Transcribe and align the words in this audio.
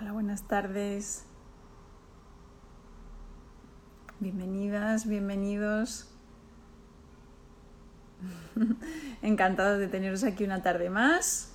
Hola, 0.00 0.12
buenas 0.12 0.46
tardes. 0.46 1.26
Bienvenidas, 4.20 5.08
bienvenidos. 5.08 6.08
Encantados 9.22 9.80
de 9.80 9.88
teneros 9.88 10.22
aquí 10.22 10.44
una 10.44 10.62
tarde 10.62 10.88
más. 10.88 11.52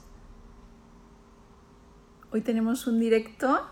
Hoy 2.32 2.42
tenemos 2.42 2.86
un 2.86 3.00
directo 3.00 3.66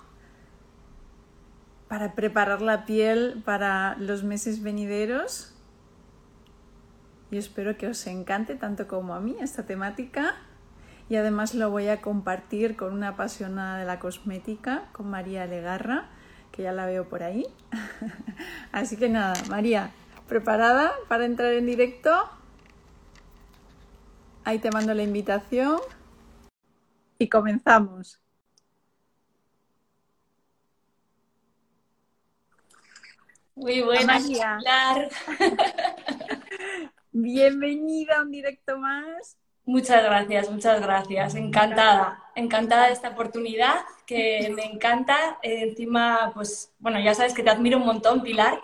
para 1.90 2.16
preparar 2.16 2.62
la 2.62 2.86
piel 2.86 3.42
para 3.44 3.98
los 3.98 4.24
meses 4.24 4.64
venideros. 4.64 5.54
Y 7.30 7.38
espero 7.38 7.78
que 7.78 7.88
os 7.88 8.08
encante 8.08 8.56
tanto 8.56 8.88
como 8.88 9.16
a 9.16 9.20
mí 9.20 9.36
esta 9.42 9.66
temática 9.66 10.36
y 11.12 11.18
además 11.18 11.56
lo 11.56 11.70
voy 11.70 11.90
a 11.90 12.00
compartir 12.00 12.78
con 12.78 12.94
una 12.94 13.10
apasionada 13.10 13.80
de 13.80 13.84
la 13.84 14.00
cosmética, 14.00 14.88
con 14.94 15.10
María 15.10 15.46
Legarra, 15.46 16.06
que 16.54 16.64
ya 16.64 16.72
la 16.72 16.86
veo 16.86 17.10
por 17.10 17.22
ahí. 17.22 17.46
Así 18.72 18.96
que 18.96 19.10
nada, 19.10 19.34
María, 19.50 19.92
¿preparada 20.30 20.94
para 21.10 21.26
entrar 21.26 21.52
en 21.52 21.66
directo? 21.66 22.14
Ahí 24.46 24.60
te 24.60 24.72
mando 24.72 24.94
la 24.94 25.04
invitación 25.04 25.82
y 27.20 27.28
comenzamos. 27.28 28.22
Muy 33.56 33.82
buenas, 33.82 34.24
María. 34.24 34.60
Bienvenida 37.12 38.20
a 38.20 38.22
un 38.22 38.32
directo 38.32 38.78
más. 38.78 39.41
Muchas 39.66 40.04
gracias, 40.04 40.50
muchas 40.50 40.82
gracias. 40.82 41.36
Encantada, 41.36 42.24
encantada 42.36 42.88
de 42.88 42.94
esta 42.94 43.10
oportunidad 43.10 43.76
que 44.06 44.52
me 44.56 44.66
encanta. 44.66 45.38
encima, 45.44 46.32
pues, 46.34 46.74
bueno, 46.80 47.00
ya 47.00 47.14
sabes 47.14 47.34
que 47.34 47.44
te 47.44 47.52
admiro 47.52 47.78
un 47.78 47.86
montón, 47.86 48.24
Pilar, 48.24 48.60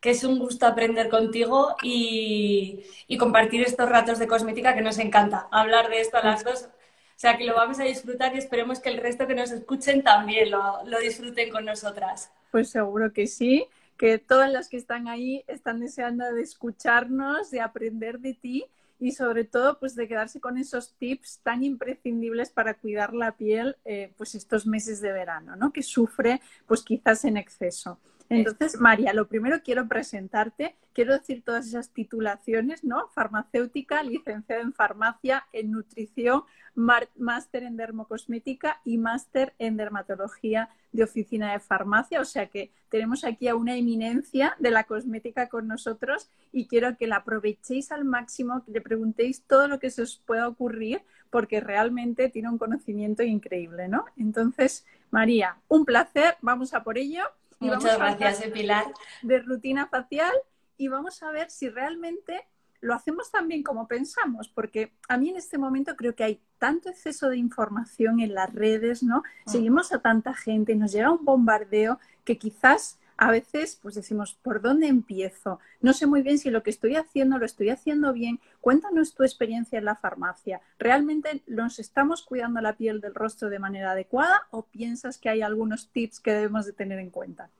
que 0.00 0.10
es 0.10 0.22
un 0.22 0.38
gusto 0.38 0.66
aprender 0.66 1.08
contigo 1.08 1.76
y, 1.82 2.84
compartir 3.18 3.62
estos 3.62 3.88
ratos 3.88 4.18
de 4.18 4.26
cosmética 4.26 4.74
que 4.74 4.82
nos 4.82 4.98
encanta. 4.98 5.48
Hablar 5.50 5.88
de 5.88 6.00
esto 6.00 6.18
a 6.18 6.24
las 6.24 6.44
dos. 6.44 6.64
O 6.64 7.18
sea, 7.18 7.38
que 7.38 7.44
lo 7.44 7.54
vamos 7.54 7.80
a 7.80 7.84
disfrutar 7.84 8.34
y 8.34 8.38
esperemos 8.38 8.80
que 8.80 8.90
el 8.90 8.98
resto 8.98 9.26
que 9.26 9.34
nos 9.34 9.50
escuchen 9.50 10.02
también 10.02 10.50
lo, 10.50 10.84
lo 10.84 10.98
disfruten 10.98 11.50
con 11.50 11.64
nosotras. 11.64 12.30
Pues 12.50 12.68
seguro 12.68 13.12
que 13.12 13.26
sí, 13.28 13.66
que 13.96 14.18
todas 14.18 14.52
las 14.52 14.68
que 14.68 14.76
están 14.76 15.08
ahí 15.08 15.44
están 15.46 15.80
deseando 15.80 16.30
de 16.34 16.42
escucharnos, 16.42 17.50
de 17.50 17.60
aprender 17.60 18.18
de 18.18 18.34
ti 18.34 18.66
y 19.04 19.12
sobre 19.12 19.44
todo 19.44 19.78
pues 19.78 19.94
de 19.96 20.08
quedarse 20.08 20.40
con 20.40 20.56
esos 20.56 20.94
tips 20.94 21.40
tan 21.42 21.62
imprescindibles 21.62 22.48
para 22.48 22.72
cuidar 22.72 23.12
la 23.12 23.36
piel 23.36 23.76
eh, 23.84 24.14
pues 24.16 24.34
estos 24.34 24.66
meses 24.66 25.02
de 25.02 25.12
verano, 25.12 25.56
¿no? 25.56 25.74
Que 25.74 25.82
sufre 25.82 26.40
pues 26.66 26.82
quizás 26.82 27.26
en 27.26 27.36
exceso. 27.36 28.00
Entonces, 28.28 28.80
María, 28.80 29.12
lo 29.12 29.28
primero 29.28 29.62
quiero 29.62 29.86
presentarte, 29.86 30.76
quiero 30.92 31.12
decir 31.12 31.42
todas 31.42 31.66
esas 31.66 31.90
titulaciones, 31.90 32.82
¿no? 32.82 33.08
Farmacéutica, 33.08 34.02
licenciada 34.02 34.62
en 34.62 34.72
farmacia, 34.72 35.44
en 35.52 35.72
nutrición, 35.72 36.42
máster 36.74 37.62
en 37.62 37.76
dermocosmética 37.76 38.80
y 38.84 38.98
máster 38.98 39.54
en 39.58 39.76
dermatología 39.76 40.70
de 40.92 41.04
oficina 41.04 41.52
de 41.52 41.60
farmacia. 41.60 42.20
O 42.20 42.24
sea 42.24 42.46
que 42.48 42.72
tenemos 42.88 43.24
aquí 43.24 43.48
a 43.48 43.56
una 43.56 43.76
eminencia 43.76 44.56
de 44.58 44.70
la 44.70 44.84
cosmética 44.84 45.48
con 45.48 45.68
nosotros 45.68 46.30
y 46.52 46.66
quiero 46.66 46.96
que 46.96 47.06
la 47.06 47.16
aprovechéis 47.16 47.92
al 47.92 48.04
máximo, 48.04 48.64
que 48.64 48.72
le 48.72 48.80
preguntéis 48.80 49.42
todo 49.42 49.68
lo 49.68 49.78
que 49.78 49.90
se 49.90 50.02
os 50.02 50.22
pueda 50.24 50.48
ocurrir, 50.48 51.02
porque 51.30 51.60
realmente 51.60 52.28
tiene 52.28 52.48
un 52.48 52.58
conocimiento 52.58 53.22
increíble, 53.22 53.88
¿no? 53.88 54.04
Entonces, 54.16 54.86
María, 55.10 55.56
un 55.68 55.84
placer, 55.84 56.36
vamos 56.40 56.74
a 56.74 56.84
por 56.84 56.96
ello. 56.96 57.24
Muchas 57.60 57.98
gracias, 57.98 58.42
eh, 58.42 58.50
Pilar. 58.50 58.86
De 59.22 59.40
rutina 59.40 59.86
facial 59.86 60.34
y 60.76 60.88
vamos 60.88 61.22
a 61.22 61.30
ver 61.30 61.50
si 61.50 61.68
realmente 61.68 62.46
lo 62.80 62.94
hacemos 62.94 63.30
tan 63.30 63.48
bien 63.48 63.62
como 63.62 63.88
pensamos, 63.88 64.48
porque 64.48 64.92
a 65.08 65.16
mí 65.16 65.30
en 65.30 65.36
este 65.36 65.56
momento 65.56 65.96
creo 65.96 66.14
que 66.14 66.24
hay 66.24 66.42
tanto 66.58 66.90
exceso 66.90 67.30
de 67.30 67.38
información 67.38 68.20
en 68.20 68.34
las 68.34 68.52
redes, 68.52 69.02
¿no? 69.02 69.22
Mm. 69.46 69.50
Seguimos 69.50 69.92
a 69.92 70.00
tanta 70.00 70.34
gente, 70.34 70.74
nos 70.74 70.92
llega 70.92 71.10
un 71.10 71.24
bombardeo 71.24 71.98
que 72.24 72.36
quizás 72.36 72.98
a 73.16 73.30
veces 73.30 73.78
pues 73.82 73.94
decimos, 73.94 74.34
¿por 74.42 74.60
dónde 74.60 74.86
empiezo? 74.86 75.60
No 75.80 75.92
sé 75.92 76.06
muy 76.06 76.22
bien 76.22 76.38
si 76.38 76.50
lo 76.50 76.62
que 76.62 76.70
estoy 76.70 76.96
haciendo 76.96 77.38
lo 77.38 77.46
estoy 77.46 77.70
haciendo 77.70 78.12
bien. 78.12 78.40
Cuéntanos 78.60 79.14
tu 79.14 79.22
experiencia 79.22 79.78
en 79.78 79.84
la 79.84 79.96
farmacia. 79.96 80.60
¿Realmente 80.78 81.42
nos 81.46 81.78
estamos 81.78 82.22
cuidando 82.22 82.60
la 82.60 82.76
piel 82.76 83.00
del 83.00 83.14
rostro 83.14 83.48
de 83.48 83.58
manera 83.58 83.92
adecuada 83.92 84.46
o 84.50 84.62
piensas 84.62 85.18
que 85.18 85.28
hay 85.28 85.42
algunos 85.42 85.88
tips 85.88 86.20
que 86.20 86.32
debemos 86.32 86.66
de 86.66 86.72
tener 86.72 86.98
en 86.98 87.10
cuenta? 87.10 87.50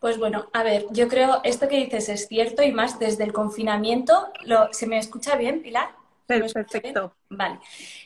Pues 0.00 0.18
bueno, 0.18 0.48
a 0.52 0.62
ver, 0.62 0.86
yo 0.90 1.08
creo 1.08 1.40
esto 1.44 1.68
que 1.68 1.76
dices 1.76 2.08
es 2.08 2.26
cierto 2.28 2.62
y 2.62 2.72
más 2.72 2.98
desde 2.98 3.24
el 3.24 3.32
confinamiento. 3.32 4.32
Lo, 4.44 4.72
¿Se 4.72 4.86
me 4.86 4.98
escucha 4.98 5.36
bien, 5.36 5.62
Pilar? 5.62 5.97
Perfecto. 6.28 7.14
Vale. 7.30 7.58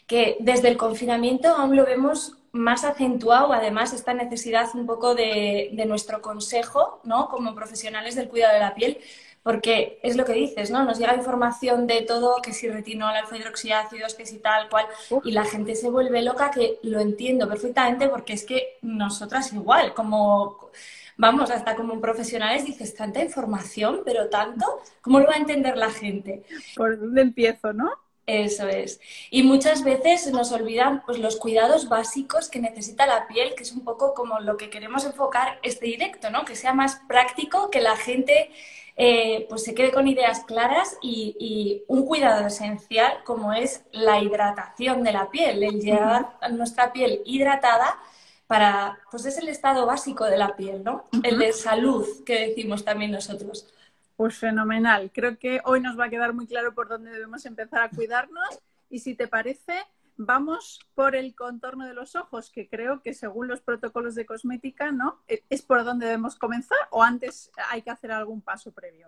Que 0.06 0.37
desde 0.41 0.69
el 0.69 0.77
confinamiento 0.77 1.49
aún 1.49 1.77
lo 1.77 1.84
vemos 1.84 2.38
más 2.53 2.84
acentuado, 2.84 3.53
además, 3.53 3.93
esta 3.93 4.15
necesidad 4.15 4.69
un 4.75 4.87
poco 4.87 5.15
de, 5.15 5.71
nuestro 5.87 6.21
consejo, 6.21 7.00
¿no? 7.03 7.28
Como 7.28 7.55
profesionales 7.55 8.15
del 8.15 8.28
cuidado 8.28 8.55
de 8.55 8.61
la 8.61 8.75
piel, 8.75 8.99
porque 9.43 9.99
es 10.03 10.16
lo 10.16 10.25
que 10.25 10.34
dices, 10.34 10.71
¿no? 10.71 10.84
Nos 10.84 10.99
llega 10.99 11.16
información 11.16 11.87
de 11.87 12.03
todo, 12.03 12.41
que 12.43 12.53
si 12.53 12.69
retinol, 12.69 13.16
alfa 13.16 13.37
hidroxiácidos, 13.37 14.15
que 14.15 14.27
si 14.27 14.38
tal, 14.38 14.69
cual, 14.69 14.87
y 15.25 15.32
la 15.32 15.44
gente 15.44 15.75
se 15.75 15.91
vuelve 15.91 16.22
loca, 16.22 16.50
que 16.50 16.78
lo 16.82 17.00
entiendo 17.00 17.49
perfectamente, 17.49 18.09
porque 18.09 18.34
es 18.34 18.44
que 18.44 18.78
nosotras 18.82 19.53
igual, 19.53 19.94
como, 19.94 20.71
vamos, 21.16 21.50
hasta 21.50 21.75
como 21.75 22.00
profesionales 22.00 22.66
dices, 22.66 22.94
tanta 22.94 23.25
información, 23.25 24.03
pero 24.05 24.28
tanto, 24.28 24.65
¿cómo 25.00 25.19
lo 25.19 25.27
va 25.27 25.34
a 25.34 25.38
entender 25.38 25.77
la 25.77 25.91
gente? 25.91 26.44
¿Por 26.77 27.00
dónde 27.00 27.22
empiezo, 27.22 27.72
no? 27.72 27.91
Eso 28.32 28.66
es. 28.66 28.98
Y 29.31 29.43
muchas 29.43 29.84
veces 29.84 30.32
nos 30.32 30.53
olvidan 30.53 31.03
pues, 31.04 31.19
los 31.19 31.37
cuidados 31.37 31.91
básicos 31.91 32.48
que 32.48 32.60
necesita 32.60 33.06
la 33.06 33.26
piel, 33.26 33.54
que 33.54 33.62
es 33.62 33.72
un 33.72 33.84
poco 33.84 34.15
como 34.15 34.41
lo 34.41 34.56
que 34.56 34.70
queremos 34.70 35.04
enfocar 35.04 35.59
este 35.62 35.84
directo, 35.84 36.31
¿no? 36.31 36.47
Que 36.47 36.56
sea 36.56 36.72
más 36.72 37.03
práctico, 37.06 37.69
que 37.69 37.82
la 37.82 37.94
gente 37.94 38.50
eh, 38.97 39.44
pues 39.50 39.65
se 39.65 39.75
quede 39.75 39.93
con 39.93 40.09
ideas 40.09 40.44
claras 40.44 40.97
y, 41.03 41.82
un 41.88 42.06
cuidado 42.06 42.47
esencial 42.47 43.22
como 43.25 43.53
es 43.53 43.84
la 43.93 44.20
hidratación 44.20 45.03
de 45.03 45.12
la 45.12 45.31
piel, 45.31 45.62
el 45.62 45.81
llevar 45.81 46.38
a 46.41 46.49
nuestra 46.49 46.91
piel 46.93 47.20
hidratada 47.26 47.99
para, 48.47 48.99
pues 49.10 49.26
es 49.26 49.37
el 49.37 49.49
estado 49.49 49.84
básico 49.84 50.25
de 50.25 50.38
la 50.38 50.56
piel, 50.56 50.82
¿no? 50.82 51.04
El 51.22 51.38
de 51.38 51.53
salud 51.53 52.06
que 52.25 52.49
decimos 52.49 52.82
también 52.82 53.10
nosotros. 53.10 53.66
Pues 54.17 54.37
fenomenal. 54.37 55.11
Creo 55.12 55.39
que 55.39 55.61
hoy 55.65 55.81
nos 55.81 55.99
va 55.99 56.06
a 56.06 56.11
quedar 56.11 56.33
muy 56.33 56.47
claro 56.47 56.75
por 56.75 56.89
dónde 56.89 57.11
debemos 57.11 57.45
empezar 57.47 57.83
a 57.83 57.91
cuidarnos 57.91 58.61
y 58.91 59.00
si 59.00 59.15
te 59.15 59.27
parece, 59.27 59.84
vamos 60.17 60.81
por 60.95 61.17
el 61.17 61.34
contorno 61.34 61.87
de 61.87 61.95
los 61.95 62.15
ojos, 62.15 62.50
que 62.50 62.69
creo 62.69 63.00
que 63.00 63.15
según 63.15 63.49
los 63.49 63.61
protocolos 63.61 64.15
de 64.15 64.27
cosmética, 64.27 64.93
¿no? 64.93 65.23
E, 65.27 65.43
¿Es 65.49 65.62
por 65.62 65.83
dónde 65.84 66.06
debemos 66.06 66.37
comenzar 66.37 66.78
o 66.91 67.03
antes 67.03 67.50
hay 67.71 67.83
que 67.83 67.91
hacer 67.91 68.12
algún 68.12 68.43
paso 68.43 68.71
previo? 68.73 69.06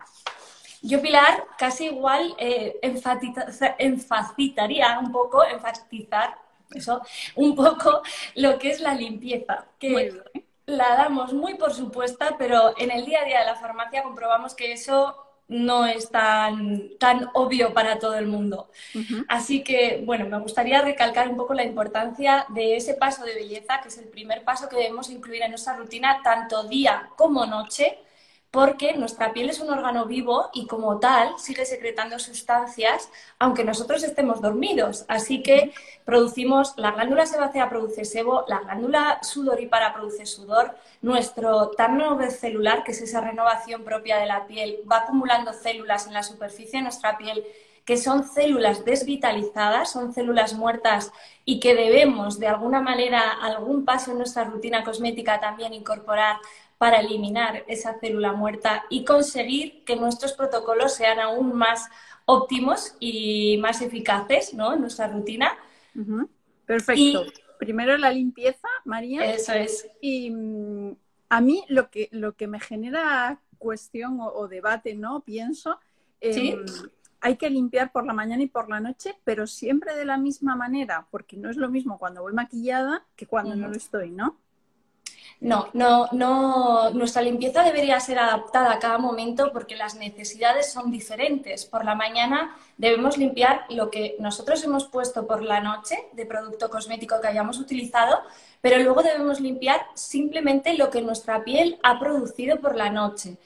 Yo, 0.83 1.01
Pilar, 1.01 1.45
casi 1.59 1.87
igual 1.87 2.35
eh, 2.39 2.79
enfacitaría 3.79 4.99
un 4.99 5.13
poco, 5.13 5.45
enfatizar 5.45 6.37
eso, 6.75 7.03
un 7.37 7.55
poco 7.55 8.03
lo 8.35 8.59
que 8.59 8.71
es 8.71 8.81
la 8.81 8.95
limpieza. 8.95 9.67
Que 9.79 10.13
la 10.67 10.97
damos 10.97 11.33
muy 11.33 11.55
por 11.55 11.73
supuesta, 11.73 12.37
pero 12.39 12.75
en 12.79 12.91
el 12.91 13.05
día 13.05 13.23
a 13.23 13.25
día 13.25 13.41
de 13.41 13.47
la 13.47 13.57
farmacia 13.57 14.03
comprobamos 14.03 14.55
que 14.55 14.73
eso 14.73 15.17
no 15.47 15.85
es 15.85 16.11
tan, 16.11 16.97
tan 16.99 17.29
obvio 17.35 17.75
para 17.75 17.99
todo 17.99 18.15
el 18.15 18.27
mundo. 18.27 18.71
Así 19.29 19.63
que, 19.63 20.03
bueno, 20.05 20.27
me 20.27 20.39
gustaría 20.39 20.81
recalcar 20.81 21.29
un 21.29 21.37
poco 21.37 21.53
la 21.53 21.65
importancia 21.65 22.47
de 22.49 22.77
ese 22.77 22.95
paso 22.95 23.25
de 23.25 23.35
belleza, 23.35 23.81
que 23.83 23.89
es 23.89 23.99
el 23.99 24.09
primer 24.09 24.43
paso 24.45 24.69
que 24.69 24.77
debemos 24.77 25.11
incluir 25.11 25.43
en 25.43 25.51
nuestra 25.51 25.77
rutina, 25.77 26.21
tanto 26.25 26.65
día 26.65 27.11
como 27.17 27.45
noche, 27.45 27.99
porque 28.55 28.93
nuestra 28.93 29.33
piel 29.33 29.51
es 29.51 29.59
un 29.59 29.69
órgano 29.69 30.07
vivo 30.07 30.49
y 30.55 30.69
como 30.69 31.01
tal 31.01 31.37
sigue 31.39 31.67
secretando 31.67 32.21
sustancias 32.21 33.11
aunque 33.41 33.65
nosotros 33.65 34.05
estemos 34.05 34.41
dormidos. 34.41 35.05
Así 35.09 35.43
que 35.43 35.73
producimos, 36.05 36.73
la 36.77 36.93
glándula 36.93 37.27
sebácea 37.27 37.69
produce 37.69 38.05
sebo, 38.05 38.45
la 38.47 38.61
glándula 38.61 39.19
sudorípara 39.23 39.93
produce 39.93 40.25
sudor, 40.25 40.77
nuestro 41.03 41.73
turnover 41.77 42.31
celular, 42.31 42.85
que 42.85 42.93
es 42.93 43.01
esa 43.01 43.21
renovación 43.21 43.83
propia 43.83 44.19
de 44.19 44.27
la 44.27 44.47
piel, 44.47 44.79
va 44.91 44.99
acumulando 44.99 45.53
células 45.53 46.07
en 46.07 46.15
la 46.15 46.23
superficie 46.23 46.79
de 46.79 46.85
nuestra 46.85 47.19
piel 47.19 47.45
que 47.85 47.97
son 47.99 48.27
células 48.27 48.85
desvitalizadas, 48.85 49.91
son 49.93 50.15
células 50.15 50.55
muertas 50.55 51.13
y 51.45 51.61
que 51.61 51.75
debemos 51.75 52.39
de 52.39 52.47
alguna 52.47 52.81
manera, 52.81 53.21
algún 53.43 53.85
paso 53.85 54.13
en 54.13 54.19
nuestra 54.19 54.45
rutina 54.45 54.85
cosmética 54.85 55.41
también 55.41 55.75
incorporar 55.75 56.39
para 56.85 57.01
eliminar 57.01 57.65
esa 57.67 57.99
célula 57.99 58.35
muerta 58.35 58.85
y 58.91 59.07
conseguir 59.07 59.85
que 59.85 59.97
nuestros 59.97 60.35
protocolos 60.35 60.93
sean 60.93 61.19
aún 61.19 61.57
más 61.57 61.89
óptimos 62.27 62.95
y 63.01 63.57
más 63.57 63.81
eficaces 63.81 64.53
¿no? 64.53 64.75
en 64.75 64.83
nuestra 64.83 65.09
rutina. 65.09 65.57
Perfecto. 66.67 67.25
primero 67.59 67.97
la 67.97 68.11
limpieza, 68.11 68.69
María. 68.85 69.25
Eso 69.33 69.55
es. 69.55 69.89
Y 70.03 70.31
mm, 70.31 70.95
a 71.31 71.41
mí 71.41 71.65
lo 71.69 71.89
que, 71.89 72.11
lo 72.13 72.35
que 72.35 72.49
me 72.49 72.61
genera 72.61 73.41
cuestión 73.57 74.19
o, 74.21 74.47
debate, 74.47 74.95
¿no? 74.95 75.21
Pienso, 75.21 75.81
em, 76.21 76.67
hay 77.23 77.37
que 77.37 77.49
limpiar 77.49 77.93
por 77.93 78.05
la 78.05 78.13
mañana 78.13 78.43
y 78.43 78.49
por 78.49 78.69
la 78.69 78.81
noche, 78.81 79.15
pero 79.25 79.47
siempre 79.47 79.97
de 79.97 80.05
la 80.05 80.19
misma 80.19 80.55
manera, 80.55 81.09
porque 81.11 81.39
no 81.39 81.49
es 81.49 81.57
lo 81.57 81.71
mismo 81.71 81.99
cuando 81.99 82.21
voy 82.21 82.35
maquillada 82.35 83.07
que 83.17 83.27
cuando 83.27 83.57
no 83.57 83.69
lo 83.69 83.75
estoy, 83.75 84.11
¿no? 84.11 84.37
No, 85.45 85.69
no, 85.75 86.09
no, 86.13 86.89
nuestra 86.93 87.21
limpieza 87.21 87.63
debería 87.63 88.01
ser 88.01 88.19
adaptada 88.19 88.73
a 88.73 88.79
cada 88.79 88.97
momento 88.97 89.53
porque 89.53 89.77
las 89.77 89.95
necesidades 89.95 90.73
son 90.73 90.91
diferentes. 90.91 91.67
Por 91.67 91.85
la 91.85 91.95
mañana 91.95 92.57
debemos 92.79 93.19
limpiar 93.19 93.67
lo 93.69 93.91
que 93.91 94.17
nosotros 94.21 94.65
hemos 94.65 94.87
puesto 94.87 95.27
por 95.27 95.43
la 95.43 95.61
noche 95.61 95.99
de 96.13 96.25
producto 96.25 96.71
cosmético 96.71 97.21
que 97.21 97.29
hayamos 97.29 97.59
utilizado, 97.59 98.23
pero 98.63 98.79
luego 98.79 99.03
debemos 99.03 99.39
limpiar 99.39 99.83
simplemente 99.93 100.79
lo 100.79 100.89
que 100.89 101.03
nuestra 101.03 101.45
piel 101.45 101.79
ha 101.83 101.99
producido 101.99 102.59
por 102.59 102.75
la 102.75 102.89
noche, 102.89 103.37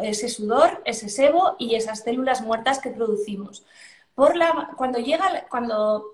ese 0.00 0.30
sudor, 0.30 0.80
ese 0.86 1.10
sebo 1.10 1.56
y 1.58 1.74
esas 1.74 2.04
células 2.04 2.40
muertas 2.40 2.78
que 2.78 2.88
producimos 2.88 3.66
por 4.16 4.34
la, 4.34 4.70
cuando 4.76 4.98
llega, 4.98 5.44
cuando 5.50 6.06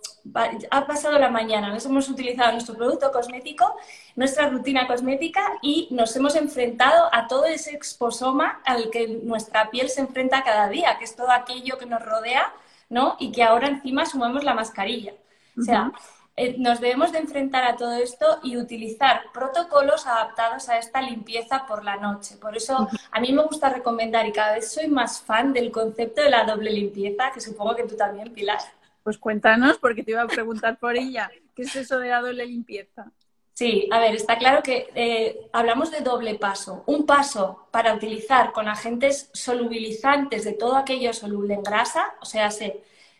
ha 0.70 0.86
pasado 0.88 1.20
la 1.20 1.30
mañana, 1.30 1.72
nos 1.72 1.86
hemos 1.86 2.08
utilizado 2.08 2.50
nuestro 2.50 2.74
producto 2.74 3.12
cosmético, 3.12 3.76
nuestra 4.16 4.48
rutina 4.48 4.88
cosmética 4.88 5.40
y 5.62 5.86
nos 5.92 6.14
hemos 6.16 6.34
enfrentado 6.34 7.08
a 7.12 7.28
todo 7.28 7.44
ese 7.44 7.70
exposoma 7.76 8.60
al 8.64 8.90
que 8.90 9.06
nuestra 9.22 9.70
piel 9.70 9.88
se 9.88 10.00
enfrenta 10.00 10.42
cada 10.42 10.68
día, 10.68 10.98
que 10.98 11.04
es 11.04 11.14
todo 11.14 11.30
aquello 11.30 11.78
que 11.78 11.86
nos 11.86 12.04
rodea, 12.04 12.52
¿no? 12.90 13.14
Y 13.20 13.30
que 13.30 13.44
ahora 13.44 13.68
encima 13.68 14.04
sumamos 14.04 14.42
la 14.42 14.54
mascarilla. 14.54 15.14
O 15.56 15.62
sea, 15.62 15.92
eh, 16.34 16.56
nos 16.58 16.80
debemos 16.80 17.12
de 17.12 17.18
enfrentar 17.18 17.64
a 17.64 17.76
todo 17.76 17.92
esto 17.94 18.40
y 18.42 18.56
utilizar 18.56 19.24
protocolos 19.34 20.06
adaptados 20.06 20.68
a 20.68 20.78
esta 20.78 21.02
limpieza 21.02 21.66
por 21.66 21.84
la 21.84 21.96
noche. 21.96 22.36
Por 22.36 22.56
eso 22.56 22.88
a 23.10 23.20
mí 23.20 23.32
me 23.32 23.42
gusta 23.42 23.68
recomendar 23.68 24.26
y 24.26 24.32
cada 24.32 24.54
vez 24.54 24.72
soy 24.72 24.88
más 24.88 25.20
fan 25.20 25.52
del 25.52 25.70
concepto 25.70 26.22
de 26.22 26.30
la 26.30 26.44
doble 26.44 26.70
limpieza, 26.70 27.30
que 27.32 27.40
supongo 27.40 27.76
que 27.76 27.84
tú 27.84 27.96
también, 27.96 28.32
Pilar. 28.32 28.60
Pues 29.02 29.18
cuéntanos, 29.18 29.78
porque 29.78 30.02
te 30.02 30.12
iba 30.12 30.22
a 30.22 30.26
preguntar 30.26 30.78
por 30.78 30.96
ella. 30.96 31.30
¿Qué 31.54 31.62
es 31.62 31.76
eso 31.76 31.98
de 31.98 32.08
la 32.08 32.20
doble 32.20 32.46
limpieza? 32.46 33.10
Sí, 33.52 33.88
a 33.92 33.98
ver, 33.98 34.14
está 34.14 34.38
claro 34.38 34.62
que 34.62 34.88
eh, 34.94 35.50
hablamos 35.52 35.90
de 35.90 36.00
doble 36.00 36.36
paso. 36.36 36.84
Un 36.86 37.04
paso 37.04 37.68
para 37.70 37.92
utilizar 37.92 38.52
con 38.52 38.68
agentes 38.68 39.28
solubilizantes 39.34 40.44
de 40.44 40.54
todo 40.54 40.76
aquello 40.76 41.12
soluble 41.12 41.54
en 41.54 41.62
grasa, 41.62 42.14
o 42.22 42.24
sea, 42.24 42.48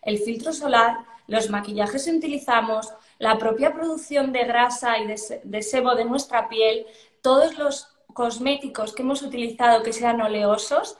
el 0.02 0.18
filtro 0.18 0.52
solar, 0.52 0.98
los 1.26 1.50
maquillajes 1.50 2.04
que 2.04 2.12
utilizamos, 2.12 2.92
la 3.22 3.38
propia 3.38 3.72
producción 3.72 4.32
de 4.32 4.42
grasa 4.42 4.98
y 4.98 5.06
de, 5.06 5.62
sebo 5.62 5.94
de 5.94 6.04
nuestra 6.04 6.48
piel, 6.48 6.86
todos 7.20 7.56
los 7.56 7.86
cosméticos 8.12 8.92
que 8.92 9.02
hemos 9.02 9.22
utilizado 9.22 9.84
que 9.84 9.92
sean 9.92 10.20
oleosos, 10.20 10.98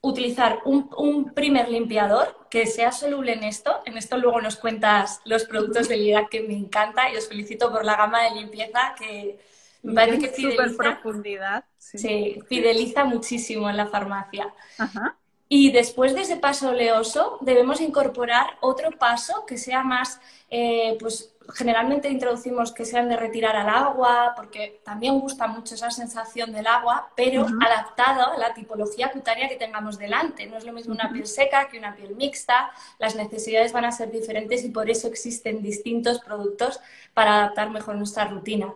utilizar 0.00 0.60
un, 0.64 1.34
primer 1.34 1.68
limpiador 1.68 2.48
que 2.48 2.64
sea 2.64 2.90
soluble 2.90 3.34
en 3.34 3.44
esto. 3.44 3.82
En 3.84 3.98
esto 3.98 4.16
luego 4.16 4.40
nos 4.40 4.56
cuentas 4.56 5.20
los 5.26 5.44
productos 5.44 5.88
de 5.90 5.98
Lira 5.98 6.26
que 6.30 6.40
me 6.40 6.54
encanta 6.56 7.12
y 7.12 7.18
os 7.18 7.28
felicito 7.28 7.70
por 7.70 7.84
la 7.84 7.96
gama 7.96 8.22
de 8.22 8.30
limpieza 8.30 8.94
que 8.98 9.38
me 9.82 9.92
parece 9.92 10.18
que 10.20 10.28
fideliza. 10.28 10.74
profundidad. 10.78 11.64
Sí. 11.76 12.40
fideliza 12.48 13.04
muchísimo 13.04 13.68
en 13.68 13.76
la 13.76 13.88
farmacia. 13.88 14.54
Ajá. 14.78 15.18
Y 15.48 15.70
después 15.70 16.14
de 16.14 16.22
ese 16.22 16.36
paso 16.36 16.70
oleoso, 16.70 17.38
debemos 17.40 17.80
incorporar 17.80 18.58
otro 18.60 18.90
paso 18.90 19.46
que 19.46 19.58
sea 19.58 19.84
más, 19.84 20.20
eh, 20.50 20.96
pues 20.98 21.36
generalmente 21.54 22.08
introducimos 22.08 22.72
que 22.72 22.84
sean 22.84 23.08
de 23.08 23.16
retirar 23.16 23.54
al 23.54 23.68
agua, 23.68 24.32
porque 24.34 24.80
también 24.84 25.20
gusta 25.20 25.46
mucho 25.46 25.76
esa 25.76 25.90
sensación 25.90 26.52
del 26.52 26.66
agua, 26.66 27.12
pero 27.14 27.46
adaptado 27.64 28.32
a 28.32 28.38
la 28.38 28.54
tipología 28.54 29.12
cutánea 29.12 29.48
que 29.48 29.54
tengamos 29.54 29.98
delante. 29.98 30.46
No 30.46 30.56
es 30.56 30.64
lo 30.64 30.72
mismo 30.72 30.94
una 30.94 31.12
piel 31.12 31.28
seca 31.28 31.68
que 31.68 31.78
una 31.78 31.94
piel 31.94 32.16
mixta, 32.16 32.72
las 32.98 33.14
necesidades 33.14 33.72
van 33.72 33.84
a 33.84 33.92
ser 33.92 34.10
diferentes 34.10 34.64
y 34.64 34.70
por 34.70 34.90
eso 34.90 35.06
existen 35.06 35.62
distintos 35.62 36.18
productos 36.20 36.80
para 37.14 37.36
adaptar 37.36 37.70
mejor 37.70 37.94
nuestra 37.94 38.24
rutina. 38.24 38.74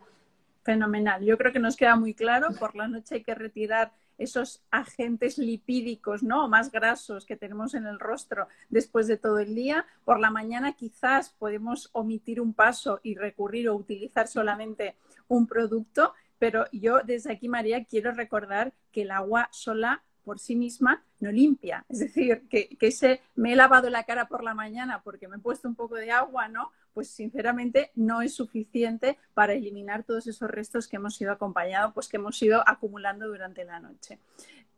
Fenomenal. 0.63 1.25
Yo 1.25 1.37
creo 1.37 1.53
que 1.53 1.59
nos 1.59 1.77
queda 1.77 1.97
muy 1.97 2.15
claro. 2.15 2.51
Por 2.59 2.77
la 2.77 2.87
noche 2.87 3.17
hay 3.17 3.23
que 3.25 3.35
retirar 3.35 3.93
esos 4.21 4.63
agentes 4.71 5.39
lipídicos, 5.39 6.23
¿no? 6.23 6.47
Más 6.49 6.71
grasos 6.71 7.25
que 7.25 7.37
tenemos 7.37 7.75
en 7.75 7.87
el 7.87 7.99
rostro 7.99 8.47
después 8.69 9.07
de 9.07 9.17
todo 9.17 9.39
el 9.39 9.55
día. 9.55 9.87
Por 10.05 10.21
la 10.21 10.31
mañana 10.31 10.73
quizás 10.73 11.31
podemos 11.31 11.89
omitir 11.93 12.41
un 12.41 12.53
paso 12.55 13.01
y 13.03 13.17
recurrir 13.17 13.69
o 13.69 13.75
utilizar 13.75 14.29
solamente 14.29 14.97
un 15.29 15.47
producto, 15.47 16.15
pero 16.39 16.67
yo 16.73 17.01
desde 17.05 17.33
aquí, 17.33 17.49
María, 17.49 17.85
quiero 17.85 18.13
recordar 18.13 18.73
que 18.93 19.03
el 19.03 19.11
agua 19.11 19.49
sola 19.53 20.03
por 20.23 20.39
sí 20.39 20.55
misma 20.55 21.03
no 21.19 21.33
limpia. 21.33 21.85
Es 21.89 22.01
decir, 22.01 22.47
que, 22.49 22.69
que 22.69 22.89
ese 22.89 23.21
me 23.35 23.53
he 23.53 23.57
lavado 23.57 23.91
la 23.91 24.05
cara 24.05 24.29
por 24.29 24.45
la 24.45 24.55
mañana 24.55 25.03
porque 25.03 25.29
me 25.29 25.37
he 25.37 25.41
puesto 25.41 25.67
un 25.67 25.75
poco 25.75 25.97
de 25.97 26.11
agua, 26.11 26.49
¿no? 26.49 26.71
Pues 26.93 27.11
sinceramente 27.11 27.91
no 27.95 28.23
es 28.23 28.35
suficiente 28.35 29.19
para 29.35 29.53
eliminar 29.53 30.05
todos 30.05 30.27
esos 30.27 30.51
restos 30.51 30.89
que 30.89 30.97
hemos 30.97 31.21
ido 31.21 31.33
acompañado, 31.33 31.93
pues 31.93 32.09
que 32.09 32.17
hemos 32.17 32.41
ido 32.43 32.63
acumulando 32.67 33.27
durante 33.27 33.65
la 33.65 33.81
noche. 33.81 34.19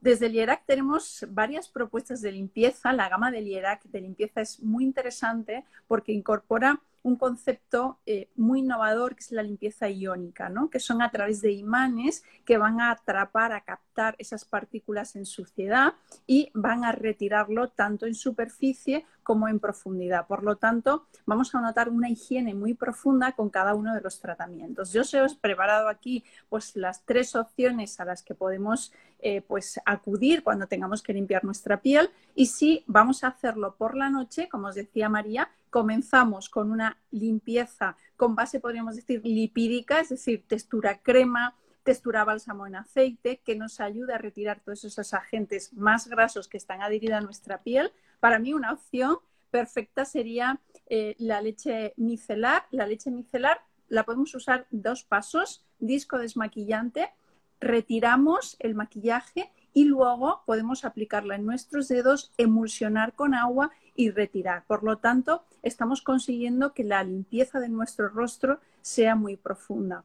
Desde 0.00 0.26
el 0.26 0.34
IERAC 0.34 0.66
tenemos 0.66 1.24
varias 1.30 1.68
propuestas 1.68 2.20
de 2.22 2.32
limpieza. 2.32 2.92
La 2.92 3.08
gama 3.08 3.30
del 3.30 3.46
IERAC 3.46 3.84
de 3.84 4.00
limpieza 4.00 4.40
es 4.40 4.60
muy 4.60 4.82
interesante 4.82 5.64
porque 5.86 6.12
incorpora 6.12 6.80
un 7.04 7.16
concepto 7.16 7.98
eh, 8.06 8.28
muy 8.36 8.60
innovador 8.60 9.14
que 9.14 9.20
es 9.20 9.32
la 9.32 9.42
limpieza 9.42 9.88
iónica, 9.88 10.48
¿no? 10.48 10.70
que 10.70 10.80
son 10.80 11.02
a 11.02 11.10
través 11.10 11.40
de 11.40 11.52
imanes 11.52 12.24
que 12.44 12.58
van 12.58 12.80
a 12.80 12.90
atrapar, 12.92 13.52
a 13.52 13.62
captar 13.62 14.14
esas 14.18 14.44
partículas 14.44 15.16
en 15.16 15.26
suciedad 15.26 15.94
y 16.26 16.50
van 16.54 16.84
a 16.84 16.92
retirarlo 16.92 17.68
tanto 17.68 18.06
en 18.06 18.14
superficie 18.14 19.04
como 19.22 19.48
en 19.48 19.60
profundidad. 19.60 20.26
Por 20.26 20.42
lo 20.42 20.56
tanto, 20.56 21.06
vamos 21.26 21.54
a 21.54 21.60
notar 21.60 21.88
una 21.88 22.08
higiene 22.08 22.54
muy 22.54 22.74
profunda 22.74 23.32
con 23.32 23.50
cada 23.50 23.74
uno 23.74 23.94
de 23.94 24.00
los 24.00 24.20
tratamientos. 24.20 24.92
Yo 24.92 25.02
os 25.02 25.14
he 25.14 25.22
preparado 25.40 25.88
aquí 25.88 26.24
pues, 26.48 26.76
las 26.76 27.04
tres 27.04 27.34
opciones 27.36 27.98
a 28.00 28.04
las 28.04 28.22
que 28.22 28.34
podemos 28.34 28.92
eh, 29.20 29.42
pues, 29.42 29.80
acudir 29.84 30.42
cuando 30.42 30.66
tengamos 30.66 31.02
que 31.02 31.12
limpiar 31.12 31.44
nuestra 31.44 31.80
piel 31.80 32.10
y 32.34 32.46
si 32.46 32.84
vamos 32.86 33.24
a 33.24 33.28
hacerlo 33.28 33.76
por 33.76 33.96
la 33.96 34.10
noche, 34.10 34.48
como 34.48 34.68
os 34.68 34.74
decía 34.74 35.08
María, 35.08 35.50
comenzamos 35.70 36.48
con 36.48 36.70
una 36.70 36.98
limpieza 37.10 37.96
con 38.16 38.34
base, 38.34 38.60
podríamos 38.60 38.96
decir, 38.96 39.20
lipídica, 39.24 40.00
es 40.00 40.10
decir, 40.10 40.44
textura 40.46 40.98
crema, 40.98 41.56
textura 41.82 42.24
bálsamo 42.24 42.66
en 42.66 42.76
aceite, 42.76 43.40
que 43.44 43.56
nos 43.56 43.80
ayuda 43.80 44.16
a 44.16 44.18
retirar 44.18 44.60
todos 44.60 44.84
esos 44.84 45.14
agentes 45.14 45.72
más 45.72 46.08
grasos 46.08 46.48
que 46.48 46.56
están 46.56 46.82
adheridos 46.82 47.16
a 47.16 47.20
nuestra 47.20 47.62
piel. 47.62 47.92
Para 48.22 48.38
mí, 48.38 48.54
una 48.54 48.72
opción 48.72 49.16
perfecta 49.50 50.04
sería 50.04 50.60
eh, 50.88 51.16
la 51.18 51.40
leche 51.40 51.92
micelar. 51.96 52.66
La 52.70 52.86
leche 52.86 53.10
micelar 53.10 53.62
la 53.88 54.04
podemos 54.04 54.32
usar 54.36 54.68
dos 54.70 55.02
pasos, 55.02 55.66
disco 55.80 56.18
desmaquillante, 56.18 57.10
retiramos 57.58 58.54
el 58.60 58.76
maquillaje 58.76 59.50
y 59.74 59.86
luego 59.86 60.44
podemos 60.46 60.84
aplicarla 60.84 61.34
en 61.34 61.44
nuestros 61.44 61.88
dedos, 61.88 62.30
emulsionar 62.38 63.12
con 63.14 63.34
agua 63.34 63.72
y 63.96 64.10
retirar. 64.10 64.66
Por 64.68 64.84
lo 64.84 64.98
tanto, 64.98 65.42
estamos 65.64 66.00
consiguiendo 66.00 66.74
que 66.74 66.84
la 66.84 67.02
limpieza 67.02 67.58
de 67.58 67.70
nuestro 67.70 68.08
rostro 68.08 68.60
sea 68.82 69.16
muy 69.16 69.36
profunda. 69.36 70.04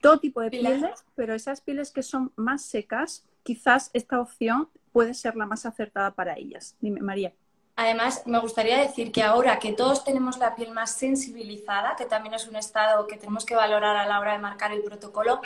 Todo 0.00 0.20
tipo 0.20 0.42
de 0.42 0.50
pieles, 0.50 1.04
pero 1.16 1.34
esas 1.34 1.60
pieles 1.60 1.90
que 1.90 2.04
son 2.04 2.30
más 2.36 2.62
secas, 2.62 3.26
quizás 3.42 3.90
esta 3.92 4.20
opción 4.20 4.68
puede 4.92 5.14
ser 5.14 5.36
la 5.36 5.46
más 5.46 5.66
acertada 5.66 6.12
para 6.12 6.36
ellas. 6.36 6.76
Dime, 6.80 7.00
María. 7.00 7.32
Además, 7.76 8.22
me 8.26 8.38
gustaría 8.38 8.78
decir 8.78 9.10
que 9.10 9.22
ahora 9.22 9.58
que 9.58 9.72
todos 9.72 10.04
tenemos 10.04 10.38
la 10.38 10.54
piel 10.54 10.70
más 10.72 10.92
sensibilizada, 10.96 11.96
que 11.96 12.04
también 12.04 12.34
es 12.34 12.46
un 12.46 12.56
estado 12.56 13.06
que 13.06 13.16
tenemos 13.16 13.46
que 13.46 13.54
valorar 13.54 13.96
a 13.96 14.06
la 14.06 14.20
hora 14.20 14.32
de 14.32 14.38
marcar 14.38 14.72
el 14.72 14.82
protocolo, 14.82 15.40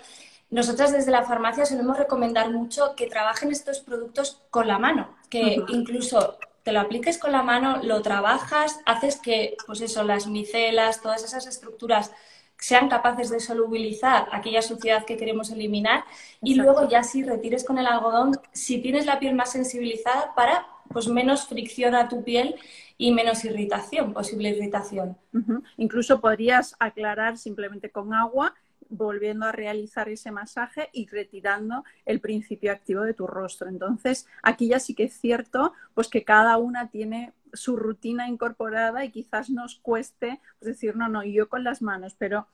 nosotras 0.51 0.93
desde 0.93 1.11
la 1.11 1.23
farmacia 1.23 1.65
solemos 1.65 1.97
recomendar 1.97 2.51
mucho 2.51 2.95
que 2.97 3.07
trabajen 3.07 3.53
estos 3.53 3.81
productos 3.81 4.43
con 4.51 4.67
la 4.67 4.79
mano, 4.79 5.15
que 5.31 5.63
incluso 5.69 6.39
te 6.65 6.73
lo 6.73 6.81
apliques 6.81 7.19
con 7.19 7.31
la 7.31 7.43
mano, 7.43 7.81
lo 7.83 8.03
trabajas, 8.03 8.81
haces 8.87 9.17
que, 9.17 9.57
pues 9.67 9.81
eso, 9.81 10.03
las 10.03 10.27
micelas, 10.27 11.03
todas 11.03 11.23
esas 11.23 11.47
estructuras 11.47 12.11
sean 12.65 12.89
capaces 12.89 13.29
de 13.29 13.41
solubilizar 13.41 14.27
aquella 14.33 14.63
suciedad 14.63 15.05
que 15.05 15.19
queremos 15.19 15.51
eliminar 15.51 16.05
y 16.43 16.55
luego 16.55 16.89
ya 16.89 17.03
si 17.03 17.23
retires 17.23 17.63
con 17.63 17.77
el 17.77 17.87
algodón, 17.87 18.41
si 18.53 18.81
tienes 18.81 19.05
la 19.05 19.19
piel 19.19 19.35
más 19.35 19.53
sensibilizada 19.53 20.35
para 20.35 20.67
pues 20.91 21.07
menos 21.07 21.47
fricción 21.47 21.95
a 21.95 22.09
tu 22.09 22.25
piel 22.25 22.55
y 22.97 23.13
menos 23.13 23.45
irritación, 23.45 24.15
posible 24.15 24.49
irritación. 24.49 25.19
Incluso 25.77 26.23
podrías 26.23 26.75
aclarar 26.79 27.37
simplemente 27.37 27.91
con 27.91 28.15
agua 28.15 28.55
volviendo 28.89 29.45
a 29.45 29.53
realizar 29.53 30.09
ese 30.09 30.31
masaje 30.31 30.89
y 30.95 31.07
retirando 31.07 31.85
el 32.07 32.21
principio 32.21 32.73
activo 32.73 33.03
de 33.03 33.13
tu 33.13 33.27
rostro. 33.27 33.69
Entonces, 33.69 34.27
aquí 34.43 34.69
ya 34.69 34.79
sí 34.79 34.95
que 34.95 35.05
es 35.05 35.21
cierto, 35.21 35.75
pues 35.93 36.09
que 36.09 36.25
cada 36.25 36.57
una 36.57 36.89
tiene 36.89 37.35
su 37.55 37.77
rutina 37.77 38.29
incorporada 38.29 39.05
y 39.05 39.11
quizás 39.11 39.51
nos 39.51 39.77
cueste 39.77 40.41
pues, 40.59 40.75
decir, 40.75 40.97
no, 40.97 41.09
no, 41.09 41.25
yo 41.25 41.49
con 41.49 41.65
las 41.65 41.83
manos, 41.83 42.15
pero 42.19 42.47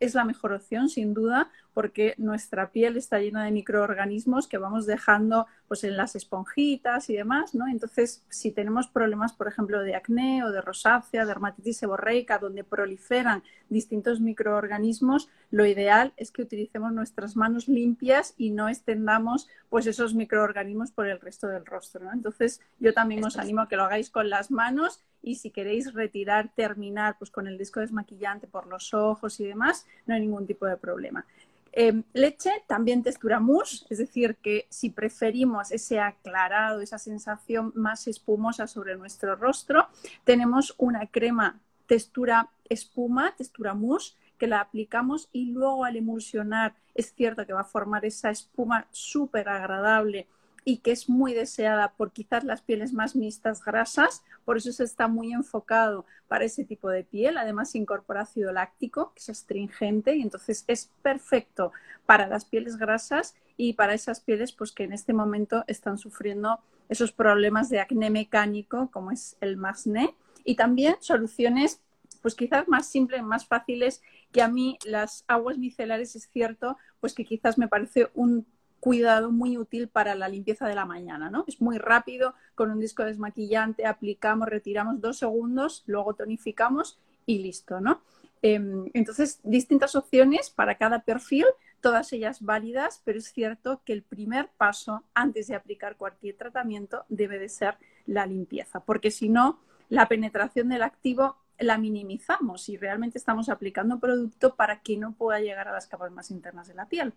es 0.00 0.14
la 0.14 0.24
mejor 0.24 0.52
opción, 0.52 0.88
sin 0.88 1.14
duda, 1.14 1.50
porque 1.72 2.14
nuestra 2.18 2.70
piel 2.70 2.96
está 2.96 3.18
llena 3.18 3.44
de 3.44 3.50
microorganismos 3.50 4.46
que 4.46 4.58
vamos 4.58 4.86
dejando 4.86 5.46
pues, 5.66 5.84
en 5.84 5.96
las 5.96 6.14
esponjitas 6.14 7.10
y 7.10 7.16
demás, 7.16 7.54
¿no? 7.54 7.66
Entonces, 7.66 8.24
si 8.28 8.52
tenemos 8.52 8.86
problemas, 8.86 9.32
por 9.32 9.48
ejemplo, 9.48 9.82
de 9.82 9.96
acné 9.96 10.44
o 10.44 10.50
de 10.50 10.60
rosácea, 10.60 11.26
dermatitis 11.26 11.78
seborreica, 11.78 12.38
donde 12.38 12.64
proliferan 12.64 13.42
distintos 13.68 14.20
microorganismos, 14.20 15.28
lo 15.50 15.66
ideal 15.66 16.12
es 16.16 16.30
que 16.30 16.42
utilicemos 16.42 16.92
nuestras 16.92 17.36
manos 17.36 17.68
limpias 17.68 18.34
y 18.36 18.50
no 18.50 18.68
extendamos 18.68 19.48
pues, 19.68 19.86
esos 19.86 20.14
microorganismos 20.14 20.92
por 20.92 21.06
el 21.06 21.20
resto 21.20 21.48
del 21.48 21.66
rostro, 21.66 22.04
¿no? 22.04 22.12
Entonces, 22.12 22.60
yo 22.78 22.94
también 22.94 23.24
os 23.24 23.36
animo 23.36 23.62
a 23.62 23.68
que 23.68 23.76
lo 23.76 23.84
hagáis 23.84 24.10
con 24.10 24.30
las 24.30 24.50
manos 24.50 25.00
y 25.24 25.36
si 25.36 25.50
queréis 25.50 25.92
retirar, 25.92 26.50
terminar 26.54 27.16
pues, 27.18 27.30
con 27.30 27.46
el 27.46 27.58
disco 27.58 27.80
desmaquillante 27.80 28.46
por 28.46 28.66
los 28.66 28.92
ojos 28.94 29.40
y 29.40 29.44
demás, 29.44 29.86
no 30.06 30.14
hay 30.14 30.20
ningún 30.20 30.46
tipo 30.46 30.66
de 30.66 30.76
problema. 30.76 31.24
Em, 31.72 32.04
leche, 32.12 32.50
también 32.68 33.02
textura 33.02 33.40
mousse, 33.40 33.84
es 33.90 33.98
decir, 33.98 34.36
que 34.36 34.66
si 34.70 34.90
preferimos 34.90 35.72
ese 35.72 35.98
aclarado, 35.98 36.80
esa 36.80 36.98
sensación 36.98 37.72
más 37.74 38.06
espumosa 38.06 38.68
sobre 38.68 38.96
nuestro 38.96 39.34
rostro, 39.34 39.88
tenemos 40.22 40.74
una 40.78 41.06
crema 41.08 41.58
textura 41.86 42.50
espuma, 42.68 43.34
textura 43.36 43.74
mousse, 43.74 44.16
que 44.38 44.46
la 44.46 44.60
aplicamos 44.60 45.28
y 45.32 45.46
luego 45.52 45.84
al 45.84 45.96
emulsionar 45.96 46.74
es 46.94 47.12
cierto 47.12 47.46
que 47.46 47.52
va 47.52 47.62
a 47.62 47.64
formar 47.64 48.04
esa 48.04 48.30
espuma 48.30 48.86
súper 48.90 49.48
agradable 49.48 50.28
y 50.64 50.78
que 50.78 50.92
es 50.92 51.08
muy 51.08 51.34
deseada 51.34 51.92
por 51.92 52.12
quizás 52.12 52.42
las 52.44 52.62
pieles 52.62 52.92
más 52.92 53.14
mixtas 53.14 53.62
grasas, 53.62 54.22
por 54.44 54.56
eso 54.56 54.72
se 54.72 54.84
está 54.84 55.08
muy 55.08 55.32
enfocado 55.32 56.06
para 56.26 56.44
ese 56.44 56.64
tipo 56.64 56.88
de 56.88 57.04
piel. 57.04 57.36
Además, 57.36 57.74
incorpora 57.74 58.22
ácido 58.22 58.50
láctico, 58.50 59.12
que 59.14 59.20
es 59.20 59.28
astringente, 59.28 60.16
y 60.16 60.22
entonces 60.22 60.64
es 60.66 60.90
perfecto 61.02 61.72
para 62.06 62.26
las 62.26 62.44
pieles 62.44 62.76
grasas 62.76 63.34
y 63.56 63.74
para 63.74 63.94
esas 63.94 64.20
pieles 64.20 64.52
pues, 64.52 64.72
que 64.72 64.84
en 64.84 64.92
este 64.92 65.12
momento 65.12 65.64
están 65.66 65.98
sufriendo 65.98 66.60
esos 66.88 67.12
problemas 67.12 67.68
de 67.68 67.80
acné 67.80 68.10
mecánico, 68.10 68.90
como 68.90 69.10
es 69.10 69.36
el 69.40 69.56
masné, 69.56 70.14
y 70.44 70.56
también 70.56 70.96
soluciones 71.00 71.80
pues 72.24 72.34
quizás 72.34 72.68
más 72.68 72.88
simples, 72.88 73.22
más 73.22 73.46
fáciles, 73.46 74.00
que 74.32 74.40
a 74.40 74.48
mí 74.48 74.78
las 74.86 75.24
aguas 75.28 75.58
micelares 75.58 76.16
es 76.16 76.30
cierto, 76.30 76.78
pues 76.98 77.12
que 77.12 77.26
quizás 77.26 77.58
me 77.58 77.68
parece 77.68 78.10
un 78.14 78.46
cuidado 78.84 79.32
muy 79.32 79.56
útil 79.56 79.88
para 79.88 80.14
la 80.14 80.28
limpieza 80.28 80.68
de 80.68 80.74
la 80.74 80.84
mañana, 80.84 81.30
¿no? 81.30 81.46
Es 81.48 81.58
muy 81.58 81.78
rápido, 81.78 82.34
con 82.54 82.70
un 82.70 82.80
disco 82.80 83.02
desmaquillante 83.02 83.86
aplicamos, 83.86 84.46
retiramos 84.46 85.00
dos 85.00 85.16
segundos, 85.16 85.84
luego 85.86 86.12
tonificamos 86.12 86.98
y 87.24 87.38
listo, 87.38 87.80
¿no? 87.80 88.02
Em, 88.42 88.90
entonces, 88.92 89.40
distintas 89.42 89.94
opciones 89.94 90.50
para 90.50 90.74
cada 90.74 91.00
perfil, 91.00 91.46
todas 91.80 92.12
ellas 92.12 92.42
válidas, 92.42 93.00
pero 93.06 93.20
es 93.20 93.32
cierto 93.32 93.80
que 93.86 93.94
el 93.94 94.02
primer 94.02 94.50
paso 94.58 95.02
antes 95.14 95.46
de 95.46 95.54
aplicar 95.54 95.96
cualquier 95.96 96.36
tratamiento 96.36 97.06
debe 97.08 97.38
de 97.38 97.48
ser 97.48 97.78
la 98.04 98.26
limpieza, 98.26 98.80
porque 98.80 99.10
si 99.10 99.30
no, 99.30 99.60
la 99.88 100.08
penetración 100.08 100.68
del 100.68 100.82
activo 100.82 101.36
la 101.58 101.78
minimizamos 101.78 102.68
y 102.68 102.76
realmente 102.76 103.16
estamos 103.16 103.48
aplicando 103.48 103.98
producto 103.98 104.56
para 104.56 104.80
que 104.80 104.98
no 104.98 105.14
pueda 105.14 105.40
llegar 105.40 105.68
a 105.68 105.72
las 105.72 105.86
capas 105.86 106.12
más 106.12 106.30
internas 106.30 106.68
de 106.68 106.74
la 106.74 106.86
piel. 106.86 107.14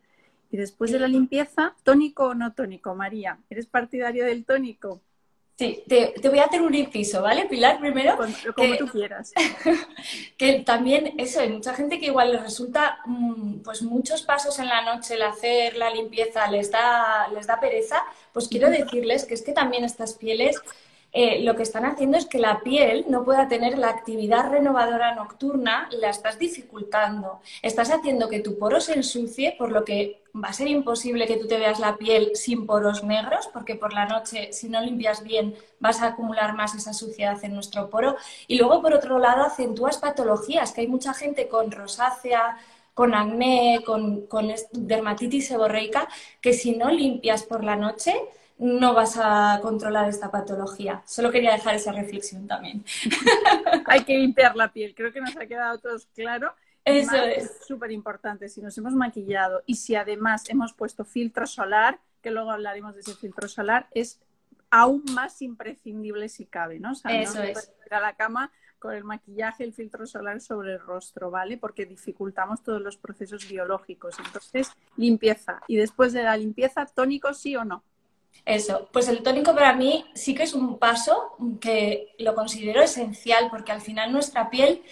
Y 0.50 0.58
después 0.58 0.92
de 0.92 1.00
la 1.00 1.08
limpieza, 1.08 1.75
¿tónico 1.84 2.27
o 2.27 2.34
no 2.34 2.54
tónico, 2.54 2.96
María? 2.96 3.39
¿Eres 3.50 3.66
partidario 3.68 4.25
del 4.25 4.46
tónico? 4.46 5.01
Sí, 5.58 5.84
te, 5.88 6.13
voy 6.30 6.38
a 6.38 6.44
hacer 6.44 6.62
un 6.62 6.75
inciso, 6.75 7.24
¿vale, 7.24 7.46
Pilar? 7.46 7.80
Primero. 7.80 8.16
Como, 8.56 8.77
tú 8.77 8.88
quieras. 8.89 9.34
que 10.38 10.60
también, 10.60 11.16
eso, 11.18 11.39
hay 11.39 11.50
mucha 11.50 11.74
gente 11.74 12.00
que 12.00 12.06
igual 12.06 12.32
les 12.32 12.44
resulta, 12.44 13.00
mm, 13.06 13.62
pues 13.63 13.82
muchos 13.82 14.22
pasos 14.22 14.60
en 14.60 14.68
la 14.68 14.84
noche, 14.84 15.16
el 15.16 15.24
hacer 15.24 15.75
la 15.75 15.89
limpieza 15.89 16.50
les 16.51 16.70
da, 16.70 17.27
les 17.34 17.48
da 17.48 17.60
pereza, 17.60 18.04
pues 18.34 18.48
quiero 18.48 18.70
decirles 18.70 19.25
que 19.25 19.34
es 19.34 19.42
que 19.42 19.51
también 19.51 19.84
estas 19.84 20.13
pieles 20.13 20.62
eh, 21.14 21.42
lo 21.44 21.56
que 21.56 21.64
están 21.64 21.86
haciendo 21.86 22.18
es 22.18 22.26
que 22.26 22.38
la 22.38 22.62
piel 22.62 23.06
no 23.10 23.24
pueda 23.24 23.48
tener 23.48 23.78
la 23.78 23.90
actividad 23.90 24.52
renovadora 24.52 25.16
nocturna, 25.16 25.90
la 25.92 26.10
estás 26.10 26.38
dificultando. 26.38 27.40
Estás 27.62 27.92
haciendo 27.92 28.30
que 28.30 28.42
tu 28.42 28.58
poro 28.58 28.82
se 28.82 28.94
ensucie, 28.94 29.56
por 29.58 29.72
lo 29.72 29.86
que 29.86 30.22
va 30.36 30.50
a 30.50 30.54
ser 30.54 30.68
imposible 30.68 31.26
que 31.26 31.38
tú 31.38 31.48
te 31.48 31.58
veas 31.58 31.80
la 31.80 31.98
piel 31.98 32.32
sin 32.36 32.66
poros 32.66 33.04
negros, 33.04 33.50
porque 33.54 33.76
por 33.76 33.94
la 33.94 34.06
noche, 34.06 34.52
si 34.54 34.70
no 34.70 34.82
limpias 34.82 35.24
bien, 35.24 35.56
vas 35.80 36.02
a 36.02 36.08
acumular 36.08 36.54
más 36.56 36.76
esa 36.76 36.94
suciedad 36.94 37.44
en 37.44 37.54
nuestro 37.56 37.90
poro. 37.90 38.16
Y 38.48 38.58
luego, 38.58 38.82
por 38.82 38.94
otro 38.94 39.18
lado, 39.18 39.44
acentúas 39.44 39.98
patologías, 39.98 40.72
que 40.74 40.82
hay 40.82 40.88
mucha 40.88 41.14
gente 41.14 41.48
con 41.48 41.72
rosácea, 41.72 42.58
con 42.94 43.14
acné, 43.14 43.82
con, 43.86 44.28
con 44.28 44.52
dermatitis 44.72 45.48
seborreica, 45.48 46.08
que 46.42 46.54
si 46.54 46.76
no 46.76 46.90
limpias 46.90 47.44
por 47.44 47.64
la 47.64 47.76
noche, 47.76 48.14
no 48.60 48.94
vas 48.94 49.18
a 49.22 49.60
controlar 49.62 50.10
esta 50.10 50.32
patología. 50.32 51.02
Solo 51.06 51.32
quería 51.32 51.52
dejar 51.52 51.76
esa 51.76 51.92
reflexión 51.92 52.48
también. 52.48 52.84
Hay 53.86 54.04
que 54.04 54.18
limpiar 54.18 54.56
la 54.56 54.72
piel, 54.72 54.96
creo 54.96 55.12
que 55.12 55.22
nos 55.22 55.36
ha 55.38 55.46
quedado 55.46 55.80
todos 55.80 56.08
claro. 56.16 56.54
Eso 56.84 57.18
es. 57.18 57.60
súper 57.68 57.92
importante. 57.92 58.48
Si 58.48 58.62
nos 58.62 58.78
hemos 58.78 58.94
maquillado 58.94 59.62
y 59.66 59.76
si 59.76 59.96
además 59.96 60.50
hemos 60.50 60.74
puesto 60.74 61.04
filtro 61.04 61.46
solar, 61.46 62.00
que 62.22 62.32
luego 62.32 62.52
hablaremos 62.52 62.96
de 62.96 63.02
ese 63.02 63.14
filtro 63.14 63.50
solar, 63.50 63.88
es 63.92 64.22
aún 64.70 65.04
más 65.14 65.42
imprescindible 65.42 66.30
si 66.30 66.46
cabe, 66.46 66.80
¿no? 66.80 66.92
O 66.92 67.10
Eso 67.10 67.44
es. 67.44 67.74
Ir 67.86 67.94
a 67.94 68.00
la 68.00 68.16
cama 68.16 68.52
con 68.80 68.94
el 68.94 69.04
maquillaje, 69.04 69.64
el 69.64 69.74
filtro 69.74 70.06
solar 70.06 70.40
sobre 70.40 70.74
el 70.74 70.80
rostro, 70.80 71.30
¿vale? 71.30 71.58
Porque 71.58 71.86
dificultamos 71.86 72.64
todos 72.64 72.82
los 72.82 72.96
procesos 72.96 73.50
biológicos. 73.50 74.16
Entonces, 74.26 74.72
limpieza. 74.96 75.62
Y 75.68 75.76
después 75.76 76.14
de 76.14 76.24
la 76.24 76.38
limpieza, 76.38 76.86
tónico 76.86 77.34
sí 77.34 77.56
o 77.56 77.66
no. 77.66 77.84
Eso, 78.46 78.88
pues 78.91 79.08
el 79.10 79.24
tónico 79.24 79.53
para 79.53 79.74
mí 79.74 80.06
sí 80.13 80.34
que 80.34 80.44
es 80.44 80.53
un 80.53 80.77
paso 80.77 81.36
que 81.60 82.15
lo 82.17 82.34
considero 82.34 82.82
esencial 82.82 83.50
porque 83.50 83.74
al 83.74 83.82
final 83.82 84.12
nuestra 84.12 84.50
piel, 84.50 84.84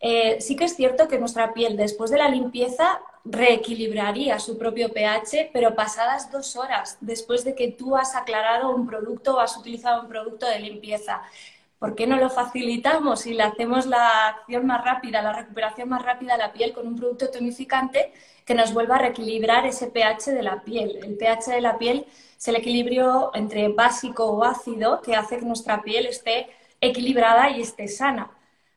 eh, 0.00 0.40
sí 0.40 0.56
que 0.56 0.64
es 0.64 0.74
cierto 0.74 1.08
que 1.08 1.18
nuestra 1.18 1.52
piel 1.52 1.76
después 1.76 2.10
de 2.10 2.18
la 2.18 2.28
limpieza 2.28 3.00
reequilibraría 3.24 4.38
su 4.38 4.58
propio 4.58 4.92
pH, 4.92 5.50
pero 5.52 5.74
pasadas 5.74 6.30
dos 6.32 6.56
horas 6.56 6.98
después 7.00 7.44
de 7.44 7.54
que 7.54 7.68
tú 7.68 7.96
has 7.96 8.16
aclarado 8.16 8.74
un 8.74 8.86
producto 8.86 9.36
o 9.36 9.40
has 9.40 9.56
utilizado 9.56 10.02
un 10.02 10.08
producto 10.08 10.46
de 10.46 10.58
limpieza. 10.58 11.22
¿Por 11.78 11.94
qué 11.94 12.06
no 12.06 12.16
lo 12.16 12.30
facilitamos 12.30 13.26
y 13.26 13.34
le 13.34 13.42
hacemos 13.42 13.86
la 13.86 14.28
acción 14.28 14.66
más 14.66 14.84
rápida, 14.84 15.20
la 15.20 15.32
recuperación 15.32 15.88
más 15.88 16.02
rápida 16.02 16.34
a 16.34 16.38
la 16.38 16.52
piel 16.52 16.72
con 16.72 16.86
un 16.86 16.96
producto 16.96 17.28
tonificante 17.30 18.12
que 18.44 18.54
nos 18.54 18.72
vuelva 18.72 18.96
a 18.96 18.98
reequilibrar 18.98 19.66
ese 19.66 19.88
pH 19.88 20.30
de 20.30 20.42
la 20.42 20.62
piel? 20.62 20.98
El 21.02 21.16
pH 21.16 21.50
de 21.50 21.60
la 21.60 21.78
piel 21.78 22.06
es 22.42 22.48
el 22.48 22.56
equilibrio 22.56 23.30
entre 23.34 23.68
básico 23.68 24.26
o 24.26 24.42
ácido 24.42 25.00
que 25.00 25.14
hace 25.14 25.38
que 25.38 25.44
nuestra 25.44 25.80
piel 25.80 26.06
esté 26.06 26.48
equilibrada 26.80 27.50
y 27.50 27.60
esté 27.60 27.86
sana. 27.86 28.32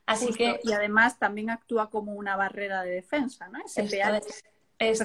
Así 0.05 0.31
que... 0.33 0.59
Y 0.61 0.73
además 0.73 1.17
también 1.17 1.49
actúa 1.49 1.89
como 1.89 2.13
una 2.13 2.35
barrera 2.35 2.83
de 2.83 2.91
defensa, 2.91 3.47
¿no? 3.47 3.57
Ese 3.65 3.81
pH 3.81 4.21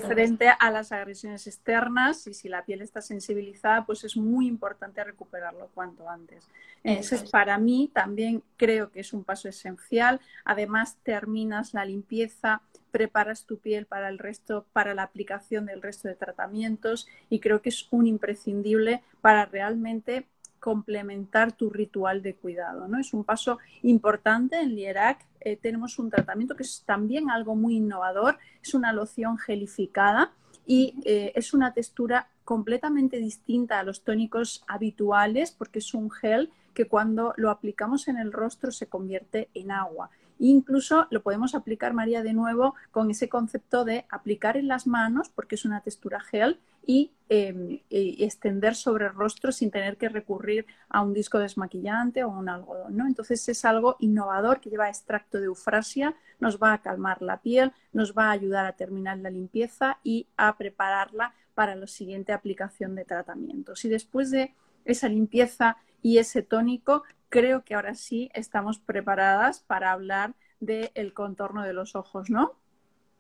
frente 0.01 0.49
a 0.51 0.71
las 0.71 0.93
agresiones 0.93 1.47
externas 1.47 2.27
y 2.27 2.35
si 2.35 2.51
la 2.51 2.63
piel 2.67 2.83
está 2.83 3.01
sensibilizada, 3.01 3.87
pues 3.87 4.05
es 4.05 4.15
muy 4.15 4.47
importante 4.47 5.03
recuperarlo 5.05 5.71
cuanto 5.73 6.07
antes. 6.07 6.47
Entonces, 6.85 7.31
para 7.31 7.57
mí 7.57 7.91
también 7.95 8.43
creo 8.59 8.91
que 8.91 9.01
es 9.01 9.15
un 9.15 9.25
paso 9.25 9.49
esencial. 9.49 10.21
Además, 10.45 10.99
terminas 11.03 11.73
la 11.73 11.87
limpieza, 11.87 12.61
preparas 12.91 13.47
tu 13.47 13.59
piel 13.59 13.87
para 13.87 14.09
el 14.09 14.19
resto, 14.19 14.67
para 14.73 14.95
la 14.95 15.03
aplicación 15.03 15.67
del 15.67 15.83
resto 15.83 16.09
de 16.09 16.15
tratamientos 16.15 17.09
y 17.29 17.41
creo 17.41 17.63
que 17.63 17.71
es 17.71 17.89
un 17.91 18.07
imprescindible 18.07 19.03
para 19.21 19.47
realmente 19.47 20.27
complementar 20.61 21.53
tu 21.53 21.71
ritual 21.71 22.23
de 22.23 22.35
cuidado. 22.35 22.87
¿no? 22.87 22.99
Es 22.99 23.13
un 23.15 23.25
paso 23.25 23.59
importante 23.83 24.61
en 24.61 24.75
Lierac. 24.77 25.27
Eh, 25.41 25.57
tenemos 25.57 25.99
un 25.99 26.11
tratamiento 26.11 26.55
que 26.55 26.63
es 26.63 26.85
también 26.85 27.31
algo 27.31 27.57
muy 27.57 27.77
innovador, 27.77 28.39
es 28.63 28.75
una 28.75 28.93
loción 28.93 29.39
gelificada 29.39 30.33
y 30.67 30.95
eh, 31.05 31.33
es 31.35 31.55
una 31.55 31.73
textura 31.73 32.29
completamente 32.45 33.19
distinta 33.19 33.79
a 33.79 33.83
los 33.83 34.05
tónicos 34.05 34.63
habituales 34.67 35.51
porque 35.51 35.79
es 35.79 35.95
un 35.95 36.11
gel 36.11 36.51
que 36.75 36.87
cuando 36.87 37.33
lo 37.37 37.51
aplicamos 37.51 38.09
en 38.09 38.19
el 38.19 38.33
rostro 38.33 38.71
se 38.71 38.87
convierte 38.87 39.49
en 39.55 39.71
agua. 39.71 40.11
Incluso 40.41 41.07
lo 41.11 41.23
podemos 41.23 41.55
aplicar, 41.55 41.93
María, 41.93 42.23
de 42.23 42.33
nuevo 42.33 42.75
con 42.91 43.11
ese 43.11 43.29
concepto 43.29 43.85
de 43.85 44.07
aplicar 44.11 44.57
en 44.57 44.69
las 44.69 44.87
manos, 44.87 45.29
porque 45.29 45.55
es 45.55 45.67
una 45.67 45.83
textura 45.83 46.19
gel, 46.21 46.59
y, 46.87 47.13
em, 47.29 47.81
extender 47.91 48.75
sobre 48.75 49.07
el 49.07 49.13
rostro 49.13 49.53
sin 49.53 49.71
tener 49.71 49.97
que 49.97 50.09
recurrir 50.09 50.67
a 50.89 51.03
un 51.03 51.13
disco 51.13 51.39
desmaquillante 51.39 52.25
o 52.25 52.33
a 52.33 52.39
un 52.39 52.49
algodón. 52.49 52.97
¿no? 52.97 53.07
Entonces 53.07 53.47
es 53.49 53.65
algo 53.65 53.97
innovador 54.01 54.61
que 54.61 54.71
lleva 54.71 54.89
extracto 54.89 55.39
de 55.39 55.47
eufrasia, 55.47 56.17
nos 56.41 56.59
va 56.59 56.73
a 56.73 56.81
calmar 56.81 57.23
la 57.23 57.43
piel, 57.43 57.73
nos 57.93 58.15
va 58.15 58.29
a 58.29 58.33
ayudar 58.33 58.67
a 58.67 58.73
terminar 58.73 59.19
la 59.19 59.31
limpieza 59.31 59.99
y 60.03 60.27
a 60.37 60.57
prepararla 60.57 61.35
para 61.55 61.77
la 61.77 61.87
siguiente 61.87 62.33
aplicación 62.33 62.95
de 62.95 63.05
tratamientos. 63.05 63.85
Y 63.85 63.89
después 63.89 64.31
de 64.31 64.55
esa 64.85 65.09
limpieza 65.09 65.77
y 66.03 66.19
ese 66.19 66.43
tónico, 66.43 67.05
creo 67.31 67.65
que 67.65 67.75
ahora 67.75 67.95
sí 67.95 68.31
estamos 68.35 68.79
preparadas 68.79 69.61
para 69.61 69.93
hablar 69.93 70.35
del 70.59 71.15
contorno 71.15 71.63
de 71.63 71.73
los 71.73 71.97
ojos, 71.97 72.29
¿no? 72.29 72.53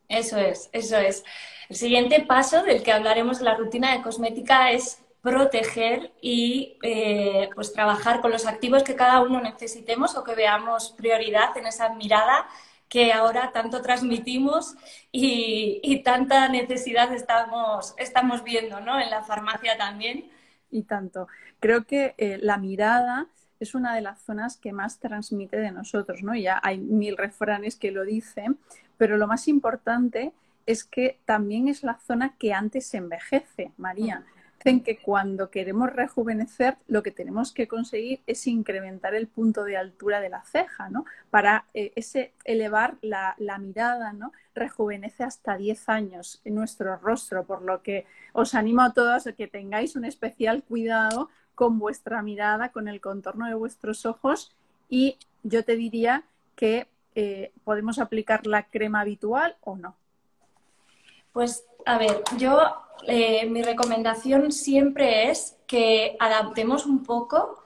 Eso 0.08 0.36
es, 0.36 0.68
eso 0.72 0.98
es. 0.98 1.24
El 1.68 1.76
siguiente 1.76 2.20
paso 2.20 2.62
del 2.64 2.82
que 2.82 2.92
hablaremos 2.92 3.38
en 3.38 3.44
la 3.46 3.54
rutina 3.54 3.92
de 3.96 4.02
cosmética 4.02 4.72
es 4.72 5.00
proteger 5.22 6.12
y 6.20 6.78
eh, 6.82 7.48
pues 7.54 7.72
trabajar 7.72 8.20
con 8.20 8.32
los 8.32 8.46
activos 8.46 8.82
que 8.82 8.96
cada 8.96 9.20
uno 9.20 9.40
necesitemos 9.40 10.16
o 10.16 10.24
que 10.24 10.34
veamos 10.34 10.94
prioridad 10.96 11.56
en 11.56 11.66
esa 11.66 11.90
mirada 11.94 12.48
que 12.88 13.12
ahora 13.12 13.52
tanto 13.52 13.82
transmitimos 13.82 14.74
y, 15.12 16.02
tanta 16.02 16.48
necesidad 16.48 17.12
estamos, 17.12 17.94
estamos 17.98 18.42
viendo 18.42 18.80
¿no? 18.80 19.00
en 19.00 19.10
la 19.10 19.22
farmacia 19.22 19.78
también. 19.78 20.28
Y 20.72 20.82
tanto. 20.82 21.28
Creo 21.60 21.84
que 21.84 22.14
eh, 22.18 22.38
la 22.40 22.56
mirada 22.56 23.28
es 23.60 23.74
una 23.74 23.94
de 23.94 24.00
las 24.00 24.20
zonas 24.22 24.56
que 24.56 24.72
más 24.72 24.98
transmite 24.98 25.58
de 25.58 25.70
nosotros, 25.70 26.22
¿no? 26.22 26.34
Ya 26.34 26.58
hay 26.62 26.78
mil 26.78 27.16
refranes 27.16 27.76
que 27.76 27.92
lo 27.92 28.04
dicen, 28.04 28.58
pero 28.96 29.16
lo 29.16 29.26
más 29.26 29.46
importante 29.48 30.32
es 30.66 30.84
que 30.84 31.18
también 31.24 31.68
es 31.68 31.82
la 31.82 31.98
zona 31.98 32.34
que 32.38 32.52
antes 32.52 32.92
envejece, 32.94 33.72
María. 33.76 34.24
Dicen 34.62 34.82
que 34.82 34.98
cuando 34.98 35.50
queremos 35.50 35.90
rejuvenecer, 35.90 36.76
lo 36.86 37.02
que 37.02 37.10
tenemos 37.10 37.52
que 37.52 37.66
conseguir 37.66 38.20
es 38.26 38.46
incrementar 38.46 39.14
el 39.14 39.26
punto 39.26 39.64
de 39.64 39.78
altura 39.78 40.20
de 40.20 40.28
la 40.28 40.42
ceja, 40.42 40.90
¿no? 40.90 41.06
Para 41.30 41.64
eh, 41.72 41.92
ese 41.96 42.34
elevar 42.44 42.98
la, 43.00 43.34
mirada, 43.58 44.12
¿no? 44.12 44.32
Rejuvenece 44.54 45.24
hasta 45.24 45.56
10 45.56 45.88
años 45.88 46.42
nuestro 46.44 46.96
rostro, 46.96 47.44
por 47.44 47.62
lo 47.62 47.82
que 47.82 48.04
os 48.34 48.54
animo 48.54 48.82
a 48.82 48.92
todos 48.92 49.26
a 49.26 49.32
que 49.32 49.48
tengáis 49.48 49.96
un 49.96 50.04
especial 50.04 50.62
cuidado 50.62 51.30
con 51.54 51.78
vuestra 51.78 52.22
mirada, 52.22 52.70
con 52.70 52.88
el 52.88 53.00
contorno 53.00 53.46
de 53.46 53.54
vuestros 53.54 54.06
ojos 54.06 54.52
y 54.88 55.16
yo 55.42 55.64
te 55.64 55.76
diría 55.76 56.24
que 56.56 56.88
eh, 57.14 57.52
podemos 57.64 57.98
aplicar 57.98 58.46
la 58.46 58.64
crema 58.64 59.00
habitual 59.00 59.56
o 59.62 59.76
no. 59.76 59.96
Pues 61.32 61.64
a 61.86 61.98
ver, 61.98 62.22
yo 62.36 62.60
eh, 63.06 63.46
mi 63.46 63.62
recomendación 63.62 64.52
siempre 64.52 65.30
es 65.30 65.56
que 65.66 66.16
adaptemos 66.18 66.86
un 66.86 67.04
poco. 67.04 67.62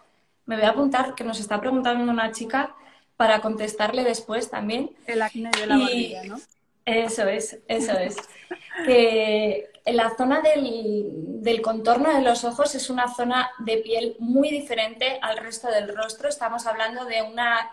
Me 0.47 0.57
voy 0.57 0.65
a 0.65 0.71
apuntar 0.71 1.15
que 1.15 1.25
nos 1.25 1.41
está 1.41 1.61
preguntando 1.61 2.11
una 2.11 2.33
chica 2.33 2.75
para 3.17 3.41
contestarle 3.41 4.05
después 4.05 4.51
también. 4.51 4.91
El 5.07 5.23
acné 5.23 5.51
de 5.59 5.67
la 5.67 5.77
y... 5.77 6.15
¿no? 6.27 6.39
Eso 6.85 7.27
es, 7.27 7.61
eso 7.67 7.93
es. 7.93 8.17
que 8.87 9.71
la 9.93 10.15
zona 10.17 10.41
del, 10.41 11.61
contorno 11.61 12.15
de 12.15 12.23
los 12.23 12.45
ojos 12.45 12.75
es 12.75 12.89
una 12.89 13.13
zona 13.15 13.51
de 13.59 13.77
piel 13.79 14.17
muy 14.19 14.51
diferente 14.51 15.19
al 15.21 15.37
resto 15.37 15.69
del 15.69 15.95
rostro. 15.95 16.29
Estamos 16.29 16.67
hablando 16.67 17.05
de 17.05 17.21
una 17.21 17.71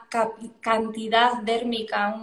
cantidad 0.60 1.38
dérmica, 1.44 2.14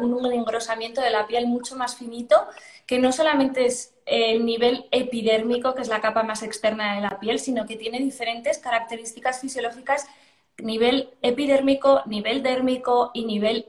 un 0.00 0.32
engrosamiento 0.32 1.00
de 1.00 1.10
la 1.10 1.26
piel 1.26 1.46
mucho 1.46 1.76
más 1.76 1.96
finito, 1.96 2.46
que 2.86 2.98
no 2.98 3.10
solamente 3.10 3.64
es 3.64 3.94
el 4.04 4.44
nivel 4.44 4.86
epidérmico, 4.90 5.74
que 5.74 5.82
es 5.82 5.88
la 5.88 6.02
capa 6.02 6.22
más 6.22 6.42
externa 6.42 6.96
de 6.96 7.02
la 7.02 7.18
piel, 7.18 7.38
sino 7.38 7.66
que 7.66 7.76
tiene 7.76 8.00
diferentes 8.00 8.58
características 8.58 9.40
fisiológicas, 9.40 10.06
nivel 10.58 11.10
epidérmico, 11.22 12.02
nivel 12.04 12.42
dérmico 12.42 13.12
y 13.14 13.24
nivel 13.24 13.66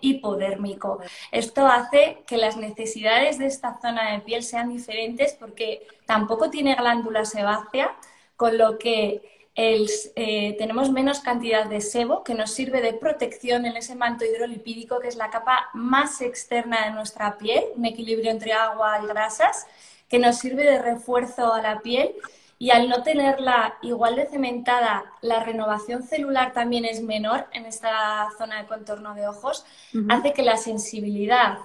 hipodérmico. 0.00 1.00
Esto 1.32 1.66
hace 1.66 2.22
que 2.26 2.36
las 2.36 2.56
necesidades 2.56 3.38
de 3.38 3.46
esta 3.46 3.78
zona 3.80 4.12
de 4.12 4.20
piel 4.20 4.42
sean 4.42 4.68
diferentes 4.68 5.34
porque 5.34 5.86
tampoco 6.06 6.50
tiene 6.50 6.74
glándula 6.74 7.24
sebácea, 7.24 7.96
con 8.36 8.56
lo 8.56 8.78
que 8.78 9.38
eh, 9.60 10.54
tenemos 10.56 10.92
menos 10.92 11.18
cantidad 11.18 11.66
de 11.66 11.80
sebo 11.80 12.22
que 12.22 12.34
nos 12.34 12.52
sirve 12.52 12.80
de 12.80 12.92
protección 12.92 13.66
en 13.66 13.76
ese 13.76 13.96
manto 13.96 14.24
hidrolipídico 14.24 15.00
que 15.00 15.08
es 15.08 15.16
la 15.16 15.30
capa 15.30 15.68
más 15.74 16.20
externa 16.20 16.84
de 16.84 16.92
nuestra 16.92 17.36
piel, 17.38 17.64
un 17.74 17.84
equilibrio 17.84 18.30
entre 18.30 18.52
agua 18.52 19.00
y 19.02 19.06
grasas, 19.08 19.66
que 20.08 20.20
nos 20.20 20.38
sirve 20.38 20.64
de 20.64 20.80
refuerzo 20.80 21.52
a 21.52 21.60
la 21.60 21.80
piel 21.80 22.14
y 22.58 22.70
al 22.70 22.88
no 22.88 23.02
tenerla 23.02 23.78
igual 23.82 24.16
de 24.16 24.26
cementada, 24.26 25.04
la 25.20 25.44
renovación 25.44 26.02
celular 26.02 26.52
también 26.52 26.84
es 26.84 27.02
menor 27.02 27.46
en 27.52 27.66
esta 27.66 28.28
zona 28.36 28.60
de 28.60 28.68
contorno 28.68 29.14
de 29.14 29.28
ojos, 29.28 29.64
hace 30.08 30.32
que 30.32 30.42
la 30.42 30.56
sensibilidad, 30.56 31.58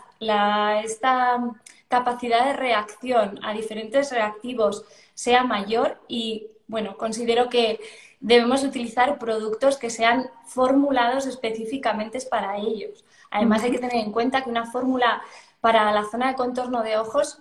esta 0.84 1.40
capacidad 1.88 2.46
de 2.46 2.54
reacción 2.54 3.40
a 3.44 3.54
diferentes 3.54 4.12
reactivos 4.12 4.86
sea 5.16 5.44
mayor 5.44 6.00
y, 6.08 6.48
bueno, 6.68 6.96
considero 6.98 7.50
que 7.50 7.80
debemos 8.20 8.64
utilizar 8.64 9.18
productos 9.18 9.78
que 9.78 9.90
sean 9.90 10.30
formulados 10.46 11.26
específicamente 11.26 12.20
para 12.30 12.58
ellos. 12.58 13.04
Además, 13.32 13.64
hay 13.64 13.72
que 13.72 13.80
tener 13.80 13.98
en 13.98 14.12
cuenta 14.12 14.44
que 14.44 14.50
una 14.50 14.72
fórmula 14.72 15.22
para 15.60 15.92
la 15.92 16.06
zona 16.06 16.28
de 16.28 16.36
contorno 16.36 16.84
de 16.84 16.98
ojos 16.98 17.40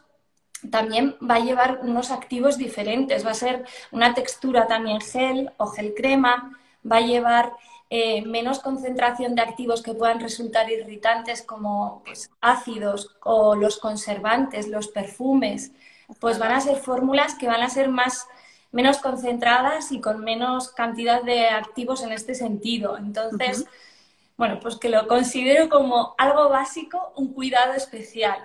también 0.71 1.17
va 1.29 1.37
a 1.37 1.41
llevar 1.41 1.81
unos 1.83 2.11
activos 2.11 2.59
diferentes. 2.59 3.27
Va 3.27 3.31
a 3.31 3.35
ser 3.35 3.65
una 3.91 4.15
textura 4.15 4.67
también 4.67 5.01
gel 5.01 5.51
o 5.57 5.67
gel 5.67 5.95
crema, 5.95 6.59
va 6.91 6.97
a 6.97 7.01
llevar 7.01 7.53
eh, 7.91 8.23
menos 8.23 8.61
concentración 8.61 9.35
de 9.35 9.43
activos 9.43 9.83
que 9.83 9.95
puedan 9.95 10.21
resultar 10.21 10.71
irritantes 10.71 11.43
como 11.43 12.03
pues, 12.05 12.31
ácidos 12.41 13.17
o 13.23 13.55
los 13.55 13.79
conservantes, 13.79 14.69
los 14.69 14.89
perfumes. 14.89 15.73
Pues 16.21 16.39
van 16.39 16.53
a 16.53 16.61
ser 16.61 16.77
fórmulas 16.77 17.35
que 17.35 17.49
van 17.49 17.63
a 17.63 17.71
ser 17.71 17.89
más 17.89 18.27
menos 18.71 18.99
concentradas 18.99 19.93
y 19.93 20.01
con 20.01 20.25
menos 20.25 20.71
cantidad 20.71 21.23
de 21.23 21.49
activos 21.49 22.03
en 22.03 22.13
este 22.13 22.35
sentido. 22.35 22.97
Entonces, 22.97 23.67
bueno, 24.37 24.59
pues 24.61 24.77
que 24.77 24.89
lo 24.89 25.07
considero 25.07 25.69
como 25.69 26.15
algo 26.19 26.49
básico, 26.49 27.13
un 27.17 27.33
cuidado 27.35 27.75
especial. 27.75 28.39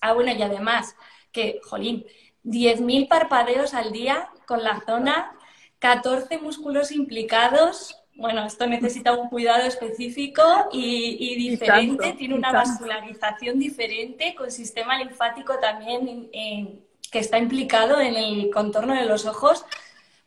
Ah, 0.00 0.12
bueno, 0.12 0.32
y 0.32 0.42
además, 0.42 0.94
que, 1.32 1.60
jolín, 1.64 2.06
10.000 2.44 3.08
parpadeos 3.08 3.74
al 3.74 3.92
día 3.92 4.28
con 4.46 4.62
la 4.62 4.80
zona, 4.84 5.32
14 5.78 6.38
músculos 6.38 6.92
implicados. 6.92 7.98
Bueno, 8.14 8.44
esto 8.44 8.66
necesita 8.66 9.12
un 9.14 9.28
cuidado 9.28 9.64
específico 9.64 10.42
y, 10.72 11.34
diferente, 11.36 12.12
tiene 12.12 12.34
una 12.34 12.52
vascularización 12.52 13.58
diferente, 13.58 14.34
con 14.34 14.50
sistema 14.50 14.98
linfático 14.98 15.58
también 15.58 16.30
que 17.10 17.18
está 17.18 17.38
implicado 17.38 18.00
en 18.00 18.16
el 18.16 18.50
contorno 18.50 18.94
de 18.94 19.06
los 19.06 19.26
ojos. 19.26 19.64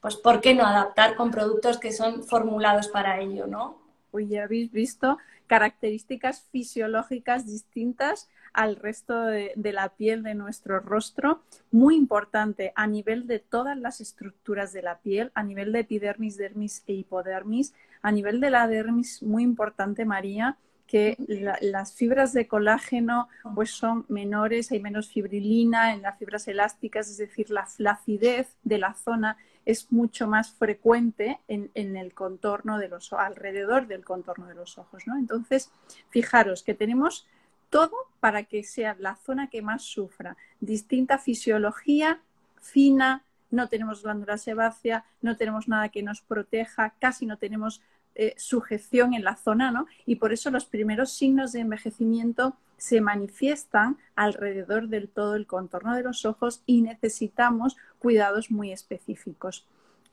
Pues, 0.02 0.15
¿por 0.18 0.41
qué 0.41 0.54
no 0.54 0.65
adaptar 0.65 1.15
con 1.15 1.32
productos 1.32 1.80
que 1.80 1.91
son 1.91 2.24
formulados 2.24 2.88
para 2.89 3.20
ello, 3.22 3.48
no? 3.48 3.82
Uy, 4.12 4.28
ya 4.28 4.44
habéis 4.44 4.72
visto 4.72 5.18
características 5.48 6.44
fisiológicas 6.52 7.46
distintas 7.46 8.30
al 8.56 8.78
resto 8.78 9.26
de, 9.26 9.54
la 9.74 9.89
piel 9.89 10.24
de 10.24 10.34
nuestro 10.34 10.80
rostro, 10.80 11.41
muy 11.72 11.96
importante 11.96 12.72
a 12.76 12.88
nivel 12.88 13.28
de 13.28 13.39
todas 13.39 13.78
las 13.78 14.00
estructuras 14.00 14.72
de 14.72 14.82
la 14.82 15.00
piel, 15.00 15.32
a 15.36 15.44
nivel 15.44 15.74
de 15.74 15.80
epidermis, 15.80 16.38
dermis 16.38 16.84
e 16.88 16.94
hipodermis, 16.94 17.74
a 18.02 18.12
nivel 18.12 18.39
de 18.39 18.50
la 18.50 18.68
dermis, 18.68 19.22
muy 19.22 19.44
importante, 19.44 20.06
María, 20.06 20.58
que 20.88 21.18
las 21.62 21.94
fibras 21.94 22.32
de 22.32 22.48
colágeno 22.48 23.28
pues 23.56 23.72
son 23.72 24.06
menores, 24.08 24.72
hay 24.72 24.80
menos 24.80 25.10
fibrilina 25.10 25.94
en 25.94 26.04
las 26.04 26.18
fibras 26.18 26.48
elásticas, 26.48 27.10
es 27.10 27.18
decir, 27.18 27.50
la 27.50 27.65
flacidez 27.65 28.56
de 28.63 28.78
la 28.78 28.94
zona 28.94 29.36
es 29.65 29.91
mucho 29.91 30.28
más 30.28 30.52
frecuente 30.54 31.39
en, 31.48 31.72
en, 31.74 31.98
el 31.98 32.13
contorno 32.13 32.78
de 32.78 32.88
los 32.88 33.12
alrededor 33.13 33.88
del 33.88 34.06
contorno 34.06 34.48
de 34.48 34.54
los 34.54 34.78
ojos, 34.78 35.08
¿no? 35.08 35.18
Entonces, 35.18 35.72
fijaros 36.10 36.62
que 36.62 36.76
tenemos 36.76 37.26
todo 37.69 37.95
para 38.19 38.43
que 38.43 38.63
sea 38.63 38.95
la 38.99 39.15
zona 39.15 39.49
que 39.49 39.62
más 39.62 39.84
sufra. 39.84 40.38
Distinta 40.60 41.17
fisiología, 41.17 42.21
fina, 42.62 43.23
no 43.51 43.69
tenemos 43.69 44.04
glándula 44.04 44.38
sebácea, 44.38 45.06
no 45.21 45.38
tenemos 45.38 45.67
nada 45.67 45.89
que 45.89 46.04
nos 46.04 46.21
proteja, 46.21 46.93
casi 46.99 47.25
no 47.25 47.38
tenemos 47.38 47.82
eh, 48.15 48.34
sujeción 48.38 49.13
en 49.13 49.23
la 49.23 49.36
zona, 49.36 49.71
¿no? 49.71 49.88
Y 50.06 50.15
por 50.15 50.34
eso 50.34 50.49
los 50.49 50.65
primeros 50.65 51.12
signos 51.12 51.51
de 51.51 51.60
envejecimiento 51.60 52.56
se 52.78 53.01
manifiestan 53.01 53.97
alrededor 54.15 54.88
del 54.88 55.10
todo 55.10 55.36
el 55.36 55.47
contorno 55.47 55.95
de 55.95 56.04
los 56.04 56.25
ojos 56.25 56.62
y 56.65 56.82
necesitamos 56.82 57.78
cuidados 57.99 58.51
muy 58.51 58.71
específicos. 58.71 59.65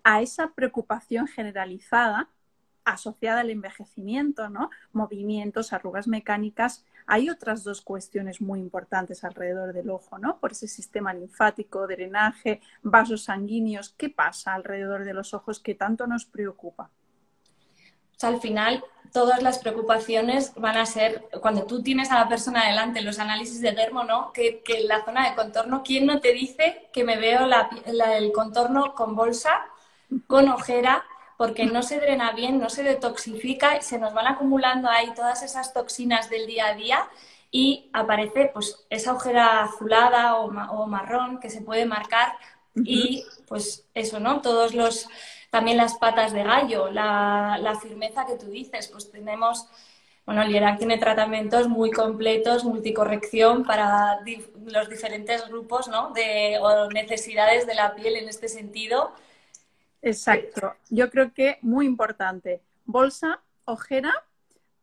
A 0.05 0.21
esa 0.21 0.53
preocupación 0.53 1.29
generalizada 1.29 2.29
asociada 2.85 3.41
al 3.41 3.51
envejecimiento, 3.51 4.49
¿no? 4.49 4.71
Movimientos, 4.93 5.73
arrugas 5.73 6.09
mecánicas. 6.09 6.85
Hay 7.07 7.31
otras 7.31 7.65
dos 7.65 7.81
cuestiones 7.83 8.41
muy 8.41 8.61
importantes 8.61 9.25
alrededor 9.25 9.73
del 9.73 9.91
ojo, 9.91 10.19
¿no? 10.19 10.39
Por 10.39 10.53
ese 10.53 10.69
sistema 10.69 11.13
linfático, 11.13 11.87
drenaje, 11.87 12.61
vasos 12.83 13.25
sanguíneos. 13.25 13.95
¿Qué 13.97 14.09
pasa 14.09 14.55
alrededor 14.55 15.05
de 15.05 15.15
los 15.15 15.35
ojos 15.35 15.61
que 15.61 15.75
tanto 15.75 16.07
nos 16.07 16.27
preocupa? 16.27 16.91
al 18.25 18.41
final, 18.41 18.85
todas 19.13 19.43
las 19.43 19.59
preocupaciones 19.59 20.55
van 20.57 20.77
a 20.77 20.87
ser, 20.87 21.29
cuando 21.41 21.65
tú 21.65 21.83
tienes 21.83 22.11
a 22.11 22.19
la 22.19 22.29
persona 22.29 22.67
delante, 22.67 23.03
los 23.03 23.19
análisis 23.19 23.61
de 23.61 23.73
dermo, 23.73 24.05
¿no? 24.05 24.33
Que, 24.33 24.63
que 24.63 24.85
la 24.85 25.05
zona 25.05 25.29
de 25.29 25.37
contorno, 25.37 25.83
¿quién 25.85 26.07
no 26.07 26.21
te 26.21 26.33
dice 26.33 26.89
que 26.93 27.05
me 27.05 27.19
veo 27.19 27.47
el 27.87 28.33
contorno 28.33 28.95
con 28.95 29.15
bolsa, 29.15 29.67
con 30.27 30.49
ojera, 30.49 31.05
porque 31.43 31.67
no 31.67 31.83
se 31.83 31.99
drena 31.99 32.31
bien, 32.31 32.61
no 32.61 32.71
se 32.71 32.85
detoxifica, 32.85 33.81
se 33.81 33.99
nos 33.99 34.15
van 34.15 34.29
acumulando 34.29 34.89
ahí 34.89 35.13
todas 35.13 35.43
esas 35.43 35.73
toxinas 35.75 36.31
del 36.31 36.47
día 36.47 36.69
a 36.69 36.75
día 36.75 37.09
y 37.51 37.91
aparece 37.93 38.53
pues 38.55 38.87
esa 38.91 39.13
ojera 39.13 39.65
azulada 39.65 40.37
o, 40.37 40.87
marrón 40.87 41.41
que 41.41 41.51
se 41.51 41.61
puede 41.61 41.85
marcar 41.85 42.35
y 42.77 43.25
pues 43.49 43.89
eso, 43.93 44.21
¿no? 44.21 44.41
Todos 44.41 44.73
los, 44.73 45.09
también 45.51 45.79
las 45.79 45.97
patas 45.99 46.33
de 46.33 46.45
gallo, 46.45 46.93
la, 46.93 47.59
la 47.61 47.75
firmeza 47.75 48.25
que 48.25 48.37
tú 48.37 48.47
dices, 48.47 48.87
pues 48.87 49.11
tenemos 49.11 49.67
bueno, 50.25 50.45
Lierac 50.45 50.79
tiene 50.79 50.97
tratamientos 50.97 51.69
muy 51.69 51.91
completos, 51.91 52.63
multicorrección 52.63 53.65
para 53.65 54.21
los 54.65 54.89
diferentes 54.89 55.49
grupos 55.49 55.89
¿no? 55.89 56.13
de, 56.13 56.59
o 56.61 56.89
necesidades 56.89 57.67
de 57.67 57.75
la 57.75 57.97
piel 57.97 58.15
en 58.15 58.29
este 58.29 58.47
sentido. 58.47 59.13
Exacto. 60.03 60.75
Yo 60.91 61.11
creo 61.11 61.33
que 61.33 61.59
muy 61.63 61.87
importante. 61.87 62.61
Bolsa, 62.85 63.41
ojera, 63.65 64.13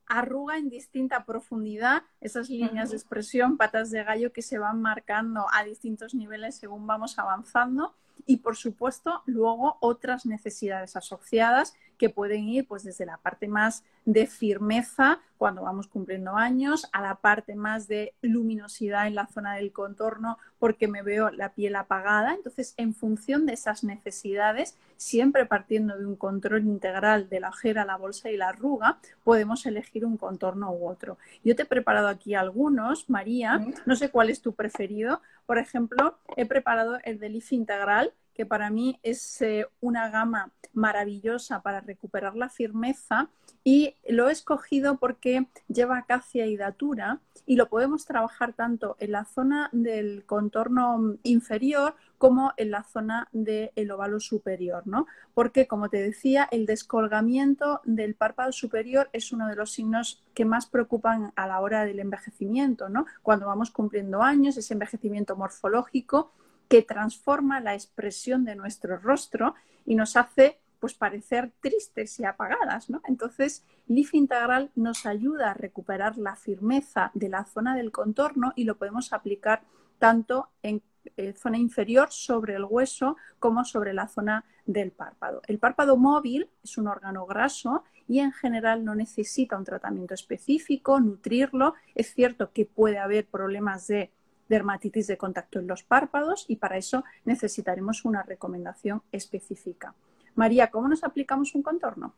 arruga 0.08 0.58
en 0.58 0.70
distinta 0.70 1.24
profundidad, 1.26 2.04
esas 2.20 2.50
líneas 2.50 2.90
de 2.90 2.98
expresión, 2.98 3.58
patas 3.58 3.92
de 3.92 4.04
gallo 4.04 4.34
que 4.34 4.42
se 4.42 4.58
van 4.58 4.82
marcando 4.82 5.46
a 5.54 5.64
distintos 5.64 6.16
niveles 6.16 6.56
según 6.56 6.88
vamos 6.88 7.20
avanzando 7.20 7.94
y 8.26 8.38
por 8.38 8.56
supuesto 8.56 9.22
luego 9.26 9.78
otras 9.82 10.26
necesidades 10.26 10.96
asociadas 10.96 11.76
que 12.00 12.10
pueden 12.10 12.48
ir 12.48 12.66
pues 12.66 12.84
desde 12.84 13.06
la 13.06 13.18
parte 13.18 13.48
más 13.48 13.84
de 14.06 14.26
firmeza 14.26 15.20
cuando 15.38 15.62
vamos 15.62 15.88
cumpliendo 15.88 16.36
años 16.36 16.88
a 16.92 17.02
la 17.02 17.16
parte 17.16 17.56
más 17.56 17.88
de 17.88 18.14
luminosidad 18.22 19.06
en 19.06 19.16
la 19.16 19.28
zona 19.28 19.56
del 19.56 19.72
contorno 19.72 20.40
porque 20.58 20.88
me 20.88 21.04
veo 21.04 21.30
la 21.30 21.54
piel 21.54 21.76
apagada. 21.76 22.34
Entonces, 22.34 22.74
en 22.78 22.94
función 22.94 23.46
de 23.46 23.54
esas 23.54 23.84
necesidades, 23.84 24.78
siempre 24.98 25.46
partiendo 25.46 25.98
de 25.98 26.06
un 26.06 26.16
control 26.16 26.66
integral 26.66 27.30
de 27.30 27.40
la 27.42 27.50
ojera, 27.50 27.86
la 27.86 27.98
bolsa 27.98 28.32
y 28.32 28.38
la 28.38 28.50
arruga, 28.50 29.00
podemos 29.24 29.66
elegir 29.66 30.06
un 30.06 30.18
contorno 30.18 30.72
u 30.72 30.88
otro. 30.88 31.18
Yo 31.44 31.56
te 31.56 31.64
he 31.64 31.66
preparado 31.66 32.08
aquí 32.08 32.34
algunos, 32.34 33.10
María, 33.10 33.66
no 33.86 33.96
sé 33.96 34.10
cuál 34.10 34.30
es 34.30 34.42
tu 34.42 34.54
preferido. 34.54 35.22
Por 35.46 35.58
ejemplo, 35.58 36.18
he 36.36 36.46
preparado 36.46 36.98
el 37.04 37.20
de 37.20 37.30
Leaf 37.30 37.52
Integral, 37.52 38.14
que 38.40 38.46
para 38.46 38.70
mí 38.70 38.98
es 39.04 39.42
eh, 39.42 39.68
una 39.82 40.10
gama 40.10 40.54
maravillosa 40.72 41.62
para 41.62 41.82
recuperar 41.82 42.38
la 42.38 42.48
firmeza 42.48 43.30
y 43.66 43.96
lo 44.08 44.30
he 44.30 44.32
escogido 44.32 44.98
porque 44.98 45.48
lleva 45.68 45.98
acacia 45.98 46.46
y 46.46 46.56
datura 46.56 47.20
y 47.46 47.58
lo 47.58 47.68
podemos 47.68 48.06
trabajar 48.06 48.54
tanto 48.54 48.96
en 49.00 49.12
la 49.12 49.26
zona 49.26 49.68
del 49.74 50.24
contorno 50.26 51.18
inferior 51.24 51.96
como 52.18 52.54
en 52.56 52.72
la 52.72 52.86
zona 52.86 53.28
del 53.34 53.92
óvalo 53.92 54.22
superior, 54.22 54.84
¿no? 54.88 55.06
Porque, 55.34 55.68
como 55.68 55.90
te 55.90 56.02
decía, 56.02 56.48
el 56.50 56.66
descolgamiento 56.66 57.82
del 57.84 58.16
párpado 58.16 58.54
superior 58.54 59.10
es 59.12 59.34
uno 59.34 59.50
de 59.50 59.58
los 59.58 59.74
signos 59.74 60.24
que 60.34 60.46
más 60.46 60.66
preocupan 60.66 61.34
a 61.36 61.46
la 61.46 61.60
hora 61.60 61.84
del 61.84 62.00
envejecimiento, 62.00 62.88
¿no? 62.88 63.06
Cuando 63.22 63.48
vamos 63.48 63.70
cumpliendo 63.70 64.22
años, 64.22 64.56
ese 64.56 64.76
envejecimiento 64.76 65.36
morfológico 65.36 66.32
que 66.70 66.84
transforma 66.84 67.60
la 67.60 67.74
expresión 67.74 68.46
de 68.46 68.56
nuestro 68.56 68.98
rostro 68.98 69.56
y 69.86 69.96
nos 69.96 70.16
hace 70.16 70.60
pues 70.80 70.94
parecer 70.94 71.52
tristes 71.60 72.20
y 72.20 72.26
apagadas, 72.26 72.90
¿no? 72.90 73.02
Entonces, 73.06 73.66
Leaf 73.88 74.14
Integral 74.14 74.72
nos 74.76 75.06
ayuda 75.06 75.52
a 75.52 75.54
recuperar 75.54 76.18
la 76.18 76.38
firmeza 76.38 77.12
de 77.14 77.28
la 77.28 77.44
zona 77.44 77.76
del 77.76 77.92
contorno 77.92 78.54
y 78.56 78.64
lo 78.64 78.78
podemos 78.78 79.12
aplicar 79.12 79.64
tanto 79.98 80.48
en 80.64 80.82
eh, 81.18 81.34
zona 81.34 81.58
inferior 81.58 82.12
sobre 82.12 82.56
el 82.56 82.64
hueso 82.64 83.18
como 83.40 83.66
sobre 83.66 83.94
la 83.94 84.08
zona 84.08 84.46
del 84.66 84.92
párpado. 84.92 85.42
El 85.48 85.60
párpado 85.60 85.98
móvil 85.98 86.50
es 86.64 86.78
un 86.78 86.88
órgano 86.88 87.26
graso 87.26 87.84
y 88.08 88.20
en 88.20 88.32
general 88.32 88.86
no 88.86 88.96
necesita 88.96 89.58
un 89.58 89.66
tratamiento 89.66 90.14
específico, 90.14 91.00
nutrirlo. 91.00 91.74
Es 91.96 92.14
cierto 92.14 92.52
que 92.54 92.66
puede 92.66 93.00
haber 93.00 93.28
problemas 93.28 93.88
de 93.88 94.12
dermatitis 94.50 95.08
de 95.08 95.18
contacto 95.18 95.60
en 95.60 95.68
los 95.68 95.84
párpados 95.84 96.46
y 96.48 96.58
para 96.58 96.78
eso 96.78 97.04
necesitaremos 97.24 98.04
una 98.04 98.24
recomendación 98.24 99.02
específica. 99.12 99.94
María, 100.36 100.70
¿cómo 100.70 100.88
nos 100.88 101.04
aplicamos 101.04 101.56
un 101.56 101.64
contorno? 101.64 102.14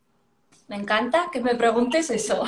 Me 0.68 0.78
encanta 0.78 1.30
que 1.32 1.42
me 1.42 1.56
preguntes 1.56 2.10
eso. 2.10 2.44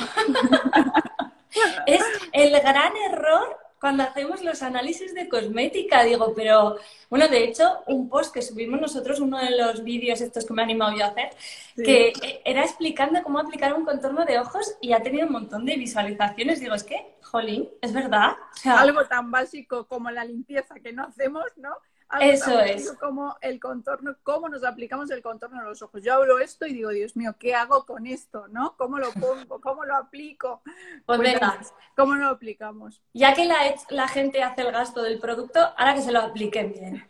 es 1.86 2.02
el 2.32 2.52
gran 2.60 2.96
error 2.96 3.63
cuando 3.84 4.02
hacemos 4.02 4.42
los 4.42 4.62
análisis 4.62 5.12
de 5.12 5.28
cosmética, 5.28 6.04
digo, 6.04 6.32
pero 6.34 6.78
bueno, 7.10 7.28
de 7.28 7.44
hecho, 7.44 7.82
un 7.86 8.08
post 8.08 8.32
que 8.32 8.40
subimos 8.40 8.80
nosotros, 8.80 9.20
uno 9.20 9.38
de 9.38 9.58
los 9.58 9.84
vídeos 9.84 10.22
estos 10.22 10.46
que 10.46 10.54
me 10.54 10.62
he 10.62 10.64
animado 10.64 10.96
yo 10.96 11.04
a 11.04 11.08
hacer, 11.08 11.28
que 11.76 12.14
era 12.46 12.62
explicando 12.64 13.22
cómo 13.22 13.40
aplicar 13.40 13.74
un 13.74 13.84
contorno 13.84 14.24
de 14.24 14.38
ojos 14.38 14.74
y 14.80 14.94
ha 14.94 15.02
tenido 15.02 15.26
un 15.26 15.32
montón 15.34 15.66
de 15.66 15.76
visualizaciones. 15.76 16.60
Digo, 16.60 16.74
es 16.74 16.82
que, 16.82 17.16
jolín, 17.20 17.68
es 17.82 17.92
verdad. 17.92 18.36
Algo 18.64 19.04
tan 19.04 19.30
básico 19.30 19.86
como 19.86 20.10
la 20.10 20.24
limpieza 20.24 20.76
que 20.76 20.94
no 20.94 21.04
hacemos, 21.04 21.44
¿no? 21.58 21.76
Eso 22.20 22.60
es. 22.60 22.92
Como 22.92 23.36
el 23.40 23.60
contorno, 23.60 24.16
cómo 24.22 24.48
nos 24.48 24.64
aplicamos 24.64 25.10
el 25.10 25.22
contorno 25.22 25.60
a 25.60 25.64
los 25.64 25.82
ojos. 25.82 26.02
Yo 26.02 26.14
hablo 26.14 26.38
esto 26.38 26.66
y 26.66 26.72
digo, 26.72 26.90
Dios 26.90 27.16
mío, 27.16 27.34
¿qué 27.38 27.54
hago 27.54 27.84
con 27.84 28.06
esto? 28.06 28.46
¿No? 28.48 28.76
¿Cómo 28.76 28.98
lo 28.98 29.10
pongo? 29.12 29.60
¿Cómo 29.60 29.84
lo 29.84 29.96
aplico? 29.96 30.62
Pues, 31.06 31.18
venga. 31.18 31.58
¿Cómo 31.96 32.14
lo 32.14 32.28
aplicamos? 32.28 33.02
Ya 33.12 33.34
que 33.34 33.44
la, 33.44 33.56
la 33.90 34.08
gente 34.08 34.42
hace 34.42 34.62
el 34.62 34.72
gasto 34.72 35.02
del 35.02 35.18
producto, 35.18 35.60
ahora 35.76 35.94
que 35.94 36.00
se 36.00 36.12
lo 36.12 36.20
apliquen 36.20 36.72
bien. 36.72 37.06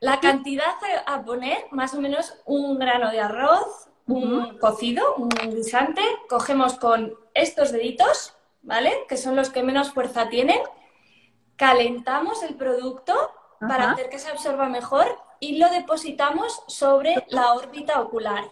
La 0.00 0.18
cantidad 0.20 0.74
a 1.06 1.22
poner, 1.22 1.58
más 1.70 1.94
o 1.94 2.00
menos 2.00 2.36
un 2.44 2.78
grano 2.78 3.10
de 3.10 3.20
arroz, 3.20 3.88
un 4.06 4.58
cocido, 4.58 5.16
un 5.16 5.28
guisante, 5.28 6.02
cogemos 6.28 6.74
con 6.78 7.14
estos 7.34 7.70
deditos, 7.70 8.34
¿vale? 8.62 8.92
Que 9.08 9.16
son 9.16 9.36
los 9.36 9.50
que 9.50 9.62
menos 9.62 9.92
fuerza 9.92 10.28
tienen, 10.28 10.60
calentamos 11.56 12.42
el 12.42 12.54
producto 12.54 13.14
para 13.60 13.92
hacer 13.92 14.08
que 14.08 14.18
se 14.18 14.28
absorba 14.28 14.68
mejor 14.68 15.06
y 15.40 15.58
lo 15.58 15.70
depositamos 15.70 16.62
sobre 16.68 17.24
la 17.28 17.54
órbita 17.54 18.00
ocular. 18.00 18.44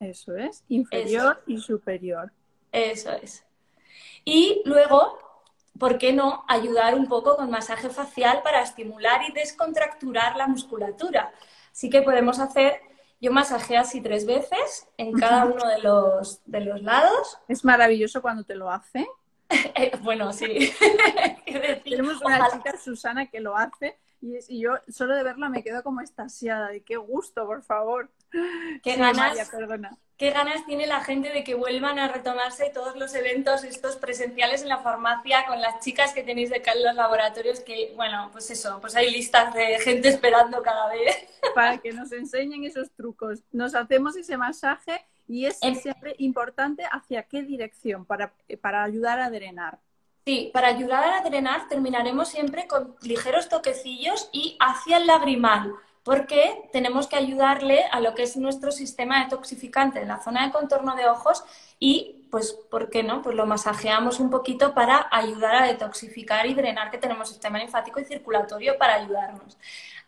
Eso 0.00 0.36
es, 0.36 0.64
inferior 0.68 1.42
y 1.46 1.58
superior. 1.58 2.32
Eso 2.72 3.12
es. 3.12 3.44
Y 4.24 4.62
luego, 4.64 5.18
¿por 5.78 5.98
qué 5.98 6.12
no 6.12 6.44
ayudar 6.48 6.94
un 6.94 7.08
poco 7.08 7.36
con 7.36 7.50
masaje 7.50 7.88
facial 7.88 8.42
para 8.42 8.62
estimular 8.62 9.22
y 9.28 9.32
descontracturar 9.32 10.36
la 10.36 10.46
musculatura? 10.46 11.32
Así 11.70 11.88
que 11.88 12.02
podemos 12.02 12.38
hacer, 12.38 12.80
yo 13.20 13.32
masajeo 13.32 13.80
así 13.80 14.00
tres 14.00 14.26
veces 14.26 14.88
en 14.96 15.12
cada 15.12 15.46
uno 15.46 15.66
de 15.66 15.78
los, 15.78 16.40
de 16.44 16.60
los 16.60 16.82
lados. 16.82 17.38
Es 17.48 17.64
maravilloso 17.64 18.20
cuando 18.20 18.44
te 18.44 18.56
lo 18.56 18.70
hace. 18.70 19.06
Eh, 19.48 19.92
bueno, 20.02 20.32
sí. 20.32 20.72
Tenemos 21.84 22.20
una 22.22 22.50
chica, 22.50 22.76
Susana, 22.78 23.26
que 23.26 23.40
lo 23.40 23.56
hace 23.56 23.98
y, 24.20 24.60
yo 24.60 24.78
solo 24.88 25.14
de 25.14 25.22
verla 25.22 25.48
me 25.48 25.62
quedo 25.62 25.82
como 25.82 26.00
estasiada, 26.00 26.68
de 26.68 26.82
qué 26.82 26.96
gusto, 26.96 27.46
por 27.46 27.62
favor. 27.62 28.10
Qué 28.82 28.96
ganas, 28.96 29.50
qué 30.16 30.30
ganas 30.30 30.66
tiene 30.66 30.86
la 30.86 31.02
gente 31.02 31.30
de 31.30 31.44
que 31.44 31.54
vuelvan 31.54 31.98
a 31.98 32.08
retomarse 32.08 32.70
todos 32.70 32.96
los 32.96 33.14
eventos 33.14 33.64
estos 33.64 33.96
presenciales 33.96 34.62
en 34.62 34.68
la 34.68 34.78
farmacia 34.78 35.46
con 35.46 35.60
las 35.60 35.82
chicas 35.82 36.12
que 36.12 36.22
tenéis 36.22 36.50
de 36.50 36.56
acá 36.56 36.72
en 36.72 36.82
los 36.82 36.94
laboratorios, 36.94 37.60
que 37.60 37.92
bueno, 37.94 38.28
pues 38.32 38.50
eso, 38.50 38.78
pues 38.80 38.96
hay 38.96 39.10
listas 39.10 39.54
de 39.54 39.78
gente 39.80 40.08
esperando 40.08 40.62
cada 40.62 40.88
vez. 40.88 41.16
Para 41.54 41.78
que 41.78 41.92
nos 41.92 42.12
enseñen 42.12 42.64
esos 42.64 42.90
trucos. 42.92 43.42
Nos 43.52 43.74
hacemos 43.74 44.16
ese 44.16 44.36
masaje 44.36 45.06
y 45.28 45.46
es 45.46 45.58
siempre 45.58 46.14
importante 46.18 46.84
hacia 46.90 47.24
qué 47.24 47.42
dirección 47.42 48.04
para, 48.04 48.32
para 48.60 48.84
ayudar 48.84 49.20
a 49.20 49.30
drenar. 49.30 49.78
Sí, 50.24 50.50
para 50.52 50.68
ayudar 50.68 51.04
a 51.04 51.28
drenar 51.28 51.68
terminaremos 51.68 52.28
siempre 52.28 52.66
con 52.66 52.96
ligeros 53.02 53.48
toquecillos 53.48 54.28
y 54.32 54.56
hacia 54.58 54.96
el 54.96 55.06
lagrimal, 55.06 55.72
porque 56.02 56.68
tenemos 56.72 57.06
que 57.06 57.16
ayudarle 57.16 57.84
a 57.92 58.00
lo 58.00 58.14
que 58.14 58.24
es 58.24 58.36
nuestro 58.36 58.72
sistema 58.72 59.22
detoxificante 59.22 60.00
en 60.00 60.08
la 60.08 60.22
zona 60.22 60.46
de 60.46 60.52
contorno 60.52 60.96
de 60.96 61.08
ojos 61.08 61.44
y, 61.78 62.26
pues, 62.30 62.52
¿por 62.52 62.90
qué 62.90 63.02
no? 63.02 63.22
Pues 63.22 63.36
lo 63.36 63.46
masajeamos 63.46 64.18
un 64.18 64.30
poquito 64.30 64.74
para 64.74 65.08
ayudar 65.10 65.56
a 65.56 65.66
detoxificar 65.66 66.46
y 66.46 66.54
drenar 66.54 66.90
que 66.90 66.98
tenemos 66.98 67.28
sistema 67.28 67.58
linfático 67.58 68.00
y 68.00 68.04
circulatorio 68.04 68.78
para 68.78 68.94
ayudarnos. 68.94 69.56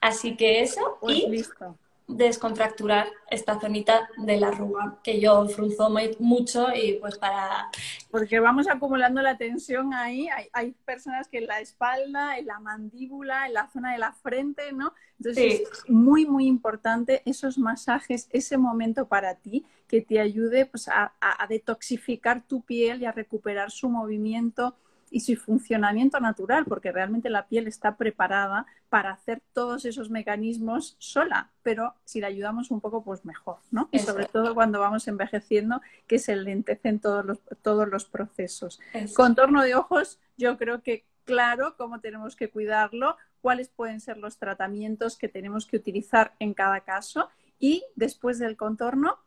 Así 0.00 0.36
que 0.36 0.62
eso 0.62 0.98
pues 1.00 1.16
y 1.16 1.28
listo 1.28 1.76
descontracturar 2.08 3.06
esta 3.30 3.60
zonita 3.60 4.08
de 4.16 4.40
la 4.40 4.48
arruga, 4.48 4.98
que 5.04 5.20
yo 5.20 5.46
frunzo 5.46 5.90
mucho 6.18 6.68
y 6.74 6.94
pues 6.94 7.18
para... 7.18 7.70
Porque 8.10 8.40
vamos 8.40 8.66
acumulando 8.66 9.20
la 9.20 9.36
tensión 9.36 9.92
ahí, 9.92 10.26
hay, 10.54 10.72
personas 10.86 11.28
que 11.28 11.38
en 11.38 11.46
la 11.46 11.60
espalda, 11.60 12.38
en 12.38 12.46
la 12.46 12.60
mandíbula, 12.60 13.46
en 13.46 13.52
la 13.52 13.68
zona 13.68 13.92
de 13.92 13.98
la 13.98 14.12
frente, 14.12 14.72
¿no? 14.72 14.94
Entonces 15.18 15.60
es 15.60 15.90
muy, 15.90 16.24
muy 16.24 16.46
importante 16.46 17.22
esos 17.26 17.58
masajes, 17.58 18.28
ese 18.30 18.56
momento 18.56 19.06
para 19.06 19.34
ti 19.34 19.66
que 19.86 20.00
te 20.00 20.18
ayude 20.18 20.64
pues, 20.64 20.88
a, 20.88 21.12
a 21.20 21.46
detoxificar 21.46 22.42
tu 22.42 22.62
piel 22.62 23.02
y 23.02 23.04
a 23.04 23.12
recuperar 23.12 23.70
su 23.70 23.90
movimiento 23.90 24.74
y 25.10 25.20
su 25.20 25.36
funcionamiento 25.36 26.20
natural, 26.20 26.64
porque 26.64 26.92
realmente 26.92 27.30
la 27.30 27.46
piel 27.46 27.66
está 27.66 27.96
preparada 27.96 28.66
para 28.88 29.10
hacer 29.10 29.42
todos 29.52 29.84
esos 29.84 30.10
mecanismos 30.10 30.96
sola, 30.98 31.50
pero 31.62 31.94
si 32.04 32.20
la 32.20 32.28
ayudamos 32.28 32.70
un 32.70 32.80
poco, 32.80 33.02
pues 33.02 33.24
mejor, 33.24 33.58
¿no? 33.70 33.88
Y 33.92 33.98
sobre 33.98 34.26
todo 34.26 34.54
cuando 34.54 34.80
vamos 34.80 35.06
envejeciendo, 35.08 35.80
que 36.06 36.18
se 36.18 36.36
lentecen 36.36 37.00
todos 37.00 37.24
los, 37.24 37.40
todos 37.62 37.88
los 37.88 38.04
procesos. 38.04 38.80
Contorno 39.14 39.62
de 39.62 39.74
ojos, 39.74 40.18
yo 40.36 40.56
creo 40.56 40.82
que 40.82 41.04
claro 41.24 41.74
cómo 41.76 42.00
tenemos 42.00 42.36
que 42.36 42.50
cuidarlo, 42.50 43.16
cuáles 43.40 43.68
pueden 43.68 44.00
ser 44.00 44.16
los 44.16 44.38
tratamientos 44.38 45.16
que 45.16 45.28
tenemos 45.28 45.66
que 45.66 45.76
utilizar 45.76 46.34
en 46.38 46.54
cada 46.54 46.80
caso 46.80 47.28
y 47.58 47.84
después 47.96 48.38
del 48.38 48.56
contorno, 48.56 49.18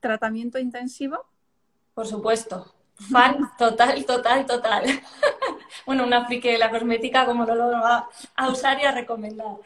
tratamiento 0.00 0.58
intensivo. 0.58 1.26
Por 1.94 2.06
supuesto, 2.06 2.74
fan 2.98 3.50
total, 3.56 4.04
total, 4.04 4.46
total. 4.46 4.84
bueno, 5.86 6.04
una 6.04 6.26
friki 6.26 6.50
de 6.50 6.58
la 6.58 6.70
cosmética 6.70 7.24
como 7.24 7.44
no 7.44 7.54
lo 7.54 7.70
va 7.70 8.08
a 8.34 8.48
usar 8.48 8.80
y 8.80 8.84
a 8.84 8.92
recomendar. 8.92 9.56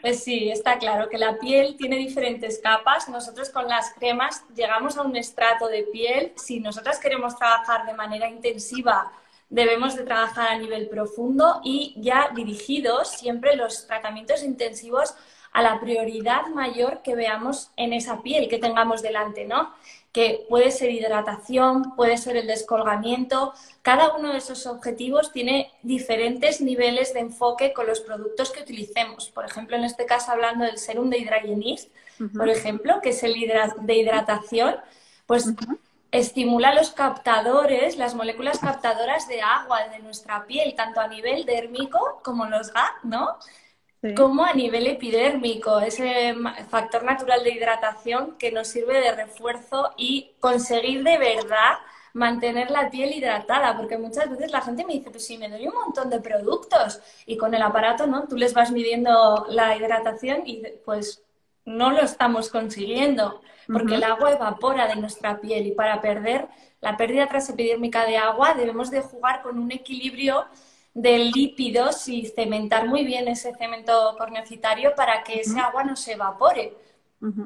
Pues 0.00 0.24
sí, 0.24 0.50
está 0.50 0.78
claro 0.78 1.08
que 1.08 1.18
la 1.18 1.38
piel 1.38 1.76
tiene 1.76 1.96
diferentes 1.96 2.58
capas. 2.62 3.08
Nosotros 3.08 3.50
con 3.50 3.68
las 3.68 3.92
cremas 3.94 4.44
llegamos 4.54 4.96
a 4.96 5.02
un 5.02 5.16
estrato 5.16 5.68
de 5.68 5.82
piel. 5.84 6.32
Si 6.36 6.60
nosotras 6.60 6.98
queremos 6.98 7.36
trabajar 7.36 7.86
de 7.86 7.94
manera 7.94 8.28
intensiva, 8.28 9.12
debemos 9.50 9.96
de 9.96 10.04
trabajar 10.04 10.48
a 10.48 10.58
nivel 10.58 10.88
profundo 10.88 11.60
y 11.62 11.94
ya 11.98 12.30
dirigidos 12.34 13.08
siempre 13.10 13.56
los 13.56 13.86
tratamientos 13.86 14.42
intensivos 14.42 15.14
a 15.52 15.62
la 15.62 15.80
prioridad 15.80 16.46
mayor 16.46 17.02
que 17.02 17.16
veamos 17.16 17.70
en 17.76 17.92
esa 17.92 18.22
piel 18.22 18.48
que 18.48 18.58
tengamos 18.58 19.02
delante, 19.02 19.44
¿no? 19.44 19.74
Que 20.12 20.44
puede 20.48 20.70
ser 20.70 20.90
hidratación, 20.90 21.94
puede 21.94 22.16
ser 22.16 22.36
el 22.36 22.46
descolgamiento. 22.46 23.54
Cada 23.82 24.16
uno 24.16 24.32
de 24.32 24.38
esos 24.38 24.66
objetivos 24.66 25.32
tiene 25.32 25.70
diferentes 25.82 26.60
niveles 26.60 27.14
de 27.14 27.20
enfoque 27.20 27.72
con 27.72 27.86
los 27.86 28.00
productos 28.00 28.50
que 28.50 28.62
utilicemos. 28.62 29.30
Por 29.30 29.44
ejemplo, 29.44 29.76
en 29.76 29.84
este 29.84 30.06
caso 30.06 30.32
hablando 30.32 30.64
del 30.64 30.78
serum 30.78 31.10
de 31.10 31.18
Hydragenist, 31.18 31.90
por 32.36 32.48
ejemplo, 32.48 33.00
que 33.00 33.10
es 33.10 33.22
el 33.22 33.34
de 33.34 33.94
hidratación, 33.94 34.76
pues 35.26 35.46
estimula 36.10 36.74
los 36.74 36.90
captadores, 36.90 37.96
las 37.96 38.14
moléculas 38.14 38.58
captadoras 38.58 39.28
de 39.28 39.42
agua 39.42 39.88
de 39.88 40.00
nuestra 40.00 40.44
piel, 40.46 40.74
tanto 40.74 41.00
a 41.00 41.08
nivel 41.08 41.44
dérmico 41.46 42.20
como 42.24 42.46
los 42.46 42.72
GAT, 42.72 43.04
¿no? 43.04 43.36
Como 44.16 44.44
a 44.44 44.54
nivel 44.54 44.86
epidérmico, 44.86 45.78
ese 45.80 46.34
factor 46.68 47.04
natural 47.04 47.44
de 47.44 47.52
hidratación 47.52 48.36
que 48.38 48.50
nos 48.50 48.68
sirve 48.68 49.00
de 49.00 49.12
refuerzo 49.12 49.90
y 49.96 50.32
conseguir 50.40 51.02
de 51.04 51.18
verdad 51.18 51.74
mantener 52.12 52.70
la 52.70 52.90
piel 52.90 53.12
hidratada, 53.12 53.76
porque 53.76 53.98
muchas 53.98 54.28
veces 54.30 54.50
la 54.50 54.62
gente 54.62 54.84
me 54.84 54.94
dice, 54.94 55.10
pues 55.10 55.26
sí, 55.26 55.38
me 55.38 55.48
doy 55.48 55.66
un 55.68 55.74
montón 55.74 56.10
de 56.10 56.20
productos 56.20 57.00
y 57.26 57.36
con 57.36 57.54
el 57.54 57.62
aparato, 57.62 58.06
¿no? 58.06 58.26
Tú 58.26 58.36
les 58.36 58.54
vas 58.54 58.70
midiendo 58.70 59.46
la 59.48 59.76
hidratación 59.76 60.42
y 60.44 60.62
pues 60.84 61.22
no 61.64 61.90
lo 61.90 62.00
estamos 62.00 62.48
consiguiendo, 62.48 63.42
porque 63.70 63.94
el 63.94 64.02
agua 64.02 64.32
evapora 64.32 64.88
de 64.88 64.96
nuestra 64.96 65.40
piel 65.40 65.66
y 65.66 65.72
para 65.72 66.00
perder 66.00 66.48
la 66.80 66.96
pérdida 66.96 67.28
transepidérmica 67.28 68.06
de 68.06 68.16
agua 68.16 68.54
debemos 68.54 68.90
de 68.90 69.02
jugar 69.02 69.42
con 69.42 69.58
un 69.58 69.70
equilibrio 69.70 70.46
de 70.94 71.18
lípidos 71.18 72.08
y 72.08 72.26
cementar 72.26 72.88
muy 72.88 73.04
bien 73.04 73.28
ese 73.28 73.54
cemento 73.54 74.14
corneocitario 74.18 74.94
para 74.94 75.22
que 75.22 75.40
ese 75.40 75.58
agua 75.60 75.84
no 75.84 75.96
se 75.96 76.12
evapore. 76.12 76.76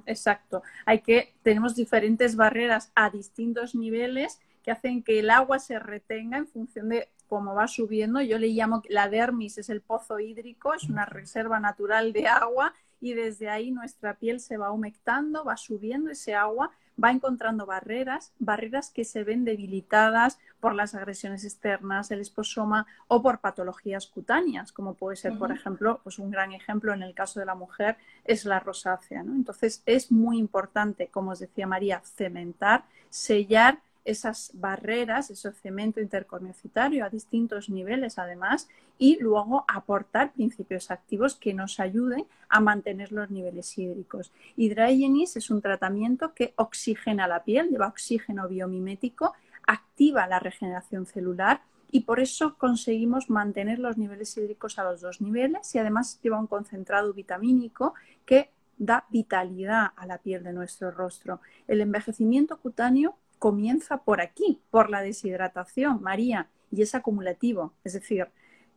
Exacto. 0.06 0.62
Hay 0.86 1.00
que, 1.00 1.34
tenemos 1.42 1.74
diferentes 1.74 2.36
barreras 2.36 2.92
a 2.94 3.10
distintos 3.10 3.74
niveles 3.74 4.40
que 4.62 4.70
hacen 4.70 5.02
que 5.02 5.18
el 5.18 5.30
agua 5.30 5.58
se 5.58 5.78
retenga 5.78 6.38
en 6.38 6.46
función 6.46 6.88
de 6.88 7.08
cómo 7.28 7.54
va 7.54 7.66
subiendo. 7.66 8.20
Yo 8.22 8.38
le 8.38 8.48
llamo 8.48 8.82
la 8.88 9.08
dermis, 9.08 9.58
es 9.58 9.68
el 9.68 9.82
pozo 9.82 10.20
hídrico, 10.20 10.72
es 10.74 10.84
una 10.84 11.04
reserva 11.04 11.60
natural 11.60 12.12
de 12.12 12.28
agua 12.28 12.72
y 13.00 13.12
desde 13.12 13.50
ahí 13.50 13.72
nuestra 13.72 14.14
piel 14.14 14.40
se 14.40 14.56
va 14.56 14.70
humectando, 14.70 15.44
va 15.44 15.56
subiendo 15.56 16.10
ese 16.10 16.34
agua 16.34 16.70
va 17.02 17.10
encontrando 17.10 17.66
barreras, 17.66 18.32
barreras 18.38 18.90
que 18.90 19.04
se 19.04 19.24
ven 19.24 19.44
debilitadas 19.44 20.38
por 20.64 20.74
las 20.74 20.94
agresiones 20.94 21.44
externas, 21.44 22.10
el 22.10 22.22
esposoma 22.22 22.86
o 23.06 23.20
por 23.20 23.40
patologías 23.40 24.06
cutáneas, 24.06 24.72
como 24.72 24.94
puede 24.94 25.14
ser, 25.14 25.36
por 25.36 25.52
ejemplo, 25.52 26.00
pues 26.02 26.18
un 26.18 26.30
gran 26.30 26.52
ejemplo 26.52 26.94
en 26.94 27.02
el 27.02 27.12
caso 27.12 27.38
de 27.38 27.44
la 27.44 27.54
mujer 27.54 27.98
es 28.24 28.46
la 28.46 28.60
rosácea. 28.60 29.20
Entonces 29.20 29.82
es 29.84 30.10
muy 30.10 30.38
importante, 30.38 31.08
como 31.08 31.32
os 31.32 31.40
decía 31.40 31.66
María, 31.66 32.00
cementar, 32.16 32.84
sellar 33.10 33.80
esas 34.06 34.52
barreras, 34.54 35.28
ese 35.28 35.52
cemento 35.52 36.00
intercorneocitario 36.00 37.04
a 37.04 37.10
distintos 37.10 37.68
niveles 37.68 38.18
además, 38.18 38.66
y 38.96 39.18
luego 39.20 39.66
aportar 39.68 40.32
principios 40.32 40.90
activos 40.90 41.36
que 41.36 41.52
nos 41.52 41.78
ayuden 41.78 42.24
a 42.48 42.60
mantener 42.60 43.12
los 43.12 43.30
niveles 43.30 43.76
hídricos. 43.76 44.32
Hydrogenis 44.56 45.36
es 45.36 45.50
un 45.50 45.60
tratamiento 45.60 46.32
que 46.32 46.54
oxigena 46.56 47.28
la 47.28 47.44
piel, 47.44 47.68
lleva 47.68 47.88
oxígeno 47.88 48.48
biomimético, 48.48 49.34
activa 49.66 50.26
la 50.26 50.38
regeneración 50.38 51.06
celular 51.06 51.62
y 51.90 52.00
por 52.00 52.20
eso 52.20 52.56
conseguimos 52.58 53.30
mantener 53.30 53.78
los 53.78 53.96
niveles 53.96 54.36
hídricos 54.36 54.78
a 54.78 54.84
los 54.84 55.00
dos 55.00 55.20
niveles 55.20 55.74
y 55.74 55.78
además 55.78 56.18
lleva 56.22 56.40
un 56.40 56.48
concentrado 56.48 57.12
vitamínico 57.12 57.94
que 58.26 58.50
da 58.78 59.04
vitalidad 59.10 59.92
a 59.94 60.06
la 60.06 60.18
piel 60.18 60.42
de 60.42 60.52
nuestro 60.52 60.90
rostro. 60.90 61.40
El 61.68 61.80
envejecimiento 61.80 62.58
cutáneo 62.58 63.16
comienza 63.38 63.98
por 63.98 64.20
aquí, 64.20 64.60
por 64.70 64.90
la 64.90 65.02
deshidratación, 65.02 66.02
María, 66.02 66.48
y 66.70 66.82
es 66.82 66.94
acumulativo. 66.94 67.74
Es 67.84 67.92
decir, 67.92 68.28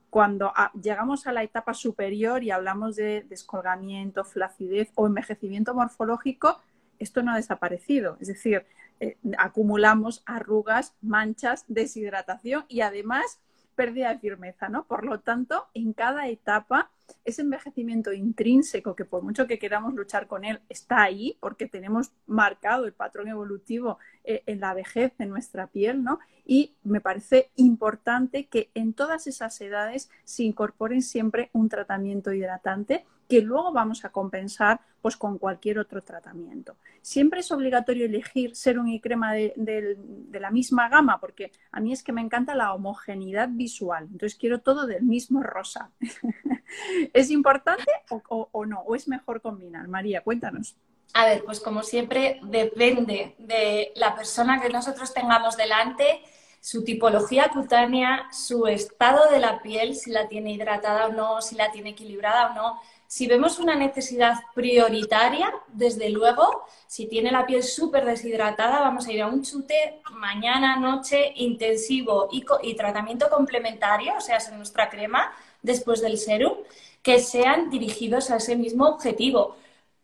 cuando 0.09 0.53
llegamos 0.81 1.27
a 1.27 1.31
la 1.31 1.43
etapa 1.43 1.73
superior 1.73 2.43
y 2.43 2.51
hablamos 2.51 2.95
de 2.95 3.25
descolgamiento, 3.27 4.23
flacidez 4.23 4.91
o 4.95 5.07
envejecimiento 5.07 5.73
morfológico, 5.73 6.61
esto 6.99 7.23
no 7.23 7.31
ha 7.31 7.35
desaparecido. 7.35 8.17
Es 8.19 8.27
decir, 8.27 8.65
eh, 8.99 9.17
acumulamos 9.37 10.23
arrugas, 10.25 10.95
manchas, 11.01 11.65
deshidratación 11.67 12.65
y 12.67 12.81
además 12.81 13.39
pérdida 13.77 14.09
de 14.09 14.19
firmeza, 14.19 14.69
¿no? 14.69 14.85
Por 14.87 15.05
lo 15.05 15.19
tanto, 15.19 15.67
en 15.75 15.93
cada 15.93 16.27
etapa, 16.27 16.89
ese 17.23 17.43
envejecimiento 17.43 18.11
intrínseco, 18.11 18.95
que 18.95 19.05
por 19.05 19.21
mucho 19.21 19.45
que 19.45 19.59
queramos 19.59 19.93
luchar 19.93 20.25
con 20.27 20.43
él, 20.43 20.59
está 20.67 21.03
ahí, 21.03 21.37
porque 21.39 21.67
tenemos 21.67 22.11
marcado 22.25 22.85
el 22.85 22.93
patrón 22.93 23.27
evolutivo 23.27 23.99
eh, 24.23 24.41
en 24.47 24.59
la 24.59 24.73
vejez 24.73 25.15
de 25.19 25.27
nuestra 25.27 25.67
piel, 25.67 26.03
¿no? 26.03 26.19
Y 26.43 26.73
me 26.83 27.01
parece 27.01 27.51
importante 27.55 28.47
que 28.47 28.71
en 28.73 28.93
todas 28.93 29.27
esas 29.27 29.61
edades 29.61 30.09
se 30.23 30.43
incorporen 30.43 31.03
siempre 31.03 31.51
un 31.53 31.69
tratamiento 31.69 32.33
hidratante 32.33 33.05
que 33.27 33.41
luego 33.41 33.71
vamos 33.71 34.05
a 34.05 34.09
compensar 34.09 34.79
pues, 35.01 35.15
con 35.15 35.37
cualquier 35.37 35.79
otro 35.79 36.03
tratamiento. 36.03 36.75
Siempre 37.01 37.39
es 37.39 37.49
obligatorio 37.51 38.05
elegir 38.05 38.57
serum 38.57 38.87
y 38.87 38.99
crema 38.99 39.31
de, 39.33 39.97
la 40.33 40.51
misma 40.51 40.89
gama, 40.89 41.19
porque 41.21 41.53
a 41.71 41.79
mí 41.79 41.93
es 41.93 42.03
que 42.03 42.11
me 42.11 42.19
encanta 42.19 42.55
la 42.55 42.73
homogeneidad 42.73 43.47
visual, 43.49 44.03
entonces 44.11 44.37
quiero 44.37 44.59
todo 44.59 44.85
del 44.85 45.03
mismo 45.03 45.43
rosa. 45.43 45.91
¿Es 47.13 47.31
importante 47.31 47.89
o, 48.09 48.49
o 48.51 48.65
no? 48.65 48.81
¿O 48.81 48.95
es 48.95 49.07
mejor 49.07 49.41
combinar? 49.41 49.87
María, 49.87 50.19
cuéntanos. 50.19 50.75
A 51.13 51.25
ver, 51.25 51.45
pues 51.45 51.61
como 51.61 51.83
siempre, 51.83 52.41
depende 52.43 53.35
de 53.37 53.93
la 53.95 54.13
persona 54.13 54.61
que 54.61 54.67
nosotros 54.67 55.13
tengamos 55.13 55.55
delante, 55.55 56.21
su 56.59 56.83
tipología 56.83 57.47
cutánea, 57.47 58.27
su 58.33 58.67
estado 58.67 59.31
de 59.31 59.39
la 59.39 59.61
piel, 59.61 59.95
si 59.95 60.11
la 60.11 60.27
tiene 60.27 60.51
hidratada 60.51 61.07
o 61.07 61.13
no, 61.13 61.41
si 61.41 61.55
la 61.55 61.71
tiene 61.71 61.91
equilibrada 61.91 62.51
o 62.51 62.53
no 62.55 62.81
si 63.07 63.25
vemos 63.25 63.57
una 63.57 63.75
necesidad 63.75 64.35
prioritaria, 64.53 65.53
desde 65.69 66.09
luego, 66.09 66.65
si 66.87 67.07
tiene 67.07 67.31
la 67.31 67.45
piel 67.45 67.63
súper 67.63 68.03
deshidratada, 68.03 68.81
vamos 68.81 69.07
a 69.07 69.13
ir 69.13 69.21
a 69.21 69.27
un 69.27 69.43
chute 69.43 70.01
mañana, 70.11 70.75
noche, 70.75 71.31
intensivo 71.37 72.27
y, 72.31 72.75
tratamiento 72.75 73.29
complementario, 73.29 74.13
o 74.17 74.21
sea, 74.21 74.37
en 74.49 74.57
nuestra 74.57 74.89
crema, 74.89 75.31
después 75.61 76.01
del 76.01 76.17
serum, 76.17 76.53
que 77.01 77.19
sean 77.19 77.69
dirigidos 77.69 78.29
a 78.29 78.37
ese 78.37 78.57
mismo 78.57 78.85
objetivo. 78.87 79.55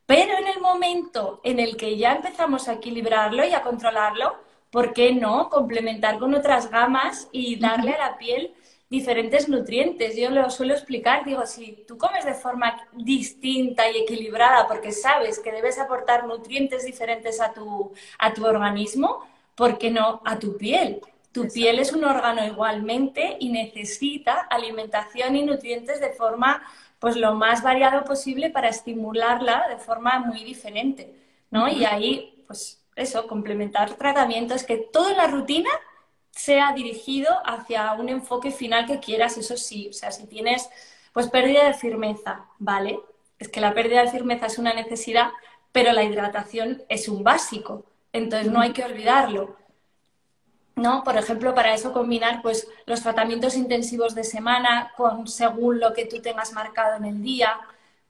Pero 0.06 0.38
en 0.38 0.48
el 0.48 0.62
momento 0.62 1.42
en 1.44 1.60
el 1.60 1.76
que 1.76 1.98
ya 1.98 2.14
empezamos 2.14 2.70
a 2.70 2.74
equilibrarlo 2.74 3.46
y 3.46 3.54
a 3.54 3.64
controlarlo, 3.64 4.38
¿por 4.72 4.94
qué 4.94 5.14
no 5.14 5.50
complementar 5.50 6.20
con 6.20 6.34
otras 6.34 6.70
gamas 6.72 7.28
y 7.34 7.58
darle 7.58 7.94
a 7.94 8.12
la 8.12 8.18
piel 8.18 8.54
diferentes 8.94 9.50
nutrientes. 9.50 10.16
Yo 10.16 10.30
lo 10.30 10.48
suelo 10.52 10.76
explicar, 10.76 11.26
digo, 11.26 11.48
si 11.48 11.84
tú 11.88 11.98
comes 11.98 12.26
de 12.26 12.36
forma 12.36 12.88
distinta 12.92 13.90
y 13.90 13.98
equilibrada 13.98 14.68
porque 14.68 14.92
sabes 14.92 15.40
que 15.40 15.52
debes 15.52 15.80
aportar 15.80 16.28
nutrientes 16.28 16.86
diferentes 16.86 17.42
a 17.42 17.52
tu, 17.54 17.92
a 18.20 18.32
tu 18.36 18.46
organismo, 18.46 19.28
¿por 19.56 19.80
qué 19.80 19.90
no 19.90 20.22
a 20.24 20.38
tu 20.38 20.58
piel? 20.58 21.02
Tu 21.32 21.48
piel 21.48 21.80
es 21.80 21.92
un 21.92 22.06
órgano 22.06 22.46
igualmente 22.46 23.36
y 23.40 23.50
necesita 23.50 24.42
alimentación 24.42 25.38
y 25.38 25.44
nutrientes 25.44 26.00
de 26.00 26.12
forma 26.12 26.62
pues 27.00 27.16
lo 27.16 27.34
más 27.34 27.64
variado 27.64 28.04
posible 28.04 28.52
para 28.52 28.70
estimularla 28.70 29.66
de 29.70 29.78
forma 29.78 30.20
muy 30.20 30.44
diferente, 30.44 31.16
¿no? 31.50 31.68
Y 31.68 31.84
ahí, 31.84 32.44
pues 32.46 32.80
eso, 32.96 33.26
complementar 33.26 33.96
tratamientos 33.96 34.64
que 34.64 34.78
todo 34.78 35.10
en 35.10 35.18
la 35.18 35.26
rutina 35.26 35.72
sea 36.36 36.74
dirigido 36.74 37.30
hacia 37.46 37.94
un 37.94 38.10
enfoque 38.10 38.52
final 38.52 38.86
que 38.86 39.00
quieras, 39.00 39.38
eso 39.38 39.56
sí. 39.56 39.88
O 39.90 39.94
sea, 39.94 40.12
si 40.12 40.26
tienes 40.28 40.70
pues 41.14 41.30
pérdida 41.30 41.66
de 41.66 41.74
firmeza, 41.74 42.46
¿vale? 42.58 43.00
Es 43.38 43.50
que 43.50 43.62
la 43.62 43.74
pérdida 43.74 44.02
de 44.02 44.12
firmeza 44.12 44.48
es 44.48 44.58
una 44.58 44.74
necesidad, 44.74 45.30
pero 45.72 45.92
la 45.94 46.04
hidratación 46.04 46.82
es 46.90 47.08
un 47.08 47.24
básico. 47.24 47.86
Entonces 48.12 48.52
no 48.52 48.62
hay 48.62 48.74
que 48.74 48.84
olvidarlo. 48.84 49.56
¿No? 50.76 51.04
Por 51.04 51.18
ejemplo, 51.18 51.54
para 51.54 51.76
eso 51.76 51.94
combinar 51.94 52.42
pues, 52.42 52.68
los 52.88 53.02
tratamientos 53.04 53.56
intensivos 53.56 54.16
de 54.16 54.24
semana 54.24 54.92
con 54.98 55.28
según 55.28 55.80
lo 55.80 55.94
que 55.94 56.06
tú 56.06 56.20
tengas 56.20 56.52
marcado 56.52 56.98
en 56.98 57.06
el 57.06 57.22
día. 57.22 57.60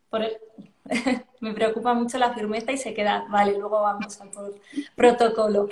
Me 1.42 1.54
preocupa 1.54 1.94
mucho 1.94 2.18
la 2.18 2.34
firmeza 2.34 2.72
y 2.72 2.78
se 2.78 2.94
queda, 2.94 3.26
vale, 3.30 3.58
luego 3.58 3.82
vamos 3.82 4.20
al 4.22 4.30
protocolo. 4.96 5.68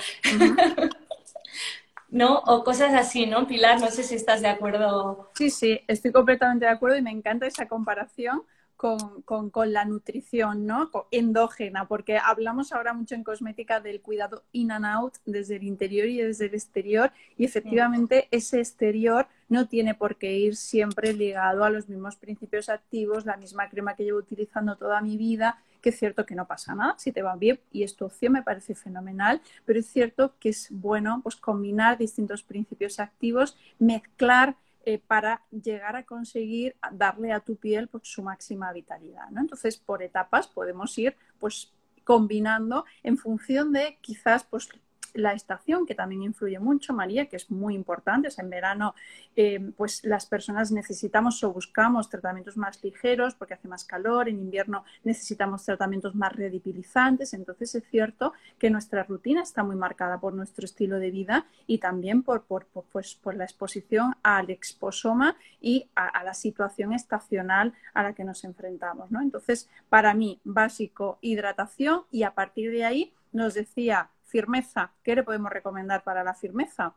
¿No? 2.12 2.40
O 2.46 2.64
cosas 2.64 2.94
así, 2.94 3.26
¿no? 3.26 3.48
Pilar, 3.48 3.80
no 3.80 3.90
sé 3.90 4.04
si 4.04 4.16
estás 4.16 4.42
de 4.42 4.50
acuerdo. 4.50 5.32
Sí, 5.34 5.50
sí, 5.50 5.80
estoy 5.88 6.12
completamente 6.12 6.66
de 6.66 6.72
acuerdo 6.72 6.98
y 6.98 7.02
me 7.02 7.12
encanta 7.12 7.48
esa 7.48 7.68
comparación 7.68 8.44
con, 8.76 9.52
con, 9.52 9.74
la 9.74 9.86
nutrición 9.86 10.66
¿no? 10.66 10.90
endógena, 11.12 11.88
porque 11.88 12.18
hablamos 12.18 12.74
ahora 12.74 12.94
mucho 12.94 13.14
en 13.14 13.24
cosmética 13.24 13.80
del 13.80 14.02
cuidado 14.02 14.44
in 14.54 14.72
and 14.72 14.86
out 14.86 15.14
desde 15.24 15.58
el 15.58 15.64
interior 15.64 16.08
y 16.08 16.18
desde 16.18 16.48
el 16.48 16.56
exterior 16.56 17.12
y 17.38 17.46
efectivamente 17.46 18.28
ese 18.32 18.58
exterior 18.58 19.28
no 19.50 19.68
tiene 19.68 19.94
por 19.94 20.16
qué 20.16 20.32
ir 20.32 20.56
siempre 20.56 21.14
ligado 21.14 21.64
a 21.64 21.70
los 21.70 21.90
mismos 21.90 22.16
principios 22.16 22.70
activos, 22.70 23.28
la 23.28 23.38
misma 23.38 23.70
crema 23.70 23.96
que 23.96 24.04
llevo 24.04 24.18
utilizando 24.18 24.76
toda 24.76 25.00
mi 25.02 25.16
vida, 25.16 25.62
que 25.82 25.90
es 25.90 26.00
cierto 26.00 26.26
que 26.26 26.36
no 26.36 26.48
pasa 26.48 26.76
nada, 26.76 26.96
si 26.98 27.12
te 27.12 27.22
va 27.22 27.36
bien 27.36 27.60
y 27.72 27.84
es 27.84 28.00
opción 28.02 28.34
me 28.34 28.44
parece 28.44 28.76
fenomenal, 28.76 29.42
pero 29.66 29.80
es 29.80 29.88
cierto 29.88 30.36
que 30.40 30.50
es 30.50 30.68
bueno 30.72 31.22
pues 31.24 31.36
combinar 31.36 31.98
distintos 31.98 32.44
principios 32.44 33.00
activos, 33.00 33.58
mezclar 33.80 34.56
eh, 34.84 34.98
para 34.98 35.44
llegar 35.52 35.96
a 35.96 36.04
conseguir 36.04 36.76
darle 36.92 37.32
a 37.32 37.40
tu 37.40 37.56
piel 37.56 37.88
pues, 37.88 38.08
su 38.08 38.24
máxima 38.24 38.74
vitalidad. 38.74 39.30
¿no? 39.30 39.42
Entonces, 39.42 39.78
por 39.78 40.02
etapas 40.02 40.48
podemos 40.48 40.98
ir 40.98 41.16
pues, 41.40 41.72
combinando 42.04 42.86
en 43.04 43.18
función 43.18 43.74
de 43.74 44.00
quizás 44.02 44.44
pues, 44.44 44.70
la 45.14 45.34
estación, 45.34 45.86
que 45.86 45.96
también 45.96 46.24
influye 46.24 46.60
mucho, 46.60 46.94
María, 46.94 47.28
que 47.28 47.36
es 47.36 47.50
muy 47.52 47.76
importante. 47.76 48.30
en 48.38 48.50
verano, 48.50 48.96
eh, 49.36 49.72
pues 49.78 50.04
las 50.04 50.26
personas 50.26 50.72
necesitamos 50.72 51.44
o 51.44 51.52
buscamos 51.54 52.10
tratamientos 52.10 52.58
más 52.58 52.84
ligeros 52.84 53.36
porque 53.36 53.54
hace 53.54 53.68
más 53.68 53.86
calor. 53.86 54.30
En 54.30 54.40
invierno 54.40 54.84
necesitamos 55.04 55.64
tratamientos 55.64 56.16
más 56.16 56.34
redibilizantes. 56.34 57.34
Entonces 57.34 57.76
es 57.76 57.84
cierto 57.90 58.34
que 58.58 58.70
nuestra 58.70 59.04
rutina 59.04 59.42
está 59.42 59.64
muy 59.64 59.76
marcada 59.76 60.20
por 60.20 60.34
nuestro 60.34 60.66
estilo 60.66 61.00
de 61.00 61.12
vida 61.12 61.46
y 61.68 61.80
también 61.80 62.24
por, 62.24 62.44
por, 62.44 62.66
pues, 62.92 63.16
por 63.16 63.36
la 63.36 63.44
exposición 63.44 64.16
al 64.24 64.50
exposoma 64.50 65.36
y 65.60 65.90
a, 65.96 66.24
la 66.24 66.34
situación 66.34 66.94
estacional 66.94 67.74
a 67.94 68.04
la 68.04 68.14
que 68.14 68.24
nos 68.24 68.44
enfrentamos. 68.44 69.12
¿no? 69.12 69.22
Entonces, 69.22 69.70
para 69.90 70.14
mí, 70.14 70.40
básico, 70.44 71.18
hidratación 71.22 72.04
y 72.12 72.24
a 72.24 72.34
partir 72.34 72.72
de 72.72 72.86
ahí 72.86 73.14
nos 73.32 73.54
decía 73.54 74.10
firmeza. 74.32 74.92
¿Qué 75.04 75.16
le 75.16 75.24
podemos 75.24 75.52
recomendar 75.52 76.04
para 76.04 76.24
la 76.24 76.34
firmeza? 76.34 76.96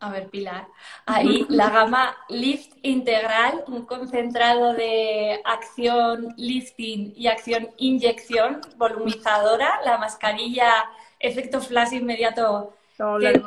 A 0.00 0.10
ver, 0.10 0.28
Pilar, 0.28 0.68
ahí 1.06 1.46
la 1.48 1.70
gama 1.70 2.16
Lift 2.28 2.72
Integral, 2.82 3.64
un 3.68 3.86
concentrado 3.86 4.74
de 4.74 5.40
acción 5.44 6.34
lifting 6.36 7.14
y 7.16 7.26
acción 7.28 7.70
inyección 7.78 8.60
volumizadora, 8.76 9.80
la 9.84 9.98
mascarilla 9.98 10.70
efecto 11.18 11.60
flash 11.60 11.94
inmediato. 11.94 12.74
Que, 12.96 13.42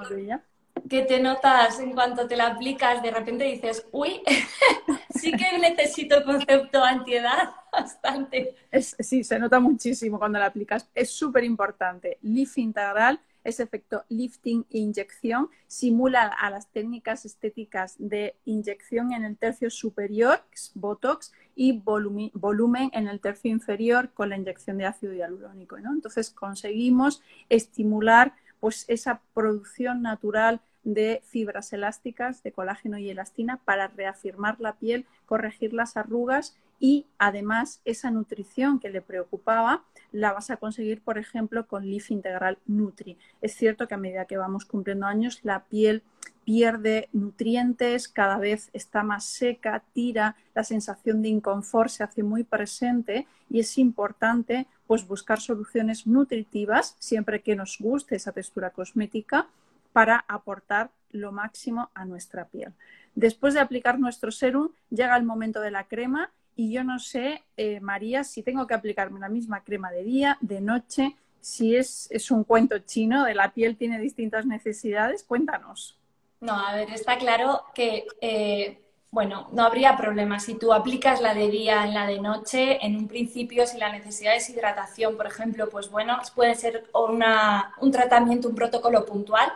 que 0.89 1.03
te 1.03 1.19
notas 1.19 1.79
en 1.79 1.93
cuanto 1.93 2.27
te 2.27 2.35
la 2.35 2.47
aplicas, 2.47 3.01
de 3.01 3.11
repente 3.11 3.45
dices, 3.45 3.85
uy, 3.91 4.21
sí 5.09 5.31
que 5.31 5.57
necesito 5.59 6.23
concepto 6.23 6.83
antiedad 6.83 7.51
bastante. 7.71 8.55
sí, 8.81 9.23
se 9.23 9.39
nota 9.39 9.59
muchísimo 9.59 10.19
cuando 10.19 10.39
la 10.39 10.47
aplicas. 10.47 10.89
Es 10.93 11.11
súper 11.11 11.43
importante. 11.43 12.17
Lift 12.21 12.57
integral, 12.57 13.19
ese 13.43 13.63
efecto 13.63 14.03
lifting 14.09 14.65
e 14.69 14.79
inyección, 14.79 15.49
simula 15.67 16.23
a 16.23 16.49
las 16.49 16.67
técnicas 16.67 17.25
estéticas 17.25 17.95
de 17.97 18.35
inyección 18.45 19.13
en 19.13 19.23
el 19.23 19.37
tercio 19.37 19.69
superior, 19.69 20.43
Botox, 20.75 21.31
y 21.55 21.81
volumen 21.81 22.91
en 22.93 23.07
el 23.07 23.19
tercio 23.19 23.49
inferior 23.49 24.11
con 24.13 24.29
la 24.29 24.37
inyección 24.37 24.77
de 24.77 24.85
ácido 24.85 25.13
hialurónico. 25.13 25.79
¿no? 25.79 25.91
Entonces 25.91 26.29
conseguimos 26.29 27.23
estimular 27.49 28.35
pues, 28.59 28.85
esa 28.87 29.21
producción 29.33 30.01
natural 30.01 30.61
de 30.87 31.21
fibras 31.25 31.73
elásticas, 31.73 32.43
de 32.43 32.53
colágeno 32.53 32.97
y 32.97 33.09
elastina 33.09 33.57
para 33.65 33.89
reafirmar 33.89 34.61
la 34.61 34.73
piel, 34.73 35.05
corregir 35.25 35.73
las 35.73 35.97
arrugas 35.97 36.55
y 36.79 37.07
además 37.17 37.81
esa 37.83 38.09
nutrición 38.09 38.79
que 38.79 38.89
le 38.89 39.01
preocupaba 39.01 39.83
la 40.13 40.31
vas 40.31 40.49
a 40.49 40.55
conseguir, 40.55 41.01
por 41.01 41.17
ejemplo, 41.17 41.67
con 41.67 41.89
Leaf 41.89 42.09
Integral 42.09 42.57
Nutri. 42.67 43.17
Es 43.41 43.53
cierto 43.53 43.89
que 43.89 43.95
a 43.95 43.97
medida 43.97 44.25
que 44.25 44.37
vamos 44.37 44.63
cumpliendo 44.63 45.05
años, 45.05 45.41
la 45.43 45.65
piel 45.65 46.03
pierde 46.45 47.09
nutrientes, 47.11 48.07
cada 48.07 48.37
vez 48.37 48.69
está 48.71 49.03
más 49.03 49.25
seca, 49.25 49.83
tira, 49.91 50.37
la 50.55 50.63
sensación 50.63 51.21
de 51.21 51.27
inconfort 51.27 51.89
se 51.89 52.03
hace 52.05 52.23
muy 52.23 52.45
presente 52.45 53.27
y 53.49 53.59
es 53.59 53.77
importante 53.77 54.67
pues 54.85 55.05
buscar 55.05 55.41
soluciones 55.41 56.07
nutritivas 56.07 56.95
siempre 56.99 57.41
que 57.41 57.57
nos 57.57 57.77
guste 57.77 58.15
esa 58.15 58.31
textura 58.31 58.69
cosmética 58.69 59.49
para 59.97 60.25
aportar 60.27 60.91
lo 61.09 61.31
máximo 61.31 61.89
a 61.95 62.05
nuestra 62.05 62.49
piel. 62.49 62.71
Después 63.15 63.55
de 63.55 63.61
aplicar 63.61 63.97
nuestro 63.97 64.31
serum, 64.31 64.69
llega 64.91 65.17
el 65.17 65.23
momento 65.23 65.59
de 65.59 65.71
la 65.71 65.87
crema 65.87 66.29
y 66.55 66.71
yo 66.71 66.83
no 66.83 66.99
sé, 66.99 67.41
eh, 67.57 67.79
María, 67.79 68.23
si 68.23 68.43
tengo 68.43 68.67
que 68.67 68.75
aplicarme 68.75 69.19
la 69.19 69.27
misma 69.27 69.63
crema 69.63 69.89
de 69.89 70.03
día, 70.03 70.37
de 70.39 70.61
noche, 70.61 71.15
si 71.41 71.75
es, 71.75 72.11
un 72.29 72.43
cuento 72.43 72.77
chino, 72.77 73.25
de 73.25 73.33
la 73.33 73.55
piel 73.55 73.75
tiene 73.75 73.99
distintas 73.99 74.45
necesidades. 74.45 75.23
Cuéntanos. 75.23 75.97
No, 76.41 76.53
a 76.53 76.75
ver, 76.75 76.91
está 76.91 77.17
claro 77.17 77.63
que, 77.73 78.05
eh, 78.21 78.79
bueno, 79.09 79.47
no 79.51 79.63
habría 79.63 79.97
problema. 79.97 80.39
Si 80.39 80.59
tú 80.59 80.73
aplicas 80.73 81.21
la 81.21 81.33
de 81.33 81.49
día 81.49 81.85
en 81.85 81.95
la 81.95 82.05
de 82.05 82.19
noche, 82.19 82.85
en 82.85 82.97
un 82.97 83.07
principio, 83.07 83.65
si 83.65 83.79
la 83.79 83.91
necesidad 83.91 84.35
es 84.35 84.47
hidratación, 84.47 85.17
por 85.17 85.25
ejemplo, 85.25 85.67
pues 85.69 85.89
bueno, 85.89 86.19
puede 86.35 86.53
ser 86.53 86.87
un 86.93 87.91
tratamiento, 87.91 88.47
un 88.47 88.53
protocolo 88.53 89.03
puntual, 89.07 89.51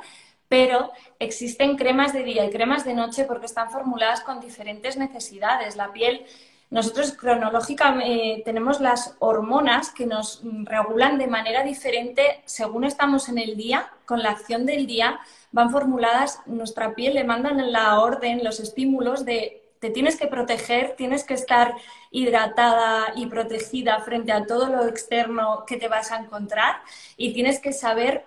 pero 0.51 0.91
existen 1.17 1.77
cremas 1.77 2.11
de 2.11 2.23
día 2.23 2.43
y 2.43 2.49
cremas 2.49 2.83
de 2.83 2.93
noche 2.93 3.23
porque 3.23 3.45
están 3.45 3.71
formuladas 3.71 4.19
con 4.19 4.41
diferentes 4.41 4.97
necesidades. 4.97 5.77
La 5.77 5.93
piel, 5.93 6.25
nosotros 6.69 7.13
cronológicamente 7.13 8.33
eh, 8.33 8.41
tenemos 8.43 8.81
las 8.81 9.15
hormonas 9.19 9.91
que 9.91 10.05
nos 10.05 10.41
regulan 10.65 11.17
de 11.17 11.27
manera 11.27 11.63
diferente 11.63 12.41
según 12.43 12.83
estamos 12.83 13.29
en 13.29 13.37
el 13.37 13.55
día, 13.55 13.93
con 14.05 14.21
la 14.21 14.31
acción 14.31 14.65
del 14.65 14.87
día, 14.87 15.21
van 15.53 15.71
formuladas, 15.71 16.41
nuestra 16.47 16.95
piel 16.95 17.13
le 17.13 17.23
mandan 17.23 17.71
la 17.71 18.01
orden, 18.01 18.43
los 18.43 18.59
estímulos 18.59 19.23
de 19.23 19.61
te 19.79 19.89
tienes 19.89 20.17
que 20.17 20.27
proteger, 20.27 20.95
tienes 20.97 21.23
que 21.23 21.33
estar 21.33 21.73
hidratada 22.11 23.13
y 23.15 23.27
protegida 23.27 23.99
frente 24.01 24.33
a 24.33 24.45
todo 24.45 24.67
lo 24.67 24.85
externo 24.85 25.63
que 25.65 25.77
te 25.77 25.87
vas 25.87 26.11
a 26.11 26.17
encontrar 26.17 26.75
y 27.15 27.33
tienes 27.33 27.59
que 27.59 27.71
saber 27.73 28.25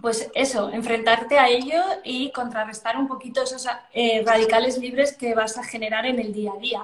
pues 0.00 0.30
eso, 0.34 0.70
enfrentarte 0.70 1.38
a 1.38 1.48
ello 1.48 1.82
y 2.04 2.30
contrarrestar 2.30 2.96
un 2.96 3.08
poquito 3.08 3.42
esos 3.42 3.66
eh, 3.92 4.22
radicales 4.24 4.78
libres 4.78 5.12
que 5.12 5.34
vas 5.34 5.58
a 5.58 5.64
generar 5.64 6.06
en 6.06 6.18
el 6.18 6.32
día 6.32 6.52
a 6.56 6.60
día. 6.60 6.82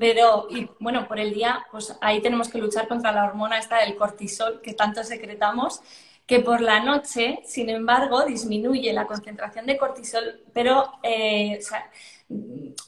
Pero, 0.00 0.48
y 0.50 0.68
bueno, 0.80 1.06
por 1.06 1.20
el 1.20 1.32
día, 1.32 1.64
pues 1.70 1.96
ahí 2.00 2.20
tenemos 2.20 2.48
que 2.48 2.58
luchar 2.58 2.88
contra 2.88 3.12
la 3.12 3.24
hormona 3.24 3.58
esta 3.58 3.78
del 3.78 3.94
cortisol 3.94 4.60
que 4.60 4.74
tanto 4.74 5.04
secretamos, 5.04 5.82
que 6.26 6.40
por 6.40 6.60
la 6.60 6.80
noche, 6.80 7.40
sin 7.44 7.70
embargo, 7.70 8.24
disminuye 8.24 8.92
la 8.92 9.06
concentración 9.06 9.66
de 9.66 9.76
cortisol, 9.76 10.40
pero 10.52 10.92
eh, 11.04 11.60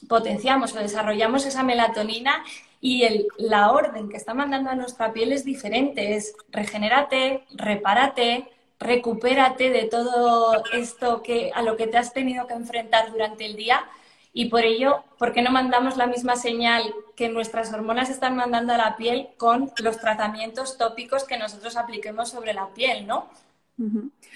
potenciamos 0.09 0.75
o 0.75 0.79
desarrollamos 0.79 1.45
esa 1.45 1.63
melatonina 1.63 2.43
y 2.81 3.03
el, 3.03 3.27
la 3.37 3.71
orden 3.71 4.09
que 4.09 4.17
está 4.17 4.33
mandando 4.33 4.69
a 4.69 4.75
nuestra 4.75 5.13
piel 5.13 5.31
es 5.31 5.45
diferente, 5.45 6.15
es 6.15 6.35
regenérate, 6.51 7.45
repárate, 7.53 8.49
recupérate 8.81 9.69
de 9.69 9.83
todo 9.83 10.63
esto 10.73 11.21
que, 11.21 11.51
a 11.53 11.61
lo 11.61 11.77
que 11.77 11.87
te 11.87 11.97
has 11.97 12.13
tenido 12.13 12.47
que 12.47 12.55
enfrentar 12.55 13.11
durante 13.11 13.45
el 13.45 13.55
día 13.55 13.85
y 14.33 14.49
por 14.49 14.63
ello, 14.63 15.03
¿por 15.17 15.33
qué 15.33 15.41
no 15.41 15.51
mandamos 15.51 15.97
la 15.97 16.07
misma 16.07 16.35
señal 16.35 16.83
que 17.15 17.29
nuestras 17.29 17.71
hormonas 17.71 18.09
están 18.09 18.35
mandando 18.35 18.73
a 18.73 18.77
la 18.77 18.97
piel 18.97 19.29
con 19.37 19.71
los 19.83 19.99
tratamientos 19.99 20.77
tópicos 20.77 21.25
que 21.25 21.37
nosotros 21.37 21.77
apliquemos 21.77 22.29
sobre 22.29 22.53
la 22.53 22.69
piel, 22.69 23.05
no? 23.05 23.29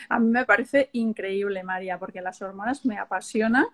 A 0.09 0.19
mí 0.19 0.29
me 0.29 0.45
parece 0.45 0.89
increíble, 0.93 1.63
María, 1.63 1.97
porque 1.97 2.21
las 2.21 2.41
hormonas 2.41 2.85
me 2.85 2.97
apasionan 2.97 3.67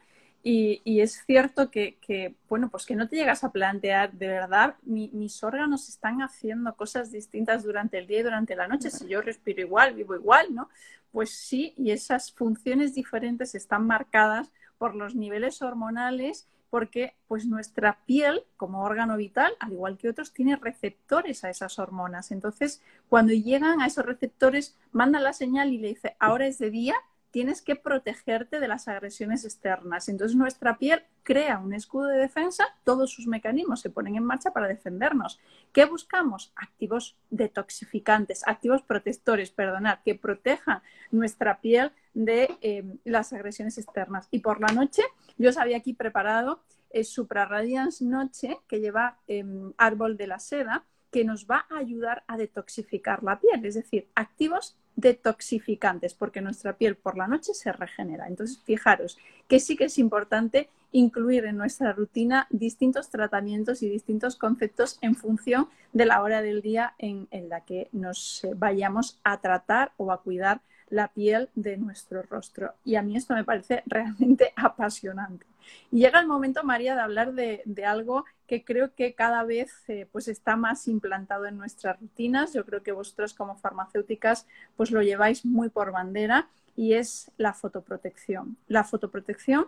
Y, 0.44 1.00
es 1.02 1.24
cierto 1.26 1.70
que, 1.70 2.36
bueno, 2.50 2.70
pues 2.70 2.86
que 2.86 2.96
no 2.96 3.08
te 3.08 3.16
llegas 3.16 3.44
a 3.44 3.52
plantear, 3.52 4.12
de 4.14 4.28
verdad, 4.28 4.76
mis 4.84 5.44
órganos 5.44 5.88
están 5.88 6.22
haciendo 6.22 6.76
cosas 6.76 7.12
distintas 7.12 7.64
durante 7.64 8.00
el 8.00 8.08
día 8.08 8.20
y 8.20 8.24
durante 8.24 8.56
la 8.56 8.68
noche. 8.68 8.90
Si 8.90 9.08
yo 9.08 9.22
respiro 9.22 9.62
igual, 9.62 9.94
vivo 9.94 10.16
igual, 10.16 10.54
¿no? 10.54 10.70
Pues 11.12 11.32
sí, 11.32 11.74
y 11.78 11.92
esas 11.92 12.32
funciones 12.32 12.96
diferentes 12.96 13.54
están 13.54 13.86
marcadas 13.86 14.52
por 14.78 14.96
los 14.96 15.14
niveles 15.14 15.62
hormonales 15.62 16.48
porque 16.72 17.14
pues 17.28 17.46
nuestra 17.46 18.00
piel 18.06 18.44
como 18.56 18.84
órgano 18.84 19.18
vital, 19.18 19.54
al 19.60 19.74
igual 19.74 19.98
que 19.98 20.10
otros, 20.10 20.34
tiene 20.34 20.56
receptores 20.56 21.44
a 21.44 21.50
esas 21.50 21.78
hormonas. 21.78 22.32
Entonces, 22.32 22.82
cuando 23.10 23.34
llegan 23.34 23.82
a 23.82 23.88
esos 23.88 24.06
receptores, 24.06 24.78
manda 24.94 25.20
la 25.20 25.34
señal 25.34 25.74
y 25.74 25.78
le 25.78 25.90
dice, 25.90 26.16
ahora 26.18 26.48
es 26.48 26.58
de 26.60 26.72
día, 26.72 26.96
tienes 27.32 27.62
que 27.62 27.76
protegerte 27.76 28.60
de 28.60 28.68
las 28.68 28.88
agresiones 28.88 29.46
externas. 29.46 30.10
Entonces 30.10 30.36
nuestra 30.36 30.78
piel 30.78 31.04
crea 31.24 31.58
un 31.60 31.74
escudo 31.74 32.08
de 32.08 32.18
defensa, 32.18 32.66
todos 32.84 33.12
sus 33.12 33.26
mecanismos 33.26 33.80
se 33.80 33.90
ponen 33.90 34.16
en 34.16 34.24
marcha 34.24 34.52
para 34.52 34.68
defendernos. 34.68 35.40
¿Qué 35.72 35.86
buscamos? 35.86 36.52
Activos 36.56 37.16
detoxificantes, 37.30 38.46
activos 38.46 38.82
protectores, 38.82 39.52
perdonad, 39.52 40.00
que 40.04 40.16
protejan 40.16 40.82
nuestra 41.10 41.60
piel 41.62 41.92
de 42.14 42.58
eh, 42.62 42.84
las 43.06 43.34
agresiones 43.34 43.78
externas. 43.78 44.28
Y 44.32 44.40
por 44.40 44.60
la 44.60 44.74
noche, 44.74 45.04
yo 45.38 45.50
os 45.50 45.58
había 45.58 45.78
aquí 45.78 45.94
preparado 45.94 46.62
el 46.90 47.06
Supra 47.06 47.46
Radiance 47.46 48.04
Noche, 48.04 48.60
que 48.68 48.80
lleva 48.80 49.18
em, 49.28 49.72
árbol 49.78 50.18
de 50.18 50.28
la 50.28 50.40
seda, 50.40 50.84
que 51.12 51.24
nos 51.26 51.46
va 51.46 51.66
a 51.70 51.78
ayudar 51.78 52.24
a 52.28 52.38
detoxificar 52.38 53.24
la 53.24 53.40
piel, 53.40 53.66
es 53.66 53.76
decir, 53.76 54.08
activos 54.16 54.78
detoxificantes, 54.96 56.14
porque 56.14 56.42
nuestra 56.42 56.78
piel 56.78 56.96
por 56.96 57.18
la 57.18 57.28
noche 57.28 57.54
se 57.54 57.72
regenera. 57.72 58.28
Entonces, 58.28 58.60
fijaros 58.60 59.18
que 59.48 59.60
sí 59.60 59.76
que 59.76 59.86
es 59.86 59.98
importante 59.98 60.70
incluir 60.92 61.46
en 61.46 61.58
nuestra 61.58 61.94
rutina 61.94 62.48
distintos 62.50 63.10
tratamientos 63.10 63.82
y 63.82 63.90
distintos 63.90 64.36
conceptos 64.36 64.98
en 65.02 65.16
función 65.16 65.70
de 65.94 66.06
la 66.06 66.22
hora 66.22 66.42
del 66.42 66.62
día 66.62 66.94
en, 66.98 67.28
la 67.50 67.62
que 67.62 67.90
nos 67.92 68.44
eh, 68.44 68.54
vayamos 68.56 69.20
a 69.24 69.40
tratar 69.40 69.94
o 69.98 70.12
a 70.12 70.22
cuidar 70.22 70.62
la 70.90 71.08
piel 71.08 71.50
de 71.56 71.78
nuestro 71.78 72.22
rostro. 72.24 72.74
Y 72.84 72.96
a 72.96 73.02
mí 73.02 73.16
esto 73.16 73.34
me 73.34 73.46
parece 73.46 73.84
realmente 73.88 74.54
apasionante. 74.56 75.46
Y 75.92 76.00
llega 76.00 76.20
el 76.20 76.28
momento, 76.28 76.64
María, 76.64 76.96
de 76.96 77.02
hablar 77.02 77.34
de, 77.34 77.64
algo 77.86 78.26
que 78.48 78.64
creo 78.64 78.94
que 78.94 79.16
cada 79.16 79.44
vez 79.44 79.72
eh, 79.88 80.08
pues 80.12 80.28
está 80.28 80.56
más 80.56 80.88
implantado 80.88 81.46
en 81.46 81.58
nuestras 81.58 82.00
rutinas. 82.00 82.54
Yo 82.54 82.66
creo 82.66 82.84
que 82.84 82.92
vosotros 82.92 83.34
como 83.34 83.56
farmacéuticas 83.56 84.48
pues 84.76 84.92
lo 84.92 85.02
lleváis 85.02 85.46
muy 85.46 85.70
por 85.70 85.92
bandera 85.92 86.50
y 86.76 86.94
es 86.94 87.32
la 87.38 87.54
fotoprotección. 87.54 88.58
La 88.68 88.84
fotoprotección 88.84 89.68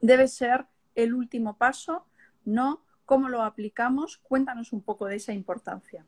debe 0.00 0.28
ser 0.28 0.66
el 0.94 1.14
último 1.14 1.56
paso, 1.56 2.06
¿no? 2.44 2.82
¿Cómo 3.04 3.28
lo 3.28 3.42
aplicamos? 3.42 4.18
Cuéntanos 4.18 4.72
un 4.72 4.82
poco 4.82 5.06
de 5.06 5.16
esa 5.16 5.32
importancia. 5.32 6.04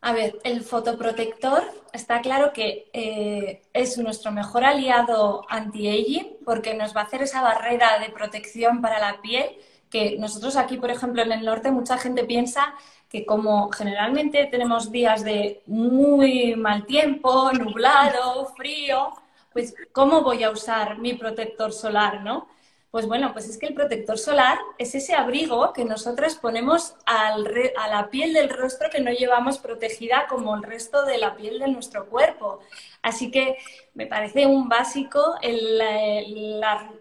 A 0.00 0.12
ver, 0.12 0.38
el 0.44 0.62
fotoprotector 0.62 1.64
está 1.92 2.20
claro 2.20 2.52
que 2.52 2.88
eh, 2.92 3.62
es 3.72 3.98
nuestro 3.98 4.30
mejor 4.30 4.64
aliado 4.64 5.44
anti-aging 5.48 6.36
porque 6.44 6.74
nos 6.74 6.94
va 6.94 7.00
a 7.02 7.04
hacer 7.04 7.22
esa 7.22 7.42
barrera 7.42 7.98
de 7.98 8.10
protección 8.10 8.80
para 8.80 9.00
la 9.00 9.20
piel 9.20 9.56
que 9.90 10.16
nosotros 10.18 10.56
aquí, 10.56 10.76
por 10.78 10.90
ejemplo, 10.90 11.22
en 11.22 11.32
el 11.32 11.44
norte, 11.44 11.70
mucha 11.70 11.96
gente 11.98 12.24
piensa 12.24 12.74
que 13.08 13.24
como 13.24 13.70
generalmente 13.70 14.46
tenemos 14.46 14.90
días 14.90 15.22
de 15.24 15.62
muy 15.66 16.54
mal 16.56 16.86
tiempo, 16.86 17.52
nublado, 17.52 18.46
frío, 18.56 19.10
pues 19.52 19.74
¿cómo 19.92 20.22
voy 20.22 20.42
a 20.42 20.50
usar 20.50 20.98
mi 20.98 21.14
protector 21.14 21.72
solar, 21.72 22.22
no? 22.22 22.48
Pues 22.90 23.06
bueno, 23.06 23.32
pues 23.32 23.48
es 23.48 23.58
que 23.58 23.66
el 23.66 23.74
protector 23.74 24.16
solar 24.16 24.58
es 24.78 24.94
ese 24.94 25.14
abrigo 25.14 25.72
que 25.72 25.84
nosotras 25.84 26.36
ponemos 26.36 26.94
a 27.04 27.36
la 27.36 28.08
piel 28.10 28.32
del 28.32 28.48
rostro 28.48 28.88
que 28.90 29.00
no 29.00 29.10
llevamos 29.10 29.58
protegida 29.58 30.26
como 30.28 30.54
el 30.56 30.62
resto 30.62 31.04
de 31.04 31.18
la 31.18 31.36
piel 31.36 31.58
de 31.58 31.68
nuestro 31.68 32.06
cuerpo. 32.06 32.60
Así 33.02 33.30
que 33.30 33.58
me 33.94 34.06
parece 34.06 34.46
un 34.46 34.68
básico 34.68 35.36
el, 35.42 35.82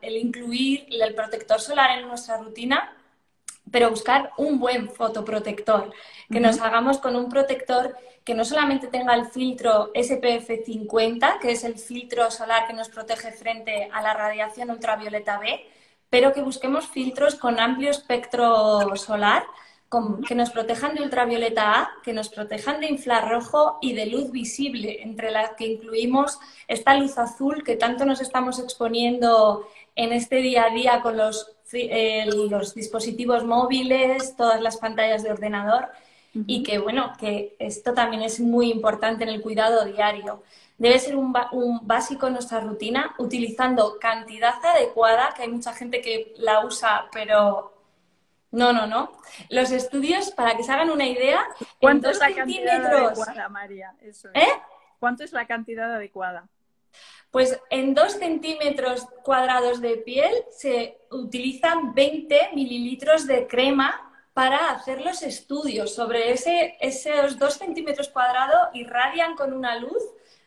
incluir 0.02 0.88
el 0.90 1.16
protector 1.16 1.60
solar 1.60 1.98
en 1.98 2.08
nuestra 2.08 2.38
rutina 2.38 2.95
pero 3.72 3.90
buscar 3.90 4.32
un 4.38 4.60
buen 4.60 4.90
fotoprotector, 4.90 5.92
que 6.32 6.40
nos 6.40 6.60
hagamos 6.62 7.00
con 7.00 7.16
un 7.16 7.30
protector 7.30 7.96
que 8.24 8.34
no 8.34 8.44
solamente 8.44 8.88
tenga 8.88 9.14
el 9.14 9.28
filtro 9.28 9.92
SPF 9.94 10.66
50, 10.66 11.40
que 11.40 11.52
es 11.52 11.64
el 11.64 11.78
filtro 11.78 12.32
solar 12.32 12.68
que 12.68 12.74
nos 12.74 12.90
protege 12.90 13.32
frente 13.32 13.90
a 13.92 14.02
la 14.02 14.14
radiación 14.14 14.72
ultravioleta 14.72 15.38
B, 15.38 15.64
pero 16.10 16.34
que 16.34 16.42
busquemos 16.42 16.88
filtros 16.88 17.36
con 17.36 17.60
amplio 17.60 17.92
espectro 17.92 18.96
solar, 18.96 19.46
que 20.28 20.36
nos 20.36 20.50
protejan 20.50 20.96
de 20.96 21.04
ultravioleta 21.04 21.80
A, 21.80 21.90
que 22.04 22.14
nos 22.14 22.30
protejan 22.30 22.80
de 22.80 22.88
infrarrojo 22.88 23.78
y 23.82 23.94
de 23.94 24.06
luz 24.08 24.32
visible, 24.32 25.02
entre 25.04 25.32
las 25.32 25.52
que 25.52 25.68
incluimos 25.68 26.40
esta 26.68 26.96
luz 26.96 27.18
azul 27.18 27.64
que 27.64 27.76
tanto 27.76 28.06
nos 28.06 28.22
estamos 28.22 28.60
exponiendo 28.60 29.68
en 29.96 30.14
este 30.14 30.38
día 30.38 30.66
a 30.66 30.74
día 30.74 31.02
con 31.02 31.18
los, 31.18 31.56
eh, 31.74 32.26
los 32.26 32.74
dispositivos 32.74 33.44
móviles, 33.44 34.36
todas 34.36 34.62
las 34.62 34.78
pantallas 34.78 35.24
de 35.24 35.32
ordenador, 35.32 35.90
y 36.48 36.64
que 36.64 36.80
bueno, 36.80 37.14
que 37.18 37.56
esto 37.60 37.94
también 37.94 38.22
es 38.22 38.42
muy 38.42 38.70
importante 38.70 39.24
en 39.24 39.30
el 39.30 39.42
cuidado 39.42 39.86
diario. 39.86 40.44
Debe 40.78 41.00
ser 41.00 41.16
un, 41.16 41.34
básico 41.84 42.28
en 42.28 42.34
nuestra 42.34 42.60
rutina, 42.60 43.16
utilizando 43.18 43.98
cantidad 44.00 44.56
adecuada, 44.64 45.34
que 45.34 45.44
hay 45.44 45.50
mucha 45.50 45.74
gente 45.74 46.02
que 46.02 46.34
la 46.38 46.66
usa, 46.66 47.06
pero 47.14 47.72
no, 48.56 48.74
no, 48.74 48.88
no. 48.88 49.12
Los 49.50 49.72
estudios, 49.72 50.32
para 50.32 50.56
que 50.56 50.64
se 50.64 50.72
hagan 50.72 50.90
una 50.90 51.06
idea, 51.06 51.46
¿cuánto 51.80 52.10
es 52.10 52.20
la 52.20 52.34
cantidad 52.34 52.86
adecuada, 52.86 53.50
María? 53.50 53.94
¿Eh? 54.34 54.48
¿Cuánto 55.00 55.24
es 55.24 55.34
la 55.34 55.46
cantidad 55.46 55.94
adecuada? 55.94 56.48
Pues 57.32 57.60
en 57.70 57.94
dos 57.94 58.14
centímetros 58.14 59.06
cuadrados 59.24 59.82
de 59.82 59.98
piel 59.98 60.34
se 60.52 61.00
utilizan 61.12 61.94
20 61.94 62.52
mililitros 62.54 63.28
de 63.28 63.46
crema 63.46 64.14
para 64.34 64.70
hacer 64.70 65.02
los 65.02 65.22
estudios 65.22 65.94
sobre 65.94 66.32
ese, 66.32 66.78
esos 66.80 67.38
dos 67.38 67.56
centímetros 67.56 68.08
cuadrados 68.10 68.70
irradian 68.74 69.36
con 69.36 69.52
una 69.52 69.78
luz 69.78 70.02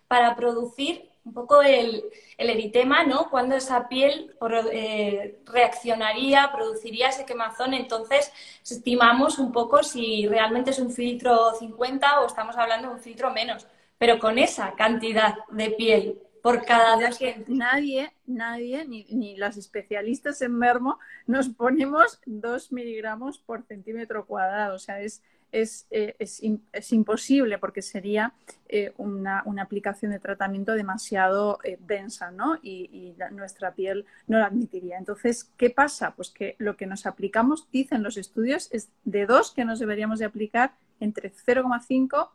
para 0.08 0.34
producir 0.34 1.07
un 1.28 1.34
poco 1.34 1.62
el, 1.62 2.04
eritema, 2.38 3.04
¿no? 3.04 3.28
Cuando 3.30 3.54
esa 3.56 3.88
piel 3.88 4.34
eh, 4.72 5.40
reaccionaría, 5.44 6.50
produciría 6.52 7.08
ese 7.08 7.26
quemazón, 7.26 7.74
entonces 7.74 8.32
estimamos 8.62 9.38
un 9.38 9.52
poco 9.52 9.82
si 9.82 10.26
realmente 10.26 10.70
es 10.70 10.78
un 10.78 10.90
filtro 10.90 11.52
50 11.58 12.20
o 12.20 12.26
estamos 12.26 12.56
hablando 12.56 12.88
de 12.88 12.94
un 12.94 13.00
filtro 13.00 13.30
menos, 13.30 13.66
pero 13.98 14.18
con 14.18 14.38
esa 14.38 14.74
cantidad 14.74 15.34
de 15.50 15.70
piel 15.70 16.18
por 16.42 16.64
cada 16.64 16.96
vez 16.96 17.18
que 17.18 17.44
nadie, 17.48 18.12
nadie, 18.26 18.86
ni, 18.86 19.04
ni, 19.10 19.36
las 19.36 19.56
especialistas 19.56 20.40
en 20.40 20.56
mermo, 20.56 20.98
nos 21.26 21.48
ponemos 21.48 22.20
2 22.24 22.72
miligramos 22.72 23.38
por 23.38 23.64
centímetro 23.64 24.24
cuadrado. 24.24 24.76
O 24.76 24.78
sea, 24.78 25.00
es, 25.00 25.22
es, 25.52 25.86
eh, 25.90 26.14
es, 26.18 26.92
imposible 26.92 27.58
porque 27.58 27.82
sería 27.82 28.34
eh, 28.68 28.92
una, 28.96 29.42
una, 29.46 29.62
aplicación 29.62 30.12
de 30.12 30.18
tratamiento 30.18 30.72
demasiado 30.74 31.58
eh, 31.64 31.78
densa, 31.80 32.30
¿no? 32.30 32.58
Y, 32.62 33.16
y 33.16 33.16
nuestra 33.32 33.74
piel 33.74 34.04
no 34.26 34.38
la 34.38 34.46
admitiría. 34.46 34.98
Entonces, 34.98 35.50
¿qué 35.56 35.70
pasa? 35.70 36.14
Pues 36.14 36.30
que 36.30 36.56
lo 36.58 36.76
que 36.76 36.86
nos 36.86 37.06
aplicamos, 37.06 37.68
dicen 37.70 38.02
los 38.02 38.16
estudios, 38.16 38.68
es 38.72 38.90
de 39.04 39.26
2 39.26 39.52
que 39.52 39.64
nos 39.64 39.78
deberíamos 39.78 40.18
de 40.18 40.26
aplicar 40.26 40.74
entre 41.00 41.32
0,5 41.32 42.30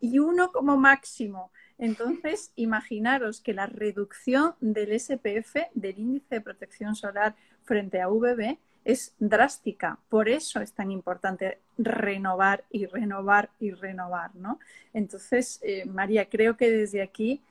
y 0.00 0.18
1 0.18 0.52
como 0.52 0.76
máximo. 0.76 1.50
Entonces, 1.78 2.52
imaginaros 2.56 3.40
que 3.40 3.54
la 3.54 3.66
reducción 3.66 4.54
del 4.60 4.98
SPF, 4.98 5.56
del 5.74 5.98
índice 5.98 6.36
de 6.36 6.40
protección 6.40 6.96
solar 6.96 7.36
frente 7.62 8.00
a 8.00 8.08
VB, 8.08 8.58
es 8.88 9.14
drástica. 9.18 9.98
Por 10.08 10.30
eso 10.30 10.62
es 10.62 10.72
tan 10.72 10.90
importante 10.90 11.58
renovar 11.76 12.64
y 12.70 12.86
renovar 12.86 13.50
y 13.60 13.72
renovar, 13.72 14.34
¿no? 14.34 14.58
Entonces, 14.94 15.60
eh, 15.62 15.84
María, 15.84 16.30
creo 16.30 16.56
que 16.56 16.70
desde 16.70 17.02
aquí 17.02 17.42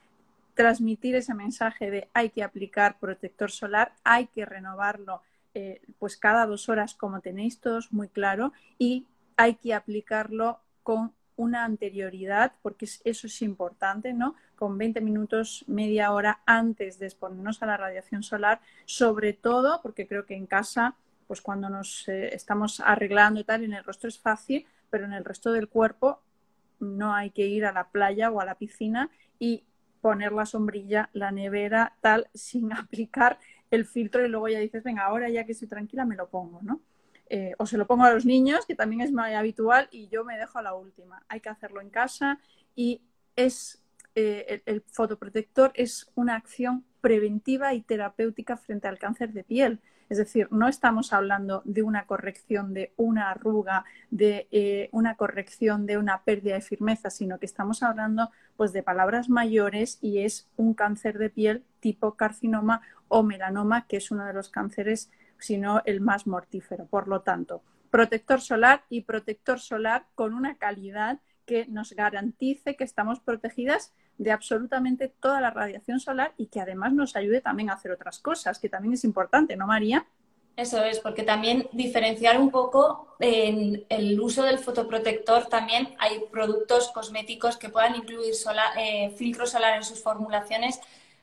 transmitir 0.55 1.15
ese 1.15 1.35
mensaje 1.35 1.91
de 1.91 2.09
hay 2.15 2.31
que 2.31 2.41
aplicar 2.41 2.97
protector 2.99 3.51
solar, 3.51 3.93
hay 4.03 4.25
que 4.25 4.45
renovarlo 4.45 5.21
eh, 5.53 5.79
pues 5.99 6.17
cada 6.17 6.47
dos 6.47 6.69
horas, 6.69 6.95
como 6.95 7.21
tenéis 7.21 7.59
todos 7.59 7.93
muy 7.93 8.07
claro, 8.07 8.51
y 8.79 9.05
hay 9.35 9.53
que 9.55 9.75
aplicarlo 9.75 10.59
con 10.81 11.13
una 11.35 11.65
anterioridad, 11.65 12.53
porque 12.63 12.85
eso 13.03 13.27
es 13.27 13.41
importante, 13.43 14.11
¿no? 14.11 14.33
Con 14.55 14.75
20 14.79 15.01
minutos, 15.01 15.65
media 15.67 16.11
hora 16.11 16.39
antes 16.47 16.97
de 16.97 17.05
exponernos 17.05 17.61
a 17.61 17.67
la 17.67 17.77
radiación 17.77 18.23
solar, 18.23 18.59
sobre 18.85 19.33
todo 19.33 19.81
porque 19.83 20.07
creo 20.07 20.25
que 20.25 20.33
en 20.33 20.47
casa, 20.47 20.95
pues 21.27 21.41
cuando 21.41 21.69
nos 21.69 22.07
eh, 22.07 22.33
estamos 22.33 22.79
arreglando 22.79 23.39
y 23.39 23.43
tal, 23.43 23.63
en 23.63 23.73
el 23.73 23.83
rostro 23.83 24.07
es 24.09 24.19
fácil, 24.19 24.65
pero 24.89 25.05
en 25.05 25.13
el 25.13 25.25
resto 25.25 25.51
del 25.51 25.67
cuerpo 25.67 26.21
no 26.79 27.13
hay 27.13 27.31
que 27.31 27.45
ir 27.45 27.65
a 27.65 27.71
la 27.71 27.89
playa 27.89 28.31
o 28.31 28.39
a 28.39 28.45
la 28.45 28.55
piscina 28.55 29.09
y 29.39 29.63
poner 30.01 30.31
la 30.31 30.45
sombrilla, 30.45 31.09
la 31.13 31.31
nevera, 31.31 31.95
tal, 32.01 32.29
sin 32.33 32.73
aplicar 32.73 33.39
el 33.69 33.85
filtro 33.85 34.25
y 34.25 34.29
luego 34.29 34.47
ya 34.47 34.59
dices, 34.59 34.83
venga, 34.83 35.03
ahora 35.03 35.29
ya 35.29 35.45
que 35.45 35.51
estoy 35.51 35.67
tranquila 35.67 36.05
me 36.05 36.15
lo 36.15 36.29
pongo, 36.29 36.61
¿no? 36.61 36.81
Eh, 37.29 37.53
o 37.57 37.65
se 37.65 37.77
lo 37.77 37.85
pongo 37.85 38.05
a 38.05 38.13
los 38.13 38.25
niños, 38.25 38.65
que 38.65 38.75
también 38.75 39.01
es 39.01 39.11
muy 39.11 39.33
habitual, 39.33 39.89
y 39.91 40.07
yo 40.07 40.23
me 40.23 40.37
dejo 40.37 40.59
a 40.59 40.61
la 40.61 40.73
última. 40.73 41.23
Hay 41.27 41.41
que 41.41 41.49
hacerlo 41.49 41.81
en 41.81 41.89
casa 41.89 42.39
y 42.73 43.01
es 43.35 43.83
eh, 44.15 44.63
el, 44.65 44.81
fotoprotector 44.81 45.71
es 45.75 46.09
una 46.15 46.35
acción 46.35 46.85
preventiva 47.01 47.73
y 47.73 47.81
terapéutica 47.81 48.57
frente 48.57 48.87
al 48.87 48.97
cáncer 48.97 49.31
de 49.31 49.43
piel. 49.43 49.79
Es 50.09 50.17
decir, 50.17 50.47
no 50.51 50.67
estamos 50.67 51.11
hablando 51.11 51.61
de 51.65 51.83
una 51.83 52.05
corrección 52.05 52.73
de 52.73 52.93
una 52.95 53.29
arruga, 53.29 53.83
de 54.09 54.47
eh, 54.51 54.89
una 54.91 55.15
corrección 55.15 55.85
de 55.85 55.97
una 55.97 56.23
pérdida 56.23 56.55
de 56.55 56.61
firmeza, 56.61 57.09
sino 57.09 57.39
que 57.39 57.45
estamos 57.45 57.83
hablando 57.83 58.31
pues, 58.55 58.71
de 58.73 58.83
palabras 58.83 59.29
mayores 59.29 59.97
y 60.01 60.19
es 60.19 60.47
un 60.55 60.73
cáncer 60.73 61.17
de 61.17 61.29
piel 61.29 61.63
tipo 61.79 62.15
carcinoma 62.15 62.81
o 63.07 63.23
melanoma, 63.23 63.85
que 63.87 63.97
es 63.97 64.11
uno 64.11 64.25
de 64.25 64.33
los 64.33 64.49
cánceres, 64.49 65.11
si 65.39 65.57
no 65.57 65.81
el 65.85 66.01
más 66.01 66.25
mortífero. 66.25 66.85
Por 66.85 67.07
lo 67.07 67.21
tanto, 67.21 67.61
protector 67.89 68.41
solar 68.41 68.83
y 68.89 69.01
protector 69.01 69.59
solar 69.59 70.05
con 70.15 70.33
una 70.33 70.55
calidad 70.55 71.19
que 71.45 71.65
nos 71.67 71.93
garantice 71.93 72.75
que 72.75 72.83
estamos 72.83 73.19
protegidas 73.19 73.93
de 74.17 74.31
absolutamente 74.31 75.07
toda 75.07 75.41
la 75.41 75.51
radiación 75.51 75.99
solar 75.99 76.33
y 76.37 76.47
que 76.47 76.61
además 76.61 76.93
nos 76.93 77.15
ayude 77.15 77.41
también 77.41 77.69
a 77.69 77.73
hacer 77.73 77.91
otras 77.91 78.19
cosas, 78.19 78.59
que 78.59 78.69
también 78.69 78.93
es 78.93 79.03
importante, 79.03 79.55
¿no, 79.55 79.67
María? 79.67 80.05
Eso 80.55 80.83
es, 80.83 80.99
porque 80.99 81.21
también 81.21 81.69
diferenciar 81.71 82.39
un 82.39 82.49
poco 82.49 83.15
en 83.19 83.85
el 83.89 84.19
uso 84.19 84.41
del 84.41 84.57
fotoprotector, 84.57 85.45
también 85.45 85.95
hay 85.99 86.21
productos 86.31 86.89
cosméticos 86.89 87.57
que 87.57 87.69
puedan 87.69 87.95
incluir 87.95 88.33
eh, 88.79 89.13
filtro 89.15 89.45
solar 89.45 89.75
en 89.75 89.83
sus 89.83 90.01
formulaciones, 90.01 90.79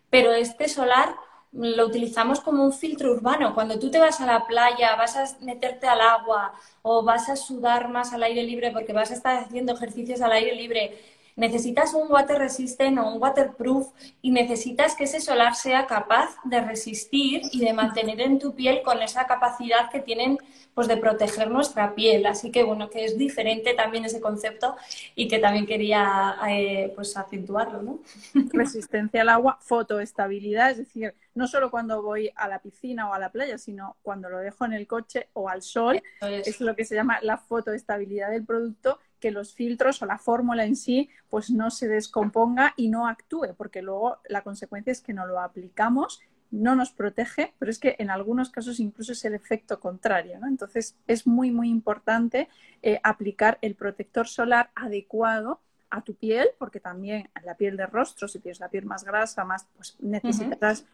pero 0.08 0.32
este 0.32 0.68
solar 0.68 1.16
lo 1.50 1.86
utilizamos 1.86 2.40
como 2.40 2.64
un 2.64 2.72
filtro 2.72 3.12
urbano. 3.12 3.54
Cuando 3.54 3.78
tú 3.78 3.90
te 3.90 3.98
vas 3.98 4.20
a 4.20 4.26
la 4.26 4.46
playa, 4.46 4.96
vas 4.96 5.16
a 5.16 5.24
meterte 5.40 5.86
al 5.86 6.00
agua 6.00 6.52
o 6.82 7.02
vas 7.02 7.28
a 7.28 7.36
sudar 7.36 7.88
más 7.88 8.12
al 8.12 8.22
aire 8.24 8.42
libre 8.42 8.70
porque 8.72 8.92
vas 8.92 9.10
a 9.10 9.14
estar 9.14 9.36
haciendo 9.38 9.72
ejercicios 9.74 10.20
al 10.20 10.32
aire 10.32 10.54
libre 10.54 10.98
necesitas 11.36 11.94
un 11.94 12.10
water 12.10 12.38
resistant 12.38 12.98
o 12.98 13.08
un 13.12 13.20
waterproof 13.20 13.88
y 14.22 14.30
necesitas 14.30 14.94
que 14.94 15.04
ese 15.04 15.20
solar 15.20 15.54
sea 15.54 15.86
capaz 15.86 16.36
de 16.44 16.60
resistir 16.60 17.42
y 17.52 17.60
de 17.60 17.72
mantener 17.72 18.20
en 18.20 18.38
tu 18.38 18.54
piel 18.54 18.82
con 18.82 19.02
esa 19.02 19.26
capacidad 19.26 19.90
que 19.90 20.00
tienen 20.00 20.38
pues 20.74 20.88
de 20.88 20.96
proteger 20.96 21.50
nuestra 21.50 21.94
piel. 21.94 22.26
Así 22.26 22.50
que 22.50 22.64
bueno, 22.64 22.90
que 22.90 23.04
es 23.04 23.16
diferente 23.16 23.74
también 23.74 24.04
ese 24.04 24.20
concepto 24.20 24.76
y 25.14 25.28
que 25.28 25.38
también 25.38 25.66
quería 25.66 26.36
eh, 26.48 26.92
pues 26.94 27.16
acentuarlo, 27.16 27.82
¿no? 27.82 27.98
Resistencia 28.52 29.22
al 29.22 29.28
agua, 29.28 29.58
fotoestabilidad, 29.60 30.72
es 30.72 30.78
decir, 30.78 31.14
no 31.34 31.46
solo 31.48 31.70
cuando 31.70 32.02
voy 32.02 32.30
a 32.36 32.48
la 32.48 32.60
piscina 32.60 33.08
o 33.08 33.14
a 33.14 33.18
la 33.18 33.30
playa, 33.30 33.58
sino 33.58 33.96
cuando 34.02 34.28
lo 34.28 34.38
dejo 34.38 34.64
en 34.64 34.72
el 34.72 34.86
coche 34.86 35.28
o 35.32 35.48
al 35.48 35.62
sol, 35.62 36.02
es 36.20 36.60
lo 36.60 36.76
que 36.76 36.84
se 36.84 36.94
llama 36.94 37.18
la 37.22 37.38
fotoestabilidad 37.38 38.30
del 38.30 38.44
producto 38.44 38.98
que 39.24 39.30
los 39.30 39.54
filtros 39.54 40.02
o 40.02 40.04
la 40.04 40.18
fórmula 40.18 40.66
en 40.66 40.76
sí 40.76 41.08
pues 41.30 41.48
no 41.48 41.70
se 41.70 41.88
descomponga 41.88 42.74
y 42.76 42.90
no 42.90 43.08
actúe, 43.08 43.54
porque 43.56 43.80
luego 43.80 44.18
la 44.28 44.42
consecuencia 44.42 44.90
es 44.90 45.00
que 45.00 45.14
no 45.14 45.26
lo 45.26 45.40
aplicamos, 45.40 46.20
no 46.50 46.76
nos 46.76 46.90
protege, 46.90 47.54
pero 47.58 47.70
es 47.70 47.78
que 47.78 47.96
en 47.98 48.10
algunos 48.10 48.50
casos 48.50 48.80
incluso 48.80 49.12
es 49.12 49.24
el 49.24 49.32
efecto 49.32 49.80
contrario. 49.80 50.38
Entonces 50.46 50.98
es 51.06 51.26
muy, 51.26 51.50
muy 51.50 51.70
importante 51.70 52.50
eh, 52.82 53.00
aplicar 53.02 53.56
el 53.62 53.76
protector 53.76 54.28
solar 54.28 54.70
adecuado 54.74 55.62
a 55.88 56.02
tu 56.02 56.14
piel, 56.14 56.48
porque 56.58 56.80
también 56.80 57.30
la 57.46 57.56
piel 57.56 57.78
de 57.78 57.86
rostro, 57.86 58.28
si 58.28 58.40
tienes 58.40 58.60
la 58.60 58.68
piel 58.68 58.84
más 58.84 59.04
grasa, 59.04 59.42
más, 59.46 59.66
pues 59.74 59.96
necesitarás 60.00 60.84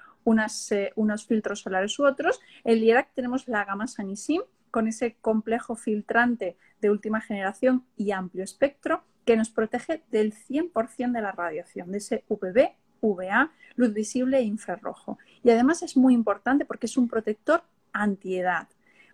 eh, 0.71 0.93
unos 0.95 1.27
filtros 1.27 1.63
solares 1.63 1.99
u 1.99 2.07
otros. 2.07 2.39
El 2.63 2.79
Lierac 2.79 3.13
tenemos 3.13 3.49
la 3.49 3.65
gama 3.65 3.89
Sanisim, 3.89 4.43
con 4.71 4.89
ese 4.89 5.17
complejo 5.21 5.77
filtrante 5.77 6.57
de 6.81 6.91
última 6.91 7.21
generación 7.21 7.85
y 7.97 8.13
amplio 8.13 8.45
espectro 8.45 9.05
que 9.25 9.37
nos 9.37 9.51
protege 9.51 10.03
del 10.11 10.33
100% 10.33 11.13
de 11.13 11.21
la 11.21 11.33
radiación, 11.33 11.93
de 11.93 11.99
ese 11.99 12.25
UVB, 12.29 12.73
UVA, 13.01 13.53
luz 13.77 13.93
visible 13.93 14.39
e 14.39 14.43
infrarrojo. 14.43 15.19
Y 15.43 15.51
además 15.51 15.83
es 15.83 15.97
muy 15.97 16.15
importante 16.15 16.65
porque 16.65 16.87
es 16.87 16.97
un 16.97 17.09
protector 17.09 17.63
antiedad, 17.93 18.69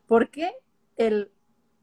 porque 0.06 0.52
el 0.96 1.30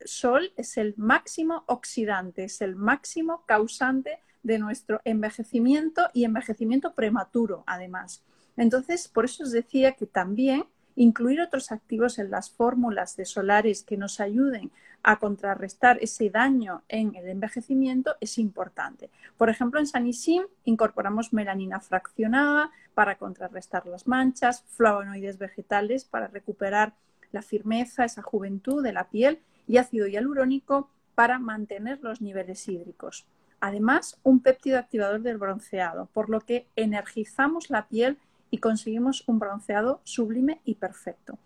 sol 0.05 0.51
es 0.57 0.78
el 0.78 0.93
máximo 0.97 1.63
oxidante, 1.67 2.43
es 2.45 2.61
el 2.61 2.76
máximo 2.76 3.45
causante 3.45 4.19
de 4.43 4.59
nuestro 4.59 5.01
envejecimiento 5.05 6.09
y 6.13 6.26
envejecimiento 6.26 6.93
prematuro, 6.93 7.63
además. 7.65 8.24
Entonces, 8.57 9.07
por 9.07 9.26
eso 9.26 9.43
os 9.43 9.51
decía 9.51 9.93
que 9.93 10.05
también 10.05 10.65
Incluir 10.95 11.41
otros 11.41 11.71
activos 11.71 12.19
en 12.19 12.31
las 12.31 12.51
fórmulas 12.51 13.15
de 13.15 13.25
solares 13.25 13.83
que 13.83 13.97
nos 13.97 14.19
ayuden 14.19 14.71
a 15.03 15.19
contrarrestar 15.19 15.97
ese 16.01 16.29
daño 16.29 16.83
en 16.87 17.15
el 17.15 17.27
envejecimiento 17.27 18.15
es 18.21 18.37
importante. 18.37 19.09
Por 19.37 19.49
ejemplo, 19.49 19.79
en 19.79 19.87
Sanisim 19.87 20.43
incorporamos 20.63 21.33
melanina 21.33 21.81
fraccionada 21.81 22.71
para 22.93 23.17
contrarrestar 23.17 23.85
las 23.85 24.07
manchas, 24.07 24.63
flavonoides 24.69 25.37
vegetales 25.37 26.05
para 26.05 26.27
recuperar 26.27 26.93
la 27.31 27.41
firmeza, 27.41 28.05
esa 28.05 28.21
juventud 28.21 28.81
de 28.81 28.93
la 28.93 29.09
piel 29.09 29.39
y 29.67 29.77
ácido 29.77 30.07
hialurónico 30.07 30.89
para 31.15 31.37
mantener 31.39 31.99
los 32.01 32.21
niveles 32.21 32.67
hídricos. 32.67 33.25
Además, 33.59 34.19
un 34.23 34.41
péptido 34.41 34.77
activador 34.77 35.21
del 35.21 35.37
bronceado, 35.37 36.07
por 36.13 36.29
lo 36.29 36.41
que 36.41 36.67
energizamos 36.75 37.69
la 37.69 37.87
piel 37.87 38.17
y 38.54 38.60
conseguimos 38.60 39.24
un 39.26 39.39
bronceado 39.39 39.99
sublime 40.04 40.62
y 40.64 40.76
perfecto. 40.76 41.39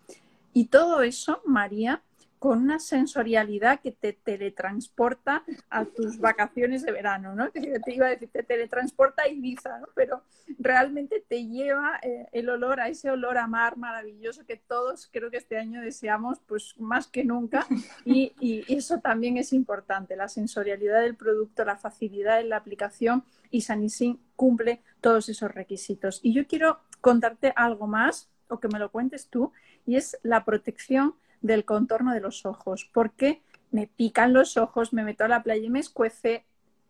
Y 0.52 0.66
todo 0.66 1.00
eso, 1.00 1.40
María, 1.46 2.02
con 2.38 2.58
una 2.58 2.78
sensorialidad 2.78 3.80
que 3.80 3.92
te 3.92 4.12
teletransporta 4.12 5.42
a 5.70 5.86
tus 5.86 6.18
vacaciones 6.18 6.82
de 6.82 6.92
verano, 6.92 7.34
¿no? 7.34 7.50
te 7.50 7.94
iba 7.94 8.08
a 8.08 8.10
decir, 8.10 8.28
te 8.30 8.42
teletransporta 8.42 9.22
a 9.22 9.28
Ibiza, 9.28 9.78
¿no? 9.78 9.86
Pero 9.94 10.22
realmente 10.58 11.24
te 11.26 11.46
lleva 11.46 11.98
eh, 12.02 12.26
el 12.32 12.50
olor 12.50 12.78
a 12.78 12.88
ese 12.88 13.10
olor 13.10 13.38
a 13.38 13.46
mar 13.46 13.78
maravilloso 13.78 14.44
que 14.44 14.58
todos 14.58 15.08
creo 15.10 15.30
que 15.30 15.38
este 15.38 15.56
año 15.56 15.80
deseamos, 15.80 16.40
pues 16.46 16.74
más 16.78 17.06
que 17.06 17.24
nunca. 17.24 17.66
Y, 18.04 18.34
y 18.38 18.64
eso 18.68 19.00
también 19.00 19.38
es 19.38 19.54
importante, 19.54 20.14
la 20.14 20.28
sensorialidad 20.28 21.00
del 21.00 21.16
producto, 21.16 21.64
la 21.64 21.78
facilidad 21.78 22.38
en 22.40 22.50
la 22.50 22.58
aplicación 22.58 23.24
y 23.50 23.62
Sanisin 23.62 24.20
cumple 24.36 24.82
todos 25.00 25.30
esos 25.30 25.50
requisitos. 25.50 26.20
Y 26.22 26.34
yo 26.34 26.46
quiero 26.46 26.80
contarte 27.00 27.52
algo 27.56 27.86
más 27.86 28.28
o 28.48 28.60
que 28.60 28.68
me 28.68 28.78
lo 28.78 28.90
cuentes 28.90 29.28
tú 29.28 29.52
y 29.86 29.96
es 29.96 30.18
la 30.22 30.44
protección 30.44 31.14
del 31.40 31.64
contorno 31.64 32.12
de 32.12 32.20
los 32.20 32.44
ojos, 32.46 32.88
porque 32.92 33.42
me 33.70 33.86
pican 33.86 34.32
los 34.32 34.56
ojos, 34.56 34.92
me 34.92 35.04
meto 35.04 35.24
a 35.24 35.28
la 35.28 35.42
playa 35.42 35.64
y 35.64 35.70
me 35.70 35.80
escuece. 35.80 36.44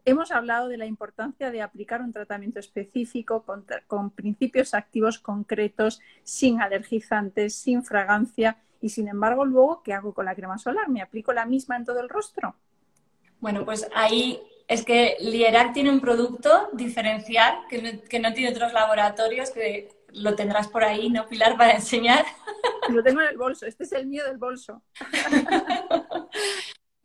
Hemos 0.05 0.31
hablado 0.31 0.69
de 0.69 0.79
la 0.79 0.87
importancia 0.87 1.51
de 1.51 1.61
aplicar 1.61 2.01
un 2.01 2.13
tratamiento 2.13 2.61
específico 2.61 3.43
con, 3.43 3.67
con 3.87 4.11
principios 4.11 4.75
activos 4.75 5.19
concretos, 5.19 6.01
sin 6.23 6.61
alergizantes, 6.61 7.55
sin 7.55 7.85
fragancia 7.85 8.59
y 8.81 8.91
sin 8.91 9.09
embargo 9.09 9.45
luego, 9.45 9.83
¿qué 9.83 9.93
hago 9.93 10.15
con 10.15 10.25
la 10.25 10.35
crema 10.35 10.57
solar? 10.57 10.89
¿Me 10.89 11.03
aplico 11.03 11.33
la 11.33 11.45
misma 11.45 11.77
en 11.77 11.85
todo 11.85 12.01
el 12.01 12.09
rostro? 12.09 12.55
Bueno, 13.41 13.65
pues 13.65 13.89
ahí 13.95 14.41
es 14.67 14.85
que 14.85 15.17
Lierac 15.21 15.73
tiene 15.73 15.91
un 15.91 16.01
producto 16.01 16.69
diferencial 16.73 17.61
que 17.69 17.83
no, 17.83 18.03
que 18.09 18.19
no 18.19 18.33
tiene 18.33 18.51
otros 18.51 18.73
laboratorios, 18.73 19.51
que 19.51 19.89
lo 20.13 20.35
tendrás 20.35 20.69
por 20.69 20.85
ahí, 20.85 21.11
¿no, 21.11 21.27
Pilar, 21.27 21.57
para 21.57 21.73
enseñar? 21.73 22.25
Lo 22.89 23.03
tengo 23.03 23.21
en 23.21 23.29
el 23.29 23.37
bolso, 23.37 23.67
este 23.67 23.85
es 23.85 23.93
el 23.93 24.07
mío 24.07 24.25
del 24.25 24.39
bolso. 24.39 24.83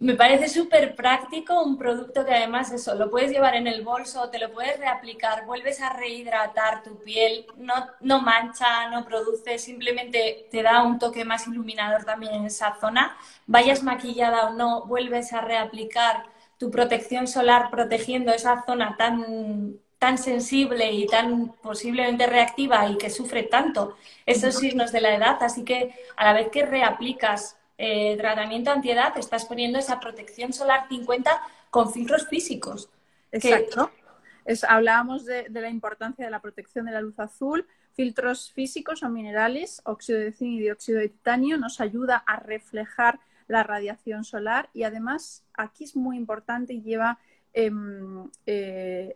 Me 0.04 0.16
parece 0.16 0.50
súper 0.50 0.96
práctico, 0.96 1.64
un 1.64 1.78
producto 1.78 2.26
que 2.26 2.34
además 2.34 2.74
eso, 2.74 2.94
lo 2.96 3.10
puedes 3.10 3.32
llevar 3.32 3.56
en 3.56 3.68
el 3.68 3.84
bolso, 3.84 4.30
te 4.30 4.38
lo 4.38 4.52
puedes 4.52 4.78
reaplicar, 4.78 5.46
vuelves 5.46 5.80
a 5.80 5.94
rehidratar 5.94 6.84
tu 6.84 7.02
piel, 7.02 7.46
no, 7.56 7.74
no 8.02 8.22
mancha, 8.22 8.90
no 8.90 9.06
produce, 9.06 9.58
simplemente 9.58 10.50
te 10.52 10.62
da 10.62 10.84
un 10.84 11.00
toque 11.00 11.24
más 11.24 11.48
iluminador 11.48 12.04
también 12.04 12.34
en 12.34 12.46
esa 12.48 12.76
zona. 12.82 13.16
Vayas 13.46 13.82
maquillada 13.82 14.50
o 14.50 14.54
no, 14.54 14.86
vuelves 14.86 15.32
a 15.32 15.40
reaplicar 15.40 16.26
tu 16.58 16.70
protección 16.70 17.26
solar 17.26 17.70
protegiendo 17.72 18.34
esa 18.34 18.66
zona 18.66 18.98
tan, 18.98 19.80
tan 20.04 20.18
sensible 20.18 20.92
y 20.92 21.08
tan 21.08 21.54
posiblemente 21.62 22.28
reactiva 22.28 22.90
y 22.90 22.98
que 22.98 23.10
sufre 23.10 23.44
tanto 23.44 23.96
esos 24.26 24.54
signos 24.56 24.92
de 24.92 25.00
la 25.00 25.16
edad. 25.16 25.42
Así 25.42 25.64
que 25.64 25.96
a 26.18 26.26
la 26.26 26.34
vez 26.34 26.50
que 26.50 26.66
reaplicas 26.66 27.56
eh, 27.78 28.18
tratamiento 28.18 28.70
antiedad, 28.70 29.18
estás 29.18 29.46
poniendo 29.46 29.80
esa 29.80 30.02
protección 30.02 30.52
solar 30.52 30.90
50 30.90 31.42
con 31.70 31.90
filtros 31.94 32.28
físicos. 32.28 32.90
Exacto. 33.32 33.92
hablábamos 34.68 35.24
de, 35.24 35.48
la 35.50 35.70
importancia 35.70 36.26
de 36.26 36.32
la 36.32 36.42
protección 36.42 36.86
de 36.86 36.92
la 36.92 37.00
luz 37.00 37.18
azul. 37.18 37.66
Filtros 37.94 38.52
físicos 38.52 39.04
o 39.04 39.10
minerales, 39.10 39.82
óxido 39.86 40.20
de 40.20 40.34
zinc 40.34 40.56
y 40.58 40.60
dióxido 40.64 41.00
de 41.00 41.08
titanio, 41.08 41.58
nos 41.58 41.80
ayuda 41.80 42.18
a 42.28 42.42
reflejar 42.42 43.22
la 43.48 43.64
radiación 43.64 44.26
solar 44.26 44.70
y 44.74 44.84
además 44.84 45.46
aquí 45.54 45.86
es 45.86 45.96
muy 45.96 46.18
importante 46.18 46.74
y 46.74 46.82
lleva 46.82 47.20
em, 47.54 48.30
eh, 48.46 49.16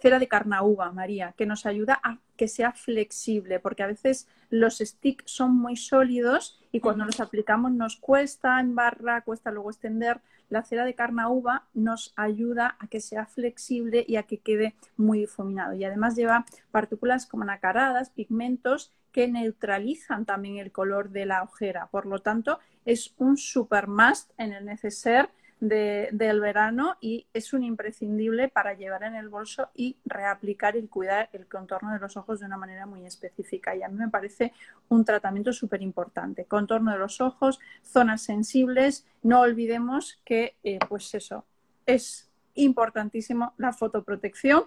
cera 0.00 0.18
de 0.18 0.28
carnauba, 0.28 0.92
María, 0.92 1.34
que 1.36 1.46
nos 1.46 1.66
ayuda 1.66 2.00
a 2.02 2.18
que 2.36 2.48
sea 2.48 2.72
flexible, 2.72 3.60
porque 3.60 3.82
a 3.82 3.86
veces 3.86 4.26
los 4.50 4.78
sticks 4.78 5.24
son 5.26 5.54
muy 5.56 5.76
sólidos 5.76 6.60
y 6.72 6.80
cuando 6.80 7.04
los 7.04 7.20
aplicamos 7.20 7.72
nos 7.72 7.96
cuesta 7.96 8.60
en 8.60 8.74
barra, 8.74 9.22
cuesta 9.22 9.50
luego 9.50 9.70
extender. 9.70 10.20
La 10.50 10.62
cera 10.62 10.84
de 10.84 10.94
carnauba 10.94 11.66
nos 11.72 12.12
ayuda 12.16 12.76
a 12.78 12.86
que 12.86 13.00
sea 13.00 13.26
flexible 13.26 14.04
y 14.06 14.16
a 14.16 14.24
que 14.24 14.38
quede 14.38 14.74
muy 14.96 15.20
difuminado. 15.20 15.74
Y 15.74 15.84
además 15.84 16.16
lleva 16.16 16.44
partículas 16.70 17.26
como 17.26 17.44
nacaradas, 17.44 18.10
pigmentos 18.10 18.92
que 19.10 19.28
neutralizan 19.28 20.24
también 20.24 20.58
el 20.58 20.72
color 20.72 21.10
de 21.10 21.24
la 21.26 21.42
ojera. 21.42 21.86
Por 21.86 22.06
lo 22.06 22.20
tanto, 22.20 22.58
es 22.84 23.14
un 23.16 23.36
super 23.36 23.86
must 23.86 24.32
en 24.38 24.52
el 24.52 24.64
neceser 24.64 25.30
del 25.68 26.40
verano 26.40 26.96
y 27.00 27.26
es 27.32 27.52
un 27.52 27.62
imprescindible 27.62 28.48
para 28.48 28.74
llevar 28.74 29.04
en 29.04 29.14
el 29.14 29.28
bolso 29.28 29.70
y 29.74 29.96
reaplicar 30.04 30.76
y 30.76 30.86
cuidar 30.86 31.30
el 31.32 31.46
contorno 31.46 31.92
de 31.92 31.98
los 31.98 32.16
ojos 32.16 32.40
de 32.40 32.46
una 32.46 32.56
manera 32.56 32.86
muy 32.86 33.06
específica. 33.06 33.74
Y 33.74 33.82
a 33.82 33.88
mí 33.88 33.98
me 33.98 34.08
parece 34.08 34.52
un 34.88 35.04
tratamiento 35.04 35.52
súper 35.52 35.82
importante. 35.82 36.44
Contorno 36.44 36.92
de 36.92 36.98
los 36.98 37.20
ojos, 37.20 37.60
zonas 37.82 38.22
sensibles. 38.22 39.06
No 39.22 39.40
olvidemos 39.40 40.20
que, 40.24 40.56
eh, 40.64 40.78
pues 40.88 41.14
eso, 41.14 41.44
es 41.86 42.30
importantísimo 42.54 43.54
la 43.58 43.72
fotoprotección 43.72 44.64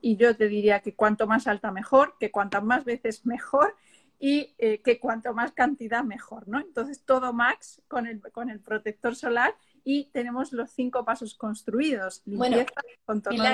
y 0.00 0.16
yo 0.16 0.36
te 0.36 0.48
diría 0.48 0.80
que 0.80 0.94
cuanto 0.94 1.26
más 1.26 1.46
alta 1.46 1.70
mejor, 1.70 2.14
que 2.18 2.30
cuantas 2.30 2.62
más 2.62 2.84
veces 2.84 3.26
mejor 3.26 3.74
y 4.18 4.54
eh, 4.58 4.80
que 4.82 4.98
cuanto 4.98 5.32
más 5.32 5.52
cantidad 5.52 6.02
mejor, 6.04 6.48
¿no? 6.48 6.58
Entonces 6.60 7.02
todo 7.04 7.32
max 7.32 7.80
con 7.88 8.06
el, 8.06 8.20
con 8.32 8.50
el 8.50 8.60
protector 8.60 9.14
solar 9.14 9.54
y 9.88 10.04
tenemos 10.12 10.52
los 10.52 10.70
cinco 10.70 11.02
pasos 11.02 11.34
construidos. 11.34 12.20
Limpieza, 12.26 12.50
bueno, 12.50 12.66
contorno 13.06 13.44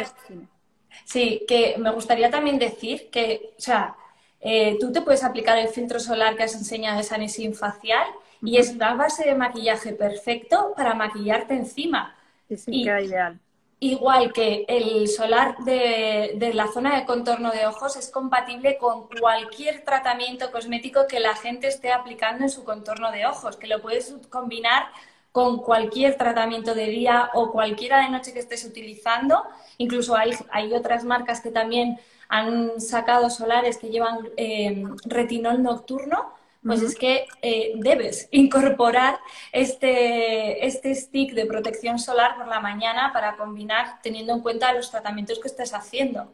Sí, 1.04 1.44
que 1.46 1.76
me 1.78 1.92
gustaría 1.92 2.28
también 2.28 2.58
decir 2.58 3.08
que, 3.08 3.54
o 3.56 3.60
sea, 3.60 3.94
eh, 4.40 4.76
tú 4.80 4.90
te 4.90 5.00
puedes 5.00 5.22
aplicar 5.22 5.58
el 5.58 5.68
filtro 5.68 6.00
solar 6.00 6.36
que 6.36 6.42
has 6.42 6.56
enseñado 6.56 6.98
de 6.98 7.04
Sanisin 7.04 7.54
facial 7.54 8.08
y 8.42 8.56
es 8.56 8.70
una 8.70 8.94
base 8.94 9.24
de 9.24 9.36
maquillaje 9.36 9.92
perfecto 9.92 10.74
para 10.76 10.94
maquillarte 10.94 11.54
encima. 11.54 12.16
Sí, 12.48 12.82
queda 12.82 13.00
ideal. 13.00 13.38
Igual 13.78 14.32
que 14.32 14.64
el 14.66 15.06
solar 15.06 15.58
de, 15.58 16.32
de, 16.34 16.52
la 16.52 16.66
zona 16.66 16.98
de 16.98 17.06
contorno 17.06 17.52
de 17.52 17.66
ojos 17.66 17.96
es 17.96 18.10
compatible 18.10 18.76
con 18.76 19.06
cualquier 19.20 19.84
tratamiento 19.84 20.50
cosmético 20.50 21.06
que 21.06 21.20
la 21.20 21.36
gente 21.36 21.68
esté 21.68 21.92
aplicando 21.92 22.42
en 22.42 22.50
su 22.50 22.64
contorno 22.64 23.12
de 23.12 23.24
ojos, 23.26 23.56
que 23.56 23.68
lo 23.68 23.80
puedes 23.80 24.12
combinar 24.30 24.86
con 25.34 25.58
cualquier 25.58 26.16
tratamiento 26.16 26.76
de 26.76 26.86
día 26.86 27.30
o 27.34 27.50
cualquiera 27.50 28.02
de 28.02 28.08
noche 28.08 28.32
que 28.32 28.38
estés 28.38 28.64
utilizando. 28.64 29.42
Incluso 29.78 30.14
hay, 30.14 30.30
hay 30.52 30.72
otras 30.72 31.02
marcas 31.02 31.40
que 31.40 31.50
también 31.50 31.98
han 32.28 32.80
sacado 32.80 33.28
solares 33.30 33.76
que 33.78 33.88
llevan 33.88 34.28
eh, 34.36 34.84
retinol 35.06 35.60
nocturno. 35.60 36.32
Pues 36.64 36.82
es 36.82 36.94
que 36.94 37.26
eh, 37.42 37.72
debes 37.78 38.28
incorporar 38.30 39.18
este, 39.50 40.64
este 40.64 40.94
stick 40.94 41.34
de 41.34 41.46
protección 41.46 41.98
solar 41.98 42.36
por 42.36 42.46
la 42.46 42.60
mañana 42.60 43.12
para 43.12 43.36
combinar 43.36 44.00
teniendo 44.04 44.34
en 44.34 44.40
cuenta 44.40 44.72
los 44.72 44.88
tratamientos 44.88 45.40
que 45.40 45.48
estés 45.48 45.74
haciendo. 45.74 46.32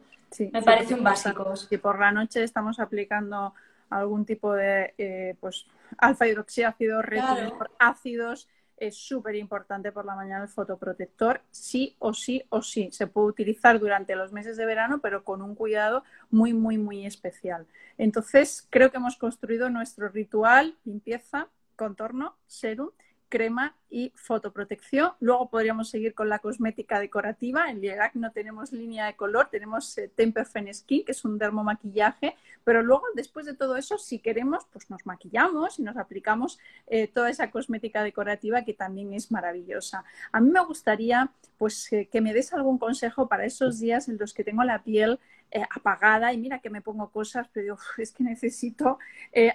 Me 0.51 0.61
parecen 0.61 1.03
básicos. 1.03 1.65
Si 1.67 1.79
por 1.79 1.99
la 1.99 2.11
noche 2.11 2.43
estamos 2.43 2.79
aplicando 2.79 3.55
algún 3.89 4.25
tipo 4.25 4.53
de 4.53 4.93
eh, 4.99 5.35
pues, 5.39 5.65
alfa 5.97 6.27
hidroxiácido, 6.27 7.01
retinol, 7.01 7.67
ácidos, 7.79 8.47
es 8.81 8.97
súper 8.97 9.35
importante 9.35 9.91
por 9.91 10.05
la 10.05 10.15
mañana 10.15 10.43
el 10.43 10.49
fotoprotector, 10.49 11.41
sí 11.51 11.95
o 11.99 12.13
sí 12.13 12.43
o 12.49 12.63
sí. 12.63 12.89
Se 12.91 13.05
puede 13.05 13.27
utilizar 13.27 13.79
durante 13.79 14.15
los 14.15 14.33
meses 14.33 14.57
de 14.57 14.65
verano, 14.65 14.99
pero 15.01 15.23
con 15.23 15.43
un 15.43 15.53
cuidado 15.53 16.03
muy, 16.31 16.53
muy, 16.53 16.79
muy 16.79 17.05
especial. 17.05 17.67
Entonces, 17.99 18.67
creo 18.71 18.89
que 18.89 18.97
hemos 18.97 19.17
construido 19.17 19.69
nuestro 19.69 20.09
ritual, 20.09 20.75
limpieza, 20.83 21.47
contorno, 21.75 22.35
serum 22.47 22.89
crema 23.31 23.75
y 23.89 24.11
fotoprotección. 24.15 25.13
Luego 25.19 25.49
podríamos 25.49 25.89
seguir 25.89 26.13
con 26.13 26.29
la 26.29 26.39
cosmética 26.39 26.99
decorativa. 26.99 27.71
En 27.71 27.81
Liegac 27.81 28.13
no 28.15 28.31
tenemos 28.31 28.71
línea 28.71 29.07
de 29.07 29.15
color, 29.15 29.47
tenemos 29.49 29.97
eh, 29.97 30.11
Temperfen 30.13 30.71
Skin, 30.71 31.03
que 31.03 31.13
es 31.13 31.25
un 31.25 31.39
dermomaquillaje, 31.39 32.35
pero 32.63 32.83
luego, 32.83 33.05
después 33.15 33.45
de 33.47 33.55
todo 33.55 33.77
eso, 33.77 33.97
si 33.97 34.19
queremos, 34.19 34.65
pues 34.71 34.89
nos 34.89 35.05
maquillamos 35.05 35.79
y 35.79 35.83
nos 35.83 35.97
aplicamos 35.97 36.59
eh, 36.87 37.07
toda 37.07 37.29
esa 37.29 37.49
cosmética 37.49 38.03
decorativa 38.03 38.63
que 38.63 38.73
también 38.73 39.13
es 39.13 39.31
maravillosa. 39.31 40.03
A 40.31 40.41
mí 40.41 40.51
me 40.51 40.63
gustaría 40.63 41.31
pues 41.57 41.89
que 41.89 42.21
me 42.21 42.33
des 42.33 42.53
algún 42.53 42.77
consejo 42.77 43.27
para 43.27 43.45
esos 43.45 43.79
días 43.79 44.09
en 44.09 44.17
los 44.17 44.33
que 44.33 44.43
tengo 44.43 44.63
la 44.63 44.83
piel 44.83 45.19
eh, 45.51 45.63
apagada 45.73 46.33
y 46.33 46.37
mira 46.37 46.59
que 46.59 46.69
me 46.69 46.81
pongo 46.81 47.09
cosas, 47.09 47.47
pero 47.53 47.63
digo, 47.63 47.77
es 47.97 48.11
que 48.11 48.23
necesito 48.23 48.99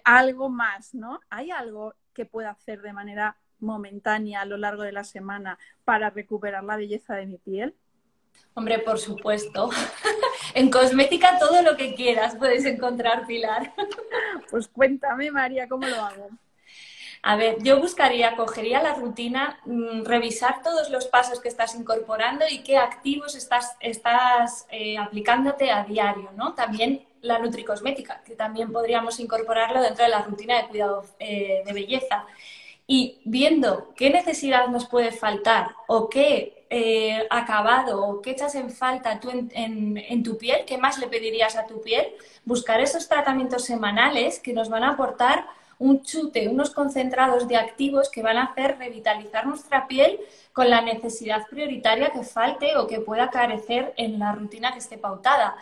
algo 0.05 0.49
más, 0.49 0.95
¿no? 0.95 1.21
¿Hay 1.29 1.51
algo 1.51 1.95
que 2.17 2.25
pueda 2.25 2.51
hacer 2.51 2.81
de 2.81 2.95
manera 2.95 3.37
momentánea 3.61 4.43
a 4.43 4.45
lo 4.45 4.57
largo 4.57 4.83
de 4.83 4.93
la 4.93 5.05
semana 5.05 5.59
para 5.85 6.11
recuperar 6.11 6.65
la 6.65 6.77
belleza 6.77 7.15
de 7.15 7.27
mi 7.27 7.39
piel? 7.39 7.75
Hombre, 8.55 8.79
por 8.79 8.99
supuesto. 8.99 9.71
en 10.55 10.71
cosmética 10.71 11.39
todo 11.39 11.63
lo 11.63 11.77
que 11.77 11.95
quieras 11.95 12.37
puedes 12.37 12.65
encontrar, 12.65 13.27
Pilar. 13.27 13.75
pues 14.51 14.69
cuéntame, 14.69 15.31
María, 15.31 15.69
¿cómo 15.69 15.87
lo 15.87 15.97
hago? 15.97 16.31
A 17.23 17.37
ver, 17.37 17.57
yo 17.63 17.81
buscaría, 17.81 18.37
cogería 18.37 18.83
la 18.83 18.95
rutina, 18.95 19.59
mm, 19.65 20.05
revisar 20.05 20.63
todos 20.63 20.91
los 20.91 21.07
pasos 21.07 21.41
que 21.41 21.49
estás 21.49 21.75
incorporando 21.75 22.45
y 22.49 22.63
qué 22.63 22.77
activos 22.77 23.35
estás, 23.35 23.77
estás 23.81 24.67
eh, 24.71 24.97
aplicándote 24.97 25.71
a 25.71 25.85
diario, 25.85 26.31
¿no? 26.37 26.55
También 26.55 27.05
la 27.23 27.39
nutricosmética, 27.39 28.23
que 28.23 28.37
también 28.37 28.71
podríamos 28.71 29.19
incorporarlo 29.19 29.83
dentro 29.83 30.05
de 30.05 30.11
la 30.11 30.23
rutina 30.23 30.57
de 30.57 30.69
cuidado 30.69 31.05
eh, 31.19 31.63
de 31.67 31.73
belleza 31.73 32.25
y 32.87 33.21
viendo 33.25 33.93
qué 33.97 34.11
necesidad 34.11 34.69
nos 34.69 34.87
puede 34.87 35.13
faltar 35.13 35.75
o 35.89 36.09
qué 36.09 36.67
eh, 36.71 37.27
acabado 37.31 38.05
o 38.05 38.21
qué 38.23 38.31
echas 38.31 38.55
en 38.55 38.71
falta 38.71 39.21
tú 39.21 39.31
en, 39.31 40.23
tu 40.23 40.37
piel, 40.37 40.65
qué 40.67 40.79
más 40.79 40.99
le 40.99 41.07
pedirías 41.07 41.57
a 41.57 41.67
tu 41.67 41.81
piel, 41.81 42.07
buscar 42.45 42.81
esos 42.81 43.09
tratamientos 43.09 43.65
semanales 43.65 44.41
que 44.41 44.53
nos 44.53 44.69
van 44.69 44.85
a 44.85 44.91
aportar 44.91 45.47
un 45.79 46.03
chute, 46.03 46.49
unos 46.49 46.71
concentrados 46.71 47.47
de 47.49 47.57
activos 47.57 48.09
que 48.09 48.23
van 48.23 48.39
a 48.39 48.45
hacer 48.45 48.79
revitalizar 48.79 49.47
nuestra 49.47 49.87
piel 49.87 50.19
con 50.53 50.71
la 50.71 50.81
necesidad 50.81 51.47
prioritaria 51.49 52.11
que 52.11 52.23
falte 52.23 52.77
o 52.77 52.87
que 52.87 53.01
pueda 53.01 53.31
carecer 53.31 53.93
en 53.97 54.19
la 54.19 54.33
rutina 54.33 54.73
que 54.73 54.79
esté 54.79 54.97
pautada. 54.97 55.57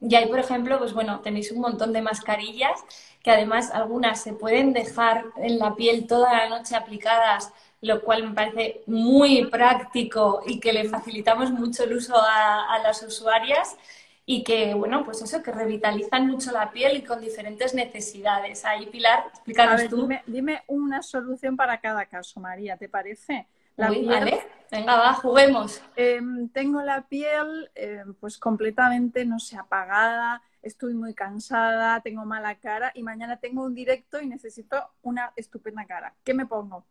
Y 0.00 0.14
ahí, 0.14 0.26
por 0.28 0.38
ejemplo, 0.38 0.78
pues 0.78 0.94
bueno, 0.94 1.20
tenéis 1.20 1.52
un 1.52 1.60
montón 1.60 1.92
de 1.92 2.02
mascarillas 2.02 2.80
que 3.22 3.30
además 3.30 3.70
algunas 3.70 4.22
se 4.22 4.32
pueden 4.32 4.72
dejar 4.72 5.26
en 5.36 5.58
la 5.58 5.74
piel 5.74 6.06
toda 6.06 6.32
la 6.32 6.48
noche 6.48 6.74
aplicadas, 6.74 7.52
lo 7.82 8.02
cual 8.02 8.28
me 8.28 8.34
parece 8.34 8.82
muy 8.86 9.46
práctico 9.46 10.42
y 10.46 10.58
que 10.58 10.72
le 10.72 10.88
facilitamos 10.88 11.50
mucho 11.50 11.84
el 11.84 11.94
uso 11.94 12.14
a, 12.16 12.78
las 12.82 13.02
usuarias 13.02 13.76
y 14.24 14.42
que, 14.42 14.74
bueno, 14.74 15.04
pues 15.04 15.20
eso, 15.22 15.42
que 15.42 15.50
revitalizan 15.50 16.26
mucho 16.26 16.50
la 16.52 16.70
piel 16.70 16.96
y 16.96 17.02
con 17.02 17.20
diferentes 17.20 17.74
necesidades. 17.74 18.64
Ahí, 18.64 18.86
Pilar, 18.86 19.24
explícanos 19.28 19.88
tú. 19.88 20.08
Dime, 20.26 20.62
una 20.66 21.02
solución 21.02 21.56
para 21.56 21.80
cada 21.80 22.06
caso, 22.06 22.40
María, 22.40 22.76
¿te 22.76 22.88
parece? 22.88 23.46
Vale. 23.80 24.46
Venga, 24.70 24.96
va, 24.96 25.14
juguemos. 25.14 25.82
Em, 25.96 26.48
tengo 26.50 26.80
la 26.82 27.02
piel 27.02 27.70
em, 27.74 28.14
pues 28.14 28.38
completamente, 28.38 29.24
no 29.24 29.40
sé, 29.40 29.56
apagada, 29.56 30.42
estoy 30.62 30.94
muy 30.94 31.12
cansada, 31.12 32.00
tengo 32.02 32.24
mala 32.24 32.54
cara 32.56 32.92
y 32.94 33.02
mañana 33.02 33.38
tengo 33.38 33.64
un 33.64 33.74
directo 33.74 34.20
y 34.20 34.26
necesito 34.26 34.76
una 35.02 35.32
estupenda 35.34 35.86
cara. 35.86 36.14
¿Qué 36.22 36.34
me 36.34 36.46
pongo? 36.46 36.84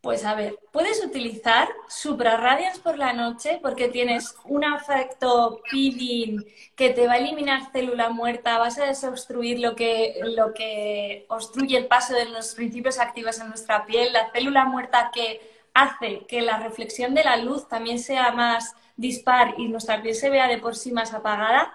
Pues 0.00 0.24
a 0.24 0.34
ver, 0.34 0.58
puedes 0.72 1.04
utilizar 1.04 1.68
Supra 1.86 2.38
Radiance 2.38 2.80
por 2.80 2.96
la 2.96 3.12
noche 3.12 3.58
porque 3.60 3.88
tienes 3.88 4.34
un 4.46 4.64
efecto 4.64 5.60
peeling 5.70 6.42
que 6.74 6.88
te 6.88 7.06
va 7.06 7.14
a 7.14 7.18
eliminar 7.18 7.70
célula 7.70 8.08
muerta, 8.08 8.58
vas 8.58 8.78
a 8.78 8.86
desobstruir 8.86 9.58
lo 9.58 9.76
que, 9.76 10.18
lo 10.22 10.54
que 10.54 11.26
obstruye 11.28 11.76
el 11.76 11.86
paso 11.86 12.14
de 12.14 12.24
los 12.26 12.54
principios 12.54 12.98
activos 12.98 13.40
en 13.40 13.48
nuestra 13.48 13.84
piel, 13.84 14.14
la 14.14 14.30
célula 14.30 14.64
muerta 14.64 15.10
que 15.12 15.59
hace 15.74 16.26
que 16.26 16.42
la 16.42 16.58
reflexión 16.58 17.14
de 17.14 17.24
la 17.24 17.36
luz 17.36 17.68
también 17.68 17.98
sea 17.98 18.32
más 18.32 18.74
dispar 18.96 19.54
y 19.58 19.68
nuestra 19.68 20.02
piel 20.02 20.14
se 20.14 20.30
vea 20.30 20.48
de 20.48 20.58
por 20.58 20.76
sí 20.76 20.92
más 20.92 21.14
apagada 21.14 21.72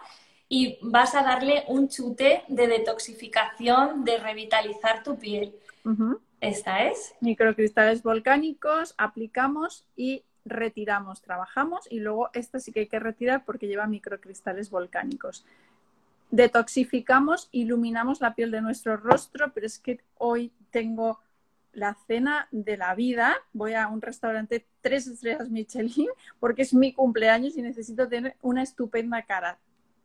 y 0.47 0.77
vas 0.81 1.15
a 1.15 1.23
darle 1.23 1.63
un 1.67 1.89
chute 1.89 2.43
de 2.47 2.67
detoxificación, 2.67 4.03
de 4.03 4.17
revitalizar 4.19 5.03
tu 5.03 5.17
piel. 5.17 5.55
Esta 6.39 6.83
es. 6.83 7.15
Microcristales 7.21 8.03
volcánicos, 8.03 8.93
aplicamos 8.97 9.85
y 9.95 10.23
retiramos, 10.45 11.21
trabajamos 11.21 11.87
y 11.89 11.99
luego 11.99 12.29
esta 12.33 12.59
sí 12.59 12.71
que 12.71 12.81
hay 12.81 12.87
que 12.87 12.99
retirar 12.99 13.43
porque 13.45 13.67
lleva 13.67 13.87
microcristales 13.87 14.69
volcánicos. 14.69 15.45
Detoxificamos, 16.29 17.49
iluminamos 17.51 18.21
la 18.21 18.35
piel 18.35 18.51
de 18.51 18.61
nuestro 18.61 18.97
rostro, 18.97 19.51
pero 19.53 19.65
es 19.65 19.79
que 19.79 20.01
hoy 20.17 20.51
tengo 20.69 21.19
la 21.75 21.95
cena 22.07 22.47
de 22.51 22.77
la 22.77 22.95
vida. 22.95 23.37
Voy 23.53 23.73
a 23.73 23.87
un 23.87 24.01
restaurante 24.01 24.65
tres 24.81 25.07
estrellas 25.07 25.49
Michelin 25.49 26.07
porque 26.39 26.63
es 26.63 26.73
mi 26.73 26.93
cumpleaños 26.93 27.55
y 27.57 27.61
necesito 27.61 28.07
tener 28.07 28.35
una 28.41 28.63
estupenda 28.63 29.23
cara. 29.23 29.59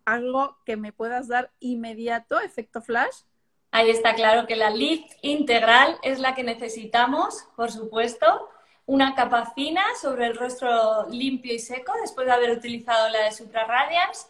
Algo 0.04 0.56
que 0.64 0.76
me 0.76 0.92
puedas 0.92 1.28
dar 1.28 1.50
inmediato, 1.60 2.40
efecto 2.40 2.82
flash. 2.82 3.22
Ahí 3.70 3.90
está 3.90 4.14
claro 4.14 4.46
que 4.46 4.56
la 4.56 4.70
lift 4.70 5.12
integral 5.22 5.96
es 6.02 6.18
la 6.18 6.34
que 6.34 6.42
necesitamos, 6.42 7.46
por 7.56 7.70
supuesto. 7.70 8.48
Una 8.86 9.14
capa 9.14 9.52
fina 9.54 9.82
sobre 10.00 10.26
el 10.26 10.36
rostro 10.36 11.08
limpio 11.08 11.54
y 11.54 11.60
seco 11.60 11.92
después 12.00 12.26
de 12.26 12.32
haber 12.32 12.50
utilizado 12.50 13.08
la 13.08 13.24
de 13.24 13.32
Supra 13.32 13.64
Radiance. 13.64 14.26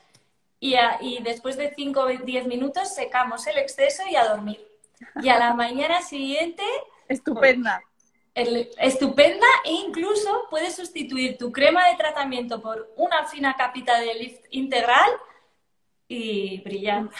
Y, 0.62 0.76
después 1.22 1.56
de 1.56 1.72
5 1.74 2.00
o 2.00 2.06
10 2.06 2.46
minutos 2.46 2.94
secamos 2.94 3.46
el 3.46 3.56
exceso 3.56 4.02
y 4.10 4.16
a 4.16 4.28
dormir. 4.28 4.60
Y 5.22 5.30
a 5.30 5.38
la 5.38 5.54
mañana 5.54 6.02
siguiente... 6.02 6.62
Estupenda. 7.10 7.82
estupenda 8.34 9.46
e 9.64 9.72
incluso 9.72 10.46
puedes 10.48 10.76
sustituir 10.76 11.36
tu 11.36 11.52
crema 11.52 11.88
de 11.88 11.96
tratamiento 11.96 12.62
por 12.62 12.92
una 12.96 13.26
fina 13.26 13.54
capita 13.56 14.00
de 14.00 14.14
lift 14.14 14.44
integral 14.50 15.10
y 16.08 16.60
brillar. 16.62 17.10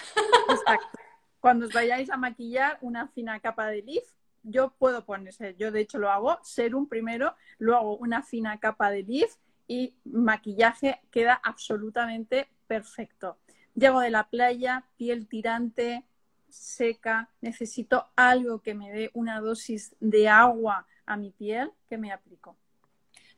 Exacto 0.49 1.01
cuando 1.41 1.67
os 1.67 1.73
vayáis 1.73 2.11
a 2.11 2.17
maquillar 2.17 2.79
una 2.83 3.09
fina 3.09 3.41
capa 3.41 3.67
de 3.67 3.83
lift, 3.83 4.15
yo 4.43 4.73
puedo 4.79 5.05
ponerse, 5.05 5.57
yo 5.59 5.73
de 5.73 5.81
hecho 5.81 5.99
lo 5.99 6.11
hago, 6.11 6.39
serum 6.43 6.87
primero, 6.87 7.35
luego 7.59 7.97
una 7.97 8.23
fina 8.23 8.59
capa 8.61 8.91
de 8.91 9.03
lift 9.03 9.39
y 9.67 9.95
maquillaje 10.05 11.01
queda 11.11 11.41
absolutamente 11.43 12.49
perfecto. 12.67 13.39
Llego 13.75 14.01
de 14.01 14.11
la 14.11 14.29
playa, 14.29 14.85
piel 14.97 15.29
tirante, 15.29 16.05
seca, 16.51 17.31
necesito 17.41 18.07
algo 18.17 18.61
que 18.61 18.75
me 18.75 18.91
dé 18.91 19.11
una 19.15 19.41
dosis 19.41 19.95
de 20.01 20.29
agua 20.29 20.87
a 21.07 21.17
mi 21.17 21.31
piel 21.31 21.73
que 21.89 21.99
me 21.99 22.13
aplico. 22.13 22.57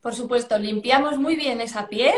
Por 0.01 0.15
supuesto, 0.15 0.59
limpiamos 0.59 1.19
muy 1.19 1.37
bien 1.37 1.61
esa 1.61 1.89
piel 1.89 2.15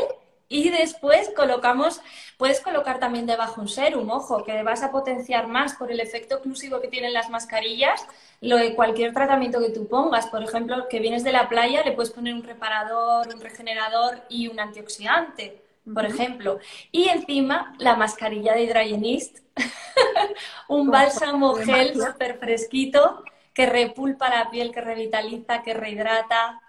y 0.49 0.70
después 0.70 1.30
colocamos, 1.34 2.01
puedes 2.36 2.61
colocar 2.61 2.99
también 2.99 3.26
debajo 3.26 3.61
un 3.61 3.68
serum, 3.68 4.11
ojo, 4.11 4.45
que 4.45 4.62
vas 4.62 4.82
a 4.82 4.90
potenciar 4.90 5.49
más 5.49 5.74
por 5.74 5.90
el 5.90 6.01
efecto 6.01 6.36
oclusivo 6.36 6.80
que 6.80 6.88
tienen 6.88 7.12
las 7.12 7.30
mascarillas, 7.30 8.07
lo 8.40 8.57
de 8.57 8.74
cualquier 8.74 9.12
tratamiento 9.12 9.59
que 9.59 9.70
tú 9.70 9.88
pongas. 9.88 10.26
Por 10.26 10.42
ejemplo, 10.42 10.86
que 10.88 11.01
vienes 11.01 11.24
de 11.24 11.32
la 11.32 11.49
playa, 11.49 11.82
le 11.82 11.92
puedes 11.92 12.12
poner 12.12 12.34
un 12.34 12.42
reparador, 12.42 13.34
un 13.34 13.40
regenerador 13.40 14.22
y 14.28 14.49
un 14.49 14.61
antioxidante, 14.61 15.63
por 15.93 16.05
ejemplo. 16.07 16.59
Y 16.91 17.09
encima, 17.09 17.74
la 17.78 17.97
mascarilla 17.97 18.55
de 18.55 18.64
Hydrogenist, 18.64 19.39
un 20.68 20.91
bálsamo 20.91 21.55
gel 21.55 21.95
súper 21.95 22.39
fresquito 22.39 23.24
que 23.53 23.66
repulpa 23.66 24.28
la 24.28 24.51
piel, 24.51 24.72
que 24.72 24.80
revitaliza, 24.80 25.62
que 25.62 25.74
rehidrata. 25.74 26.61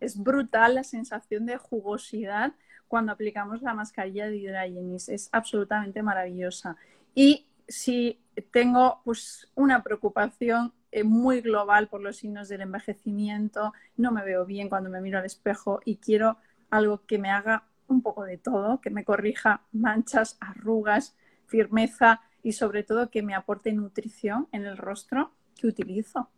Es 0.00 0.22
brutal 0.22 0.76
la 0.76 0.84
sensación 0.84 1.46
de 1.46 1.56
jugosidad 1.56 2.52
cuando 2.88 3.12
aplicamos 3.12 3.62
la 3.62 3.74
mascarilla 3.74 4.26
de 4.26 4.36
Hydragenis. 4.36 5.08
Es 5.08 5.28
absolutamente 5.32 6.02
maravillosa. 6.02 6.76
Y 7.14 7.46
si 7.66 8.20
tengo 8.52 9.00
pues, 9.04 9.48
una 9.54 9.82
preocupación 9.82 10.72
eh, 10.92 11.02
muy 11.02 11.40
global 11.40 11.88
por 11.88 12.00
los 12.00 12.18
signos 12.18 12.48
del 12.48 12.60
envejecimiento, 12.60 13.72
no 13.96 14.12
me 14.12 14.24
veo 14.24 14.44
bien 14.44 14.68
cuando 14.68 14.90
me 14.90 15.00
miro 15.00 15.18
al 15.18 15.24
espejo 15.24 15.80
y 15.84 15.96
quiero 15.96 16.36
algo 16.70 17.04
que 17.06 17.18
me 17.18 17.30
haga 17.30 17.64
un 17.88 18.02
poco 18.02 18.24
de 18.24 18.38
todo, 18.38 18.80
que 18.80 18.90
me 18.90 19.04
corrija 19.04 19.62
manchas, 19.72 20.36
arrugas, 20.40 21.16
firmeza 21.46 22.20
y 22.42 22.52
sobre 22.52 22.82
todo 22.82 23.10
que 23.10 23.22
me 23.22 23.34
aporte 23.34 23.72
nutrición 23.72 24.48
en 24.52 24.64
el 24.64 24.76
rostro 24.76 25.32
que 25.56 25.66
utilizo. 25.66 26.28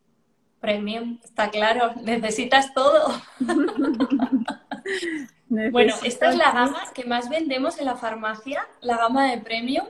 Premium, 0.61 1.21
está 1.23 1.51
claro, 1.51 1.93
necesitas 2.03 2.75
todo. 2.75 3.13
bueno, 5.71 5.95
esta 6.03 6.31
es 6.31 6.37
la 6.37 6.53
gama 6.53 6.81
que 6.95 7.05
más 7.05 7.29
vendemos 7.29 7.79
en 7.79 7.87
la 7.87 7.97
farmacia, 7.97 8.67
la 8.81 8.97
gama 8.97 9.31
de 9.31 9.39
Premium, 9.39 9.87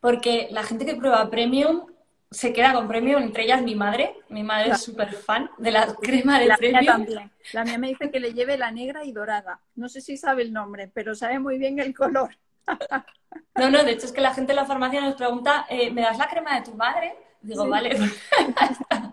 porque 0.00 0.48
la 0.50 0.62
gente 0.62 0.86
que 0.86 0.94
prueba 0.94 1.30
Premium 1.30 1.86
se 2.34 2.52
queda 2.52 2.72
con 2.72 2.88
Premium, 2.88 3.22
entre 3.22 3.44
ellas 3.44 3.62
mi 3.62 3.74
madre. 3.74 4.16
Mi 4.28 4.42
madre 4.42 4.72
es 4.72 4.82
súper 4.82 5.12
fan 5.14 5.50
de 5.58 5.70
la 5.70 5.94
crema 5.94 6.40
de 6.40 6.46
la 6.46 6.56
Premium. 6.56 6.84
también. 6.84 7.30
La 7.52 7.64
mía 7.64 7.78
me 7.78 7.88
dice 7.88 8.10
que 8.10 8.20
le 8.20 8.34
lleve 8.34 8.58
la 8.58 8.70
negra 8.70 9.04
y 9.04 9.12
dorada. 9.12 9.60
No 9.76 9.88
sé 9.88 10.00
si 10.00 10.16
sabe 10.16 10.42
el 10.42 10.52
nombre, 10.52 10.90
pero 10.92 11.14
sabe 11.14 11.38
muy 11.38 11.58
bien 11.58 11.78
el 11.78 11.94
color. 11.94 12.36
no, 13.56 13.70
no, 13.70 13.84
de 13.84 13.92
hecho 13.92 14.06
es 14.06 14.12
que 14.12 14.20
la 14.20 14.34
gente 14.34 14.52
en 14.52 14.56
la 14.56 14.64
farmacia 14.64 15.00
nos 15.00 15.14
pregunta, 15.14 15.66
eh, 15.68 15.90
¿me 15.90 16.02
das 16.02 16.18
la 16.18 16.28
crema 16.28 16.56
de 16.56 16.62
tu 16.62 16.74
madre? 16.74 17.14
Digo, 17.40 17.68
vale. 17.68 17.96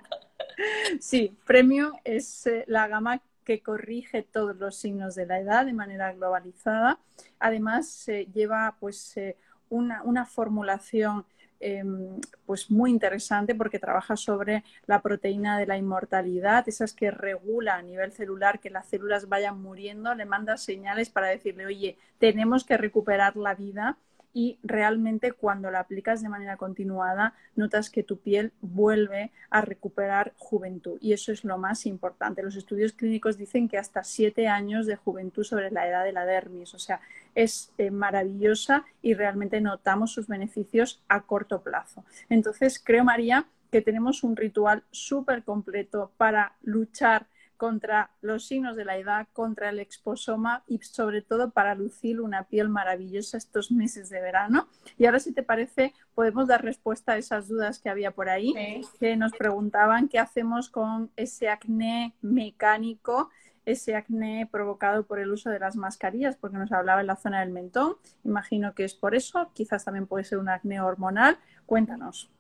sí, 0.99 1.37
Premium 1.45 1.93
es 2.03 2.47
eh, 2.47 2.63
la 2.67 2.87
gama 2.87 3.21
que 3.43 3.61
corrige 3.61 4.23
todos 4.23 4.55
los 4.55 4.75
signos 4.75 5.15
de 5.15 5.25
la 5.25 5.39
edad 5.39 5.65
de 5.65 5.73
manera 5.73 6.13
globalizada. 6.13 6.99
Además, 7.39 8.07
lleva 8.33 8.75
pues, 8.79 9.15
eh, 9.17 9.37
una, 9.71 10.25
formulación 10.25 11.25
em, 11.61 12.19
pues 12.45 12.69
muy 12.69 12.91
interesante 12.91 13.55
porque 13.55 13.79
trabaja 13.79 14.15
sobre 14.15 14.63
la 14.85 15.01
proteína 15.01 15.59
de 15.59 15.67
la 15.67 15.77
inmortalidad, 15.77 16.67
esas 16.67 16.93
que 16.93 17.11
regula 17.11 17.75
a 17.75 17.81
nivel 17.81 18.11
celular 18.11 18.59
que 18.59 18.69
las 18.69 18.87
células 18.87 19.29
vayan 19.29 19.61
muriendo, 19.61 20.13
le 20.15 20.25
manda 20.25 20.57
señales 20.57 21.09
para 21.09 21.27
decirle, 21.27 21.65
oye, 21.65 21.97
tenemos 22.19 22.63
que 22.65 22.77
recuperar 22.77 23.35
la 23.37 23.55
vida 23.55 23.97
y 24.33 24.59
realmente 24.63 25.31
cuando 25.31 25.71
la 25.71 25.79
aplicas 25.81 26.21
de 26.21 26.29
manera 26.29 26.57
continuada 26.57 27.33
notas 27.55 27.89
que 27.89 28.03
tu 28.03 28.17
piel 28.19 28.53
vuelve 28.61 29.31
a 29.49 29.61
recuperar 29.61 30.33
juventud 30.37 30.97
y 31.01 31.13
eso 31.13 31.31
es 31.31 31.43
lo 31.43 31.57
más 31.57 31.85
importante. 31.85 32.43
Los 32.43 32.55
estudios 32.55 32.93
clínicos 32.93 33.37
dicen 33.37 33.67
que 33.67 33.77
hasta 33.77 34.03
siete 34.03 34.47
años 34.47 34.85
de 34.85 34.95
juventud 34.95 35.43
sobre 35.43 35.71
la 35.71 35.87
edad 35.87 36.03
de 36.03 36.13
la 36.13 36.25
dermis, 36.25 36.73
o 36.73 36.79
sea, 36.79 37.01
es 37.35 37.71
eh, 37.77 37.91
maravillosa 37.91 38.85
y 39.01 39.13
realmente 39.13 39.61
notamos 39.61 40.13
sus 40.13 40.27
beneficios 40.27 41.01
a 41.07 41.21
corto 41.21 41.61
plazo. 41.61 42.03
Entonces, 42.29 42.81
creo, 42.83 43.03
María, 43.03 43.45
que 43.71 43.81
tenemos 43.81 44.23
un 44.23 44.35
ritual 44.35 44.83
súper 44.91 45.43
completo 45.43 46.11
para 46.17 46.55
luchar 46.61 47.27
contra 47.61 48.09
los 48.21 48.47
signos 48.47 48.75
de 48.75 48.85
la 48.85 48.97
edad, 48.97 49.27
contra 49.33 49.69
el 49.69 49.77
exposoma 49.77 50.63
y 50.65 50.79
sobre 50.79 51.21
todo 51.21 51.51
para 51.51 51.75
lucir 51.75 52.19
una 52.19 52.47
piel 52.47 52.69
maravillosa 52.69 53.37
estos 53.37 53.71
meses 53.71 54.09
de 54.09 54.19
verano. 54.19 54.67
Y 54.97 55.05
ahora, 55.05 55.19
si 55.19 55.31
te 55.31 55.43
parece, 55.43 55.93
podemos 56.15 56.47
dar 56.47 56.63
respuesta 56.63 57.11
a 57.11 57.17
esas 57.17 57.47
dudas 57.47 57.77
que 57.77 57.91
había 57.91 58.15
por 58.15 58.29
ahí, 58.29 58.55
que 58.99 59.15
nos 59.15 59.33
preguntaban 59.33 60.09
qué 60.09 60.17
hacemos 60.17 60.71
con 60.71 61.11
ese 61.15 61.49
acné 61.49 62.15
mecánico 62.23 63.29
ese 63.63 63.95
acné 63.95 64.49
provocado 64.51 65.05
por 65.05 65.19
el 65.19 65.31
uso 65.31 65.51
de 65.51 65.59
las 65.59 65.75
mascarillas, 65.75 66.35
porque 66.35 66.57
nos 66.57 66.71
hablaba 66.71 67.01
en 67.01 67.07
la 67.07 67.15
zona 67.15 67.41
del 67.41 67.51
mentón. 67.51 67.93
Imagino 68.23 68.73
que 68.73 68.85
es 68.85 68.95
por 68.95 69.13
eso, 69.13 69.51
quizás 69.53 69.85
también 69.85 70.07
puede 70.07 70.23
ser 70.23 70.39
un 70.39 70.49
acné 70.49 70.81
hormonal. 70.81 71.37
Cuéntanos. 71.67 72.31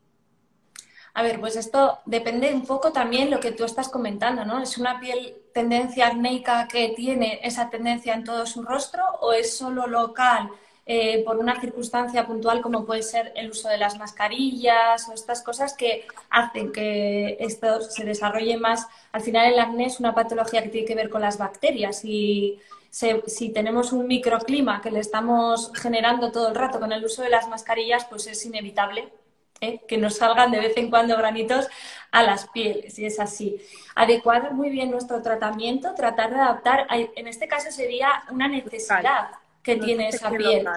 A 1.13 1.23
ver, 1.23 1.39
pues 1.39 1.55
esto 1.57 1.99
depende 2.05 2.53
un 2.53 2.65
poco 2.65 2.91
también 2.93 3.29
lo 3.29 3.39
que 3.39 3.51
tú 3.51 3.65
estás 3.65 3.89
comentando, 3.89 4.45
¿no? 4.45 4.61
¿Es 4.61 4.77
una 4.77 4.99
piel 4.99 5.35
tendencia 5.53 6.07
acnéica 6.07 6.67
que 6.69 6.89
tiene 6.95 7.41
esa 7.43 7.69
tendencia 7.69 8.13
en 8.13 8.23
todo 8.23 8.45
su 8.45 8.63
rostro 8.63 9.03
o 9.19 9.33
es 9.33 9.57
solo 9.57 9.87
local 9.87 10.49
eh, 10.85 11.21
por 11.25 11.37
una 11.37 11.59
circunstancia 11.59 12.25
puntual 12.25 12.61
como 12.61 12.85
puede 12.85 13.03
ser 13.03 13.33
el 13.35 13.51
uso 13.51 13.67
de 13.67 13.77
las 13.77 13.97
mascarillas 13.99 15.07
o 15.09 15.13
estas 15.13 15.41
cosas 15.43 15.73
que 15.73 16.07
hacen 16.29 16.71
que 16.71 17.35
esto 17.41 17.81
se 17.81 18.05
desarrolle 18.05 18.57
más? 18.57 18.87
Al 19.11 19.21
final 19.21 19.51
el 19.51 19.59
acné 19.59 19.87
es 19.87 19.99
una 19.99 20.15
patología 20.15 20.63
que 20.63 20.69
tiene 20.69 20.87
que 20.87 20.95
ver 20.95 21.09
con 21.09 21.21
las 21.21 21.37
bacterias 21.37 22.05
y 22.05 22.59
si 22.89 23.49
tenemos 23.49 23.91
un 23.93 24.07
microclima 24.07 24.81
que 24.81 24.91
le 24.91 24.99
estamos 24.99 25.71
generando 25.75 26.31
todo 26.31 26.49
el 26.49 26.55
rato 26.55 26.79
con 26.79 26.91
el 26.91 27.03
uso 27.03 27.21
de 27.21 27.29
las 27.29 27.47
mascarillas, 27.47 28.05
pues 28.05 28.27
es 28.27 28.45
inevitable 28.45 29.09
¿eh? 29.61 29.81
que 29.87 29.97
nos 29.97 30.17
salgan 30.17 30.51
de 30.51 30.59
vez 30.59 30.75
en 30.75 30.89
cuando 30.89 31.15
granitos 31.15 31.67
a 32.11 32.23
las 32.23 32.47
pieles, 32.49 32.99
y 32.99 33.05
es 33.05 33.19
así. 33.19 33.61
Adecuar 33.95 34.53
muy 34.53 34.69
bien 34.69 34.91
nuestro 34.91 35.21
tratamiento, 35.21 35.93
tratar 35.93 36.31
de 36.31 36.37
adaptar, 36.37 36.87
en 36.89 37.27
este 37.27 37.47
caso 37.47 37.71
sería 37.71 38.23
una 38.29 38.47
necesidad 38.47 39.29
que 39.63 39.77
tiene 39.77 40.09
esa 40.09 40.29
piel. 40.29 40.67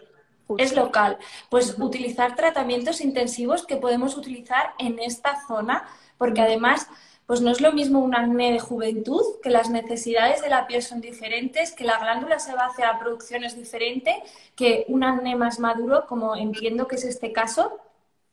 Es 0.59 0.77
local. 0.77 1.19
Pues 1.49 1.77
utilizar 1.79 2.37
tratamientos 2.37 3.01
intensivos 3.01 3.67
que 3.67 3.77
podemos 3.77 4.17
utilizar 4.17 4.75
en 4.79 4.99
esta 4.99 5.45
zona, 5.49 5.89
porque 6.19 6.43
además 6.43 6.87
pues 7.27 7.41
no 7.41 7.51
es 7.51 7.63
lo 7.63 7.73
mismo 7.73 8.01
un 8.01 8.15
acné 8.15 8.53
de 8.53 8.61
juventud, 8.61 9.23
que 9.43 9.49
las 9.49 9.71
necesidades 9.71 10.43
de 10.43 10.51
la 10.51 10.67
piel 10.67 10.83
son 10.83 11.01
diferentes, 11.01 11.73
que 11.73 11.85
la 11.85 11.99
glándula 11.99 12.39
sebácea, 12.39 12.93
la 12.93 12.99
producción 12.99 13.45
es 13.45 13.57
diferente, 13.57 14.23
que 14.55 14.85
un 14.89 15.05
acné 15.05 15.35
más 15.35 15.59
maduro, 15.59 16.05
como 16.07 16.37
entiendo 16.37 16.87
que 16.87 16.97
es 16.97 17.05
este 17.05 17.33
caso, 17.33 17.81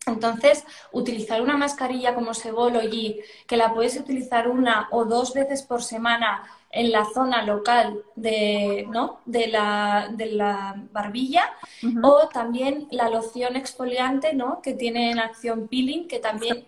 entonces, 0.07 0.65
utilizar 0.91 1.41
una 1.41 1.57
mascarilla 1.57 2.15
como 2.15 2.33
Sebology, 2.33 3.21
que 3.45 3.57
la 3.57 3.73
puedes 3.73 3.97
utilizar 3.97 4.47
una 4.47 4.87
o 4.91 5.05
dos 5.05 5.33
veces 5.33 5.61
por 5.61 5.83
semana 5.83 6.43
en 6.71 6.91
la 6.91 7.05
zona 7.05 7.43
local 7.43 8.01
de, 8.15 8.87
¿no? 8.89 9.19
de, 9.25 9.47
la, 9.47 10.09
de 10.11 10.27
la 10.27 10.75
barbilla, 10.91 11.53
o 12.01 12.29
también 12.29 12.87
la 12.91 13.09
loción 13.09 13.55
exfoliante 13.55 14.33
¿no? 14.33 14.61
que 14.61 14.73
tiene 14.73 15.11
en 15.11 15.19
acción 15.19 15.67
peeling, 15.67 16.07
que 16.07 16.19
también 16.19 16.65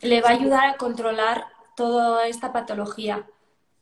le 0.00 0.22
va 0.22 0.30
a 0.30 0.32
ayudar 0.32 0.66
a 0.68 0.76
controlar 0.76 1.46
toda 1.76 2.28
esta 2.28 2.52
patología. 2.52 3.26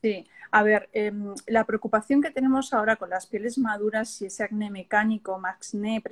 Sí, 0.02 0.26
a 0.50 0.62
ver, 0.62 0.88
em, 0.92 1.34
la 1.46 1.64
preocupación 1.64 2.22
que 2.22 2.30
tenemos 2.30 2.72
ahora 2.72 2.96
con 2.96 3.10
las 3.10 3.26
pieles 3.26 3.58
maduras 3.58 4.20
y 4.22 4.26
ese 4.26 4.44
acné 4.44 4.70
mecánico, 4.70 5.38
maxné, 5.38 6.02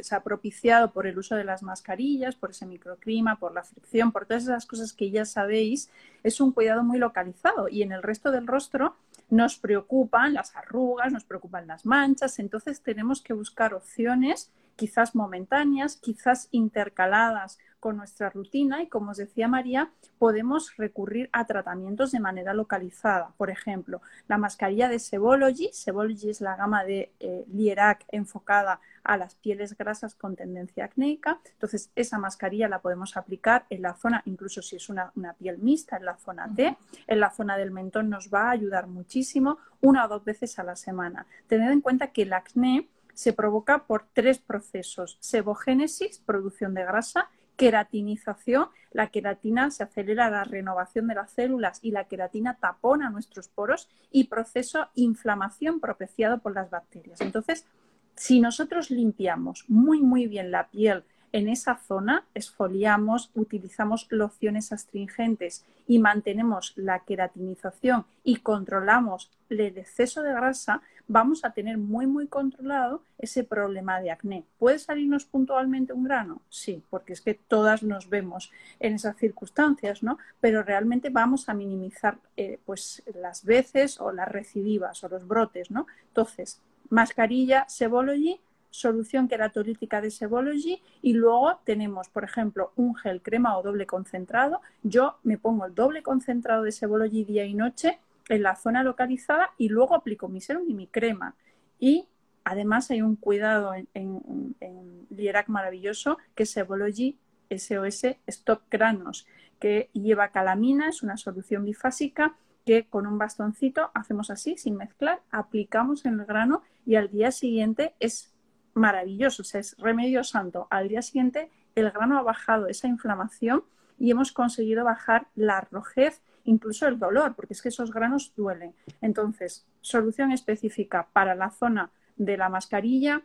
se 0.00 0.14
ha 0.14 0.22
propiciado 0.22 0.92
por 0.92 1.06
el 1.06 1.18
uso 1.18 1.36
de 1.36 1.44
las 1.44 1.62
mascarillas, 1.62 2.36
por 2.36 2.50
ese 2.50 2.66
microclima, 2.66 3.38
por 3.38 3.54
la 3.54 3.64
fricción, 3.64 4.12
por 4.12 4.26
todas 4.26 4.44
esas 4.44 4.66
cosas 4.66 4.92
que 4.92 5.10
ya 5.10 5.24
sabéis, 5.24 5.90
es 6.22 6.40
un 6.40 6.52
cuidado 6.52 6.82
muy 6.82 6.98
localizado 6.98 7.68
y 7.68 7.82
en 7.82 7.92
el 7.92 8.02
resto 8.02 8.30
del 8.30 8.46
rostro 8.46 8.96
nos 9.28 9.58
preocupan 9.58 10.34
las 10.34 10.54
arrugas, 10.54 11.12
nos 11.12 11.24
preocupan 11.24 11.66
las 11.66 11.84
manchas, 11.84 12.38
entonces 12.38 12.80
tenemos 12.80 13.22
que 13.22 13.32
buscar 13.32 13.74
opciones 13.74 14.52
quizás 14.76 15.14
momentáneas, 15.14 15.96
quizás 15.96 16.48
intercaladas 16.52 17.58
con 17.86 17.98
nuestra 17.98 18.30
rutina 18.30 18.82
y, 18.82 18.88
como 18.88 19.12
os 19.12 19.16
decía 19.16 19.46
María, 19.46 19.92
podemos 20.18 20.74
recurrir 20.76 21.30
a 21.32 21.46
tratamientos 21.46 22.10
de 22.10 22.18
manera 22.18 22.52
localizada. 22.52 23.30
Por 23.36 23.48
ejemplo, 23.48 24.02
la 24.26 24.38
mascarilla 24.38 24.88
de 24.88 24.98
Sebology. 24.98 25.70
Sebology 25.72 26.30
es 26.30 26.40
la 26.40 26.56
gama 26.56 26.82
de 26.82 27.12
eh, 27.20 27.44
Lierac 27.46 28.04
enfocada 28.08 28.80
a 29.04 29.16
las 29.16 29.36
pieles 29.36 29.78
grasas 29.78 30.16
con 30.16 30.34
tendencia 30.34 30.86
acnéica. 30.86 31.38
Entonces, 31.52 31.92
esa 31.94 32.18
mascarilla 32.18 32.68
la 32.68 32.80
podemos 32.80 33.16
aplicar 33.16 33.66
en 33.70 33.82
la 33.82 33.94
zona, 33.94 34.20
incluso 34.24 34.62
si 34.62 34.74
es 34.74 34.88
una, 34.88 35.12
piel 35.38 35.58
mixta, 35.58 35.96
en 35.96 36.06
la 36.06 36.16
zona 36.16 36.52
T. 36.52 36.76
En 37.06 37.20
la 37.20 37.30
zona 37.30 37.56
del 37.56 37.70
mentón 37.70 38.10
nos 38.10 38.34
va 38.34 38.48
a 38.48 38.50
ayudar 38.50 38.88
muchísimo 38.88 39.58
una 39.80 40.06
o 40.06 40.08
dos 40.08 40.24
veces 40.24 40.58
a 40.58 40.64
la 40.64 40.74
semana. 40.74 41.24
Tened 41.46 41.70
en 41.70 41.82
cuenta 41.82 42.08
que 42.08 42.22
el 42.22 42.32
acné 42.32 42.88
se 43.14 43.32
provoca 43.32 43.86
por 43.86 44.08
tres 44.12 44.38
procesos. 44.38 45.18
Sebogénesis, 45.20 46.18
producción 46.18 46.74
de 46.74 46.84
grasa, 46.84 47.30
queratinización, 47.56 48.68
la 48.92 49.08
queratina 49.08 49.70
se 49.70 49.82
acelera 49.82 50.30
la 50.30 50.44
renovación 50.44 51.08
de 51.08 51.14
las 51.14 51.32
células 51.32 51.80
y 51.82 51.90
la 51.90 52.04
queratina 52.04 52.56
tapona 52.58 53.10
nuestros 53.10 53.48
poros 53.48 53.88
y 54.10 54.24
proceso 54.24 54.88
inflamación 54.94 55.80
propiciado 55.80 56.38
por 56.38 56.54
las 56.54 56.70
bacterias. 56.70 57.20
Entonces, 57.20 57.66
si 58.14 58.40
nosotros 58.40 58.90
limpiamos 58.90 59.64
muy 59.68 60.00
muy 60.00 60.26
bien 60.26 60.50
la 60.50 60.68
piel 60.68 61.04
en 61.32 61.48
esa 61.48 61.76
zona, 61.76 62.24
esfoliamos, 62.34 63.30
utilizamos 63.34 64.06
lociones 64.10 64.72
astringentes 64.72 65.66
y 65.86 65.98
mantenemos 65.98 66.72
la 66.76 67.00
queratinización 67.00 68.06
y 68.24 68.36
controlamos 68.36 69.30
el 69.50 69.60
exceso 69.60 70.22
de 70.22 70.32
grasa, 70.32 70.80
vamos 71.08 71.44
a 71.44 71.50
tener 71.50 71.78
muy, 71.78 72.06
muy 72.06 72.26
controlado 72.26 73.02
ese 73.18 73.44
problema 73.44 74.00
de 74.00 74.10
acné. 74.10 74.44
¿Puede 74.58 74.78
salirnos 74.78 75.24
puntualmente 75.24 75.92
un 75.92 76.04
grano? 76.04 76.42
Sí, 76.48 76.82
porque 76.90 77.12
es 77.12 77.20
que 77.20 77.34
todas 77.34 77.82
nos 77.82 78.08
vemos 78.08 78.50
en 78.80 78.94
esas 78.94 79.16
circunstancias, 79.16 80.02
¿no? 80.02 80.18
Pero 80.40 80.62
realmente 80.62 81.10
vamos 81.10 81.48
a 81.48 81.54
minimizar 81.54 82.18
eh, 82.36 82.58
pues, 82.64 83.02
las 83.14 83.44
veces 83.44 84.00
o 84.00 84.12
las 84.12 84.28
recidivas 84.28 85.02
o 85.04 85.08
los 85.08 85.26
brotes, 85.26 85.70
¿no? 85.70 85.86
Entonces, 86.08 86.60
mascarilla 86.90 87.66
Sebology, 87.68 88.40
solución 88.70 89.28
queratolítica 89.28 90.00
de 90.00 90.10
Sebology 90.10 90.82
y 91.00 91.14
luego 91.14 91.58
tenemos, 91.64 92.08
por 92.08 92.24
ejemplo, 92.24 92.72
un 92.76 92.94
gel 92.94 93.22
crema 93.22 93.56
o 93.56 93.62
doble 93.62 93.86
concentrado. 93.86 94.60
Yo 94.82 95.16
me 95.22 95.38
pongo 95.38 95.64
el 95.66 95.74
doble 95.74 96.02
concentrado 96.02 96.62
de 96.62 96.72
Sebology 96.72 97.24
día 97.24 97.44
y 97.44 97.54
noche 97.54 97.98
en 98.28 98.42
la 98.42 98.56
zona 98.56 98.82
localizada 98.82 99.50
y 99.58 99.68
luego 99.68 99.94
aplico 99.94 100.28
mi 100.28 100.40
serum 100.40 100.64
y 100.68 100.74
mi 100.74 100.86
crema. 100.86 101.36
Y 101.78 102.08
además 102.44 102.90
hay 102.90 103.02
un 103.02 103.16
cuidado 103.16 103.74
en, 103.74 103.88
en, 103.94 105.06
Lierac 105.10 105.48
maravilloso 105.48 106.18
que 106.34 106.42
es 106.42 106.50
Sebology 106.50 107.18
SOS 107.50 108.16
Stop 108.26 108.62
Granos, 108.70 109.26
que 109.60 109.88
lleva 109.92 110.28
calamina, 110.28 110.88
es 110.88 111.02
una 111.02 111.16
solución 111.16 111.64
bifásica 111.64 112.36
que 112.66 112.86
con 112.88 113.06
un 113.06 113.16
bastoncito 113.16 113.90
hacemos 113.94 114.30
así, 114.30 114.58
sin 114.58 114.76
mezclar, 114.76 115.22
aplicamos 115.30 116.04
en 116.04 116.20
el 116.20 116.26
grano 116.26 116.62
y 116.84 116.96
al 116.96 117.10
día 117.10 117.30
siguiente 117.30 117.94
es 118.00 118.34
maravilloso, 118.74 119.42
es 119.56 119.76
remedio 119.78 120.24
santo. 120.24 120.66
Al 120.70 120.88
día 120.88 121.00
siguiente 121.00 121.50
el 121.76 121.90
grano 121.90 122.18
ha 122.18 122.22
bajado 122.22 122.66
esa 122.66 122.88
inflamación 122.88 123.62
y 123.98 124.10
hemos 124.10 124.32
conseguido 124.32 124.84
bajar 124.84 125.28
la 125.34 125.60
rojez 125.60 126.20
incluso 126.46 126.88
el 126.88 126.98
dolor, 126.98 127.34
porque 127.34 127.52
es 127.52 127.62
que 127.62 127.68
esos 127.68 127.92
granos 127.92 128.32
duelen. 128.34 128.74
Entonces, 129.00 129.66
solución 129.80 130.32
específica 130.32 131.08
para 131.12 131.34
la 131.34 131.50
zona 131.50 131.90
de 132.16 132.36
la 132.36 132.48
mascarilla 132.48 133.22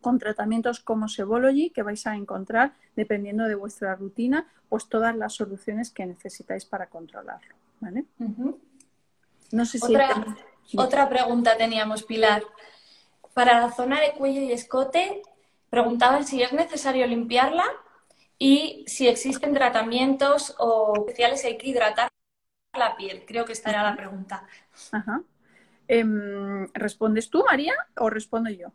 con 0.00 0.18
tratamientos 0.18 0.80
como 0.80 1.08
Sebology 1.08 1.70
que 1.70 1.82
vais 1.82 2.06
a 2.06 2.16
encontrar 2.16 2.74
dependiendo 2.96 3.44
de 3.44 3.54
vuestra 3.54 3.94
rutina, 3.94 4.46
pues 4.68 4.88
todas 4.88 5.16
las 5.16 5.34
soluciones 5.34 5.90
que 5.90 6.06
necesitáis 6.06 6.64
para 6.64 6.88
controlarlo. 6.88 7.54
¿vale? 7.80 8.04
No 9.50 9.64
sé 9.64 9.78
si 9.78 9.84
otra, 9.84 10.36
otra 10.76 11.08
pregunta 11.08 11.56
teníamos, 11.56 12.02
Pilar. 12.02 12.42
Para 13.34 13.60
la 13.60 13.72
zona 13.72 14.00
de 14.00 14.12
cuello 14.12 14.42
y 14.42 14.52
escote, 14.52 15.22
preguntaban 15.70 16.26
si 16.26 16.42
es 16.42 16.52
necesario 16.52 17.06
limpiarla 17.06 17.64
y 18.38 18.84
si 18.86 19.08
existen 19.08 19.54
tratamientos 19.54 20.54
o 20.58 20.94
especiales 20.96 21.42
que 21.42 21.48
hay 21.48 21.58
que 21.58 21.68
hidratar 21.68 22.11
la 22.78 22.96
piel? 22.96 23.24
Creo 23.26 23.44
que 23.44 23.52
esta 23.52 23.70
era 23.70 23.82
la 23.82 23.96
pregunta. 23.96 24.46
Em, 25.88 26.66
¿Respondes 26.72 27.28
tú, 27.28 27.44
María, 27.44 27.74
o 27.98 28.08
respondo 28.08 28.50
yo? 28.50 28.72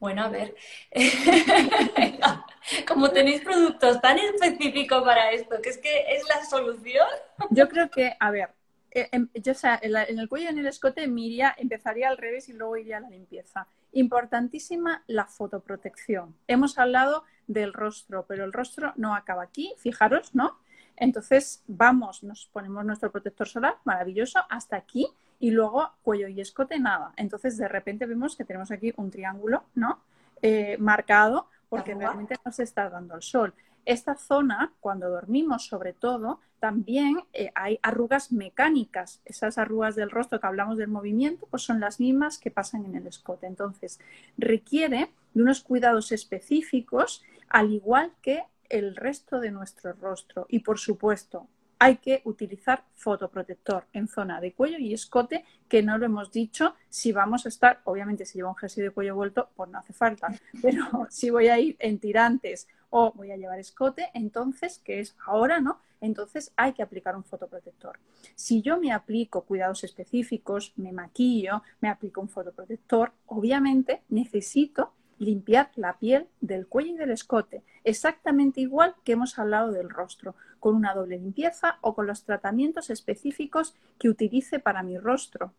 Bueno, 0.00 0.24
a 0.24 0.28
ver. 0.28 0.54
Como 2.88 3.10
tenéis 3.10 3.42
productos 3.42 4.00
tan 4.00 4.18
específicos 4.18 5.02
para 5.02 5.30
esto, 5.32 5.60
que 5.62 5.70
es 5.70 5.78
que 5.78 6.14
es 6.14 6.22
la 6.28 6.44
solución. 6.44 7.06
Yo 7.50 7.68
creo 7.68 7.90
que, 7.90 8.16
a 8.18 8.30
ver, 8.30 8.50
eh, 8.90 9.08
em, 9.12 9.28
yo, 9.34 9.52
en, 9.82 10.18
el 10.18 10.28
cuello 10.28 10.46
y 10.46 10.48
en 10.48 10.58
el 10.58 10.66
escote 10.66 11.06
Miria 11.06 11.54
empezaría 11.56 12.08
al 12.08 12.18
revés 12.18 12.48
y 12.48 12.52
luego 12.52 12.76
iría 12.76 12.98
a 12.98 13.00
la 13.00 13.10
limpieza. 13.10 13.68
Importantísima 13.92 15.04
la 15.06 15.26
fotoprotección. 15.26 16.36
Hemos 16.46 16.78
hablado 16.78 17.24
del 17.46 17.72
rostro, 17.72 18.26
pero 18.26 18.44
el 18.44 18.52
rostro 18.52 18.92
no 18.96 19.14
acaba 19.14 19.42
aquí. 19.42 19.74
Fijaros, 19.78 20.34
¿no? 20.34 20.58
Entonces 21.00 21.62
vamos, 21.66 22.22
nos 22.22 22.46
ponemos 22.46 22.84
nuestro 22.84 23.10
protector 23.10 23.48
solar, 23.48 23.76
maravilloso, 23.84 24.40
hasta 24.50 24.76
aquí 24.76 25.06
y 25.38 25.50
luego 25.50 25.92
cuello 26.02 26.28
y 26.28 26.40
escote 26.40 26.78
nada. 26.78 27.12
Entonces 27.16 27.56
de 27.56 27.68
repente 27.68 28.06
vemos 28.06 28.36
que 28.36 28.44
tenemos 28.44 28.70
aquí 28.70 28.92
un 28.96 29.10
triángulo, 29.10 29.64
¿no? 29.74 30.00
Eh, 30.42 30.76
marcado 30.78 31.48
porque 31.68 31.94
realmente 31.94 32.36
nos 32.44 32.58
está 32.58 32.88
dando 32.88 33.14
el 33.14 33.22
sol. 33.22 33.54
Esta 33.84 34.16
zona, 34.16 34.72
cuando 34.80 35.08
dormimos 35.08 35.66
sobre 35.66 35.92
todo, 35.92 36.40
también 36.60 37.20
eh, 37.32 37.50
hay 37.54 37.78
arrugas 37.82 38.32
mecánicas. 38.32 39.20
Esas 39.24 39.58
arrugas 39.58 39.96
del 39.96 40.10
rostro 40.10 40.40
que 40.40 40.46
hablamos 40.46 40.76
del 40.76 40.88
movimiento, 40.88 41.46
pues 41.50 41.62
son 41.62 41.80
las 41.80 42.00
mismas 42.00 42.38
que 42.38 42.50
pasan 42.50 42.84
en 42.84 42.96
el 42.96 43.06
escote. 43.06 43.46
Entonces, 43.46 43.98
requiere 44.36 45.10
de 45.34 45.42
unos 45.42 45.62
cuidados 45.62 46.12
específicos, 46.12 47.24
al 47.48 47.72
igual 47.72 48.12
que 48.20 48.44
el 48.68 48.96
resto 48.96 49.40
de 49.40 49.50
nuestro 49.50 49.92
rostro. 49.92 50.46
Y 50.48 50.60
por 50.60 50.78
supuesto, 50.78 51.48
hay 51.78 51.96
que 51.98 52.22
utilizar 52.24 52.84
fotoprotector 52.94 53.84
en 53.92 54.08
zona 54.08 54.40
de 54.40 54.52
cuello 54.52 54.78
y 54.78 54.92
escote, 54.92 55.44
que 55.68 55.82
no 55.82 55.96
lo 55.96 56.06
hemos 56.06 56.32
dicho 56.32 56.74
si 56.88 57.12
vamos 57.12 57.46
a 57.46 57.48
estar, 57.48 57.80
obviamente 57.84 58.26
si 58.26 58.38
llevo 58.38 58.50
un 58.50 58.56
jersey 58.56 58.82
de 58.82 58.90
cuello 58.90 59.14
vuelto, 59.14 59.50
pues 59.54 59.70
no 59.70 59.78
hace 59.78 59.92
falta, 59.92 60.28
pero 60.62 61.06
si 61.08 61.30
voy 61.30 61.48
a 61.48 61.58
ir 61.58 61.76
en 61.78 61.98
tirantes 61.98 62.66
o 62.90 63.12
voy 63.12 63.30
a 63.30 63.36
llevar 63.36 63.58
escote, 63.60 64.10
entonces, 64.14 64.80
que 64.82 65.00
es 65.00 65.14
ahora, 65.24 65.60
¿no? 65.60 65.80
Entonces 66.00 66.52
hay 66.56 66.72
que 66.72 66.82
aplicar 66.82 67.16
un 67.16 67.24
fotoprotector. 67.24 67.98
Si 68.34 68.62
yo 68.62 68.78
me 68.78 68.92
aplico 68.92 69.42
cuidados 69.42 69.84
específicos, 69.84 70.72
me 70.76 70.92
maquillo, 70.92 71.62
me 71.80 71.88
aplico 71.88 72.20
un 72.20 72.28
fotoprotector, 72.28 73.12
obviamente 73.26 74.02
necesito 74.08 74.92
limpiar 75.18 75.70
la 75.76 75.98
piel 75.98 76.28
del 76.40 76.66
cuello 76.66 76.92
y 76.92 76.96
del 76.96 77.10
escote, 77.10 77.62
exactamente 77.84 78.60
igual 78.60 78.94
que 79.04 79.12
hemos 79.12 79.38
hablado 79.38 79.72
del 79.72 79.90
rostro, 79.90 80.34
con 80.60 80.74
una 80.74 80.94
doble 80.94 81.18
limpieza 81.18 81.78
o 81.80 81.94
con 81.94 82.06
los 82.06 82.24
tratamientos 82.24 82.90
específicos 82.90 83.74
que 83.98 84.08
utilice 84.08 84.58
para 84.58 84.82
mi 84.82 84.98
rostro. 84.98 85.52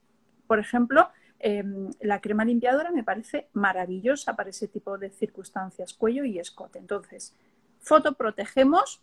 Por 0.48 0.60
ejemplo, 0.60 1.10
em, 1.40 1.92
la 2.02 2.20
crema 2.22 2.44
limpiadora 2.44 2.92
me 2.92 3.04
parece 3.04 3.48
maravillosa 3.54 4.36
para 4.36 4.50
ese 4.50 4.68
tipo 4.68 4.98
de 4.98 5.10
circunstancias, 5.10 5.94
cuello 5.94 6.26
y 6.26 6.40
escote. 6.40 6.80
Entonces, 6.80 7.36
fotoprotegemos 7.80 9.02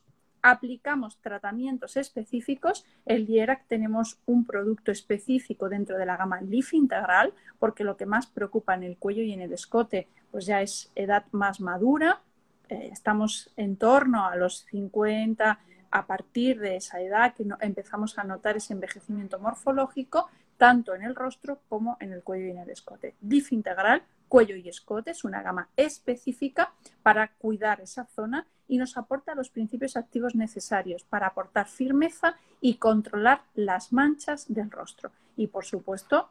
aplicamos 0.50 1.18
tratamientos 1.20 1.96
específicos. 1.96 2.84
El 3.04 3.26
Dierac 3.26 3.66
tenemos 3.66 4.20
un 4.26 4.44
producto 4.44 4.92
específico 4.92 5.68
dentro 5.68 5.98
de 5.98 6.06
la 6.06 6.16
gama 6.16 6.40
Leaf 6.40 6.72
Integral, 6.72 7.34
porque 7.58 7.82
lo 7.82 7.96
que 7.96 8.06
más 8.06 8.28
preocupa 8.28 8.74
en 8.74 8.84
el 8.84 8.96
cuello 8.96 9.24
y 9.24 9.32
en 9.32 9.40
el 9.40 9.52
escote, 9.52 10.08
pues 10.30 10.46
ya 10.46 10.62
es 10.62 10.92
edad 10.94 11.24
más 11.32 11.60
madura. 11.60 12.20
Eh, 12.68 12.90
estamos 12.92 13.52
en 13.56 13.76
torno 13.76 14.26
a 14.26 14.36
los 14.36 14.66
50, 14.70 15.58
a 15.90 16.06
partir 16.06 16.60
de 16.60 16.76
esa 16.76 17.00
edad 17.00 17.34
que 17.34 17.44
empezamos 17.60 18.16
a 18.16 18.22
notar 18.22 18.56
ese 18.56 18.72
envejecimiento 18.72 19.40
morfológico, 19.40 20.28
tanto 20.58 20.94
en 20.94 21.02
el 21.02 21.16
rostro 21.16 21.60
como 21.68 21.96
en 21.98 22.12
el 22.12 22.22
cuello 22.22 22.46
y 22.46 22.50
en 22.50 22.58
el 22.58 22.70
escote. 22.70 23.16
Leaf 23.20 23.52
Integral 23.52 24.04
cuello 24.28 24.54
y 24.54 24.68
escote. 24.68 25.10
Es 25.10 25.24
una 25.24 25.42
gama 25.42 25.70
específica 25.76 26.72
para 27.02 27.32
cuidar 27.32 27.80
esa 27.80 28.04
zona 28.06 28.46
y 28.68 28.78
nos 28.78 28.96
aporta 28.96 29.34
los 29.34 29.50
principios 29.50 29.96
activos 29.96 30.34
necesarios 30.34 31.04
para 31.04 31.28
aportar 31.28 31.68
firmeza 31.68 32.36
y 32.60 32.76
controlar 32.76 33.42
las 33.54 33.92
manchas 33.92 34.52
del 34.52 34.70
rostro. 34.70 35.10
Y 35.36 35.48
por 35.48 35.64
supuesto, 35.64 36.30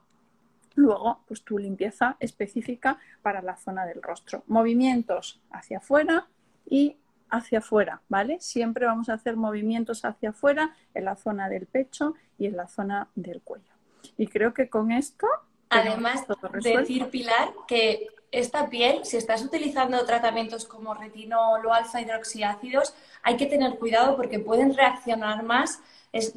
luego, 0.76 1.24
pues 1.28 1.44
tu 1.44 1.58
limpieza 1.58 2.18
específica 2.20 3.00
para 3.22 3.42
la 3.42 3.56
zona 3.56 3.86
del 3.86 4.02
rostro. 4.02 4.44
Movimientos 4.48 5.42
hacia 5.52 5.78
afuera 5.78 6.28
y 6.66 6.98
hacia 7.30 7.60
afuera, 7.60 8.02
¿vale? 8.10 8.40
Siempre 8.40 8.86
vamos 8.86 9.10
a 9.10 9.14
hacer 9.14 9.36
movimientos 9.36 10.06
hacia 10.06 10.30
afuera 10.30 10.76
en 10.94 11.06
la 11.06 11.16
zona 11.16 11.50
del 11.50 11.66
pecho 11.66 12.16
y 12.38 12.48
en 12.48 12.58
la 12.58 12.68
zona 12.68 13.10
del 13.16 13.42
cuello. 13.42 13.74
Y 14.18 14.28
creo 14.28 14.54
que 14.54 14.70
con 14.70 14.92
esto... 14.92 15.28
Además, 15.70 16.26
decir, 16.62 17.10
Pilar, 17.10 17.50
que 17.68 18.08
esta 18.40 18.70
piel, 18.70 19.06
si 19.06 19.16
estás 19.16 19.42
utilizando 19.42 20.06
tratamientos 20.06 20.66
como 20.66 20.94
retinol 20.94 21.66
o 21.66 21.74
alfa 21.74 22.02
hidroxiácidos, 22.02 22.94
hay 23.24 23.38
que 23.38 23.46
tener 23.46 23.78
cuidado 23.80 24.18
porque 24.18 24.40
pueden 24.40 24.76
reaccionar 24.76 25.44
más, 25.44 25.80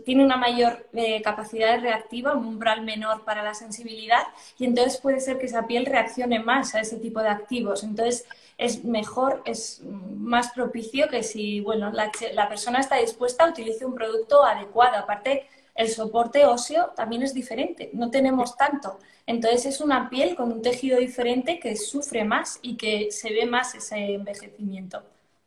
tiene 0.04 0.24
una 0.24 0.36
mayor 0.36 0.86
eh, 0.92 1.20
capacidad 1.22 1.80
reactiva, 1.80 2.34
un 2.34 2.46
umbral 2.46 2.82
menor 2.82 3.24
para 3.24 3.42
la 3.42 3.54
sensibilidad 3.54 4.22
y 4.58 4.64
entonces 4.64 4.98
puede 4.98 5.20
ser 5.20 5.38
que 5.38 5.46
esa 5.46 5.66
piel 5.66 5.86
reaccione 5.86 6.40
más 6.40 6.74
a 6.74 6.80
ese 6.80 6.98
tipo 6.98 7.20
de 7.20 7.28
activos. 7.28 7.84
Entonces 7.84 8.26
es 8.56 8.84
mejor, 8.84 9.42
es 9.44 9.80
más 9.84 10.50
propicio 10.50 11.08
que 11.08 11.22
si 11.22 11.60
bueno, 11.60 11.92
la, 11.92 12.10
la 12.32 12.48
persona 12.48 12.80
está 12.80 12.96
dispuesta 12.96 13.44
a 13.44 13.50
utilizar 13.50 13.86
un 13.86 13.94
producto 13.94 14.44
adecuado. 14.44 14.98
Aparte, 14.98 15.46
el 15.78 15.88
soporte 15.88 16.44
óseo 16.44 16.90
también 16.96 17.22
es 17.22 17.32
diferente, 17.32 17.90
no 17.92 18.10
tenemos 18.10 18.56
tanto. 18.56 18.98
Entonces 19.26 19.64
es 19.66 19.80
una 19.80 20.10
piel 20.10 20.34
con 20.34 20.50
un 20.50 20.60
tejido 20.60 20.98
diferente 20.98 21.60
que 21.60 21.76
sufre 21.76 22.24
más 22.24 22.58
y 22.62 22.76
que 22.76 23.12
se 23.12 23.32
ve 23.32 23.46
más 23.46 23.76
ese 23.76 24.14
envejecimiento. 24.14 25.04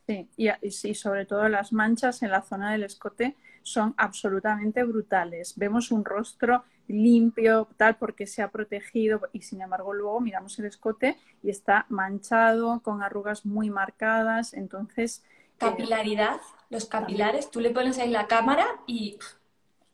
Sí, 0.07 0.29
y, 0.37 0.93
sobre 0.93 1.25
todo 1.25 1.49
las 1.49 1.73
manchas 1.73 2.23
en 2.23 2.31
la 2.31 2.41
zona 2.41 2.71
del 2.71 2.83
escote 2.83 3.35
son 3.61 3.93
absolutamente 3.97 4.83
brutales. 4.83 5.53
Vemos 5.57 5.91
un 5.91 6.05
rostro 6.05 6.63
limpio, 6.87 7.67
tal, 7.75 7.97
porque 7.97 8.25
se 8.25 8.41
ha 8.41 8.51
protegido 8.51 9.19
y 9.33 9.41
sin 9.41 9.61
embargo 9.61 9.93
luego 9.93 10.21
miramos 10.21 10.57
el 10.59 10.65
escote 10.65 11.17
y 11.43 11.49
está 11.49 11.85
manchado, 11.89 12.79
con 12.81 13.03
arrugas 13.03 13.45
muy 13.45 13.69
marcadas, 13.69 14.53
entonces... 14.53 15.25
Eh, 15.25 15.57
Capilaridad, 15.57 16.39
los 16.69 16.85
capilares, 16.85 17.51
tú 17.51 17.59
le 17.59 17.71
pones 17.71 17.99
ahí 17.99 18.09
la 18.09 18.27
cámara 18.27 18.65
y 18.87 19.19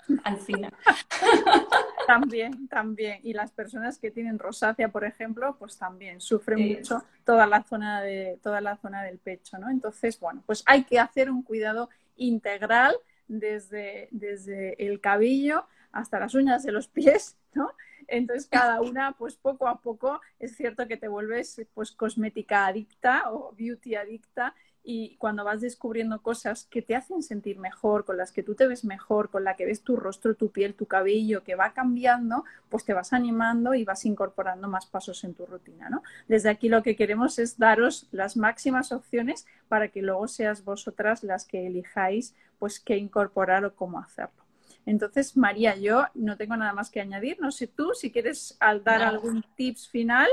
Alcina. 0.23 0.71
también, 2.07 2.67
también. 2.67 3.19
Y 3.23 3.33
las 3.33 3.51
personas 3.51 3.97
que 3.97 4.11
tienen 4.11 4.39
rosácea, 4.39 4.89
por 4.89 5.03
ejemplo, 5.03 5.55
pues 5.57 5.77
también 5.77 6.21
sufren 6.21 6.67
mucho 6.67 7.03
toda 7.23 7.45
la 7.45 7.63
zona 7.63 8.01
de 8.01 8.39
toda 8.41 8.61
la 8.61 8.77
zona 8.77 9.03
del 9.03 9.19
pecho, 9.19 9.57
¿no? 9.57 9.69
Entonces, 9.69 10.19
bueno, 10.19 10.43
pues 10.45 10.63
hay 10.65 10.83
que 10.83 10.99
hacer 10.99 11.29
un 11.29 11.43
cuidado 11.43 11.89
integral 12.15 12.95
desde, 13.27 14.07
desde 14.11 14.85
el 14.85 15.01
cabello 15.01 15.65
hasta 15.91 16.19
las 16.19 16.33
uñas 16.33 16.63
de 16.63 16.71
los 16.71 16.87
pies, 16.87 17.37
¿no? 17.53 17.71
Entonces 18.07 18.47
cada 18.47 18.81
una, 18.81 19.13
pues 19.17 19.35
poco 19.35 19.67
a 19.67 19.81
poco, 19.81 20.21
es 20.39 20.55
cierto 20.55 20.87
que 20.87 20.95
te 20.95 21.09
vuelves 21.09 21.61
pues 21.73 21.91
cosmética 21.91 22.65
adicta 22.65 23.31
o 23.31 23.53
beauty 23.57 23.95
adicta 23.95 24.55
y 24.89 25.17
cuando 25.17 25.43
vas 25.43 25.59
descubriendo 25.59 26.21
cosas 26.21 26.63
que 26.63 26.81
te 26.81 26.95
hacen 26.95 27.21
sentir 27.21 27.59
mejor, 27.59 28.05
con 28.05 28.15
las 28.15 28.31
que 28.31 28.41
tú 28.41 28.55
te 28.55 28.67
ves 28.67 28.85
mejor, 28.85 29.29
con 29.29 29.43
la 29.43 29.57
que 29.57 29.65
ves 29.65 29.81
tu 29.81 29.97
rostro, 29.97 30.33
tu 30.35 30.49
piel, 30.49 30.75
tu 30.75 30.85
cabello, 30.85 31.43
que 31.43 31.55
va 31.55 31.73
cambiando, 31.73 32.45
pues 32.69 32.85
te 32.85 32.93
vas 32.93 33.11
animando 33.11 33.73
y 33.73 33.83
vas 33.83 34.05
incorporando 34.05 34.69
más 34.69 34.85
pasos 34.85 35.25
en 35.25 35.33
tu 35.33 35.45
rutina, 35.45 35.89
¿no? 35.89 36.03
Desde 36.29 36.49
aquí 36.49 36.69
lo 36.69 36.83
que 36.83 36.95
queremos 36.95 37.37
es 37.37 37.57
daros 37.57 38.07
las 38.11 38.37
máximas 38.37 38.93
opciones 38.93 39.45
para 39.67 39.89
que 39.89 40.01
luego 40.01 40.29
seas 40.29 40.63
vosotras 40.63 41.21
las 41.21 41.43
que 41.43 41.67
elijáis 41.67 42.33
pues 42.57 42.79
qué 42.79 42.95
incorporar 42.95 43.65
o 43.65 43.75
cómo 43.75 43.99
hacerlo. 43.99 44.45
Entonces, 44.85 45.35
María, 45.35 45.75
yo 45.75 46.05
no 46.13 46.37
tengo 46.37 46.55
nada 46.55 46.71
más 46.71 46.89
que 46.89 47.01
añadir. 47.01 47.41
No 47.41 47.51
sé 47.51 47.67
tú 47.67 47.91
si 47.93 48.09
quieres 48.09 48.57
dar 48.85 49.01
algún 49.01 49.43
tips 49.57 49.89
final. 49.89 50.29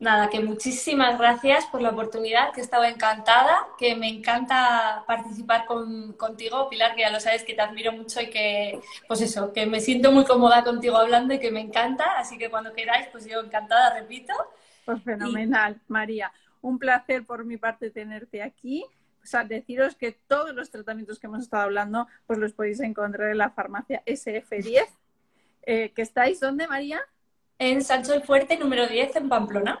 Nada, 0.00 0.30
que 0.30 0.38
muchísimas 0.38 1.18
gracias 1.18 1.66
por 1.66 1.82
la 1.82 1.90
oportunidad, 1.90 2.52
que 2.52 2.60
he 2.60 2.62
estado 2.62 2.84
encantada, 2.84 3.66
que 3.76 3.96
me 3.96 4.08
encanta 4.08 5.02
participar 5.08 5.66
contigo, 5.66 6.68
Pilar, 6.68 6.94
que 6.94 7.00
ya 7.00 7.10
lo 7.10 7.18
sabes 7.18 7.42
que 7.42 7.54
te 7.54 7.62
admiro 7.62 7.90
mucho 7.90 8.20
y 8.20 8.30
que, 8.30 8.80
pues 9.08 9.20
eso, 9.22 9.52
que 9.52 9.66
me 9.66 9.80
siento 9.80 10.12
muy 10.12 10.24
cómoda 10.24 10.62
contigo 10.62 10.96
hablando 10.96 11.34
y 11.34 11.40
que 11.40 11.50
me 11.50 11.60
encanta, 11.60 12.04
así 12.16 12.38
que 12.38 12.48
cuando 12.48 12.72
queráis, 12.74 13.08
pues 13.10 13.26
yo 13.26 13.40
encantada, 13.40 13.98
repito. 13.98 14.32
Pues 14.84 15.02
fenomenal, 15.02 15.80
María. 15.88 16.32
Un 16.60 16.78
placer 16.78 17.26
por 17.26 17.44
mi 17.44 17.56
parte 17.56 17.90
tenerte 17.90 18.40
aquí. 18.40 18.84
O 19.24 19.26
sea, 19.26 19.42
deciros 19.42 19.96
que 19.96 20.12
todos 20.12 20.54
los 20.54 20.70
tratamientos 20.70 21.18
que 21.18 21.26
hemos 21.26 21.40
estado 21.40 21.64
hablando, 21.64 22.06
pues 22.26 22.38
los 22.38 22.52
podéis 22.52 22.78
encontrar 22.80 23.30
en 23.30 23.38
la 23.38 23.50
farmacia 23.50 24.02
SF10. 24.06 24.86
Eh, 25.66 25.92
¿Que 25.94 26.02
estáis 26.02 26.38
dónde, 26.38 26.68
María? 26.68 27.00
En 27.58 27.82
Sancho 27.82 28.14
el 28.14 28.22
Fuerte, 28.22 28.56
número 28.56 28.86
10, 28.86 29.16
en 29.16 29.28
Pamplona. 29.28 29.80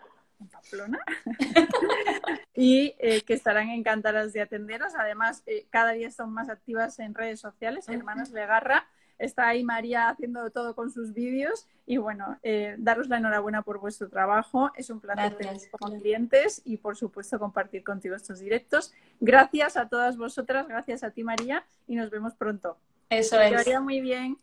Pamplona. 0.50 0.98
y 2.54 2.94
eh, 2.98 3.22
que 3.22 3.34
estarán 3.34 3.70
encantadas 3.70 4.32
de 4.32 4.40
atenderos. 4.40 4.94
Además, 4.96 5.42
eh, 5.46 5.66
cada 5.70 5.92
día 5.92 6.10
son 6.10 6.32
más 6.32 6.48
activas 6.48 6.98
en 6.98 7.14
redes 7.14 7.40
sociales. 7.40 7.88
Hermanas 7.88 8.30
Legarra. 8.30 8.88
Está 9.16 9.48
ahí 9.48 9.64
María 9.64 10.08
haciendo 10.08 10.50
todo 10.50 10.74
con 10.74 10.90
sus 10.90 11.12
vídeos. 11.12 11.66
Y 11.86 11.96
bueno, 11.98 12.38
eh, 12.42 12.74
daros 12.78 13.08
la 13.08 13.18
enhorabuena 13.18 13.62
por 13.62 13.78
vuestro 13.78 14.08
trabajo. 14.08 14.72
Es 14.74 14.90
un 14.90 15.00
placer 15.00 15.36
tener 15.36 15.56
como 15.70 16.00
clientes 16.00 16.62
y, 16.64 16.76
por 16.78 16.96
supuesto, 16.96 17.38
compartir 17.38 17.84
contigo 17.84 18.16
estos 18.16 18.40
directos. 18.40 18.92
Gracias 19.20 19.76
a 19.76 19.88
todas 19.88 20.16
vosotras. 20.16 20.66
Gracias 20.66 21.04
a 21.04 21.10
ti, 21.10 21.22
María. 21.22 21.64
Y 21.86 21.94
nos 21.94 22.10
vemos 22.10 22.34
pronto. 22.34 22.76
Eso 23.08 23.40
es. 23.40 23.50
Que 23.50 23.56
vaya 23.56 23.80
muy 23.80 24.00
bien. 24.00 24.36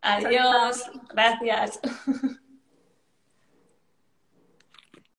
Adiós. 0.00 0.90
Gracias. 1.12 1.80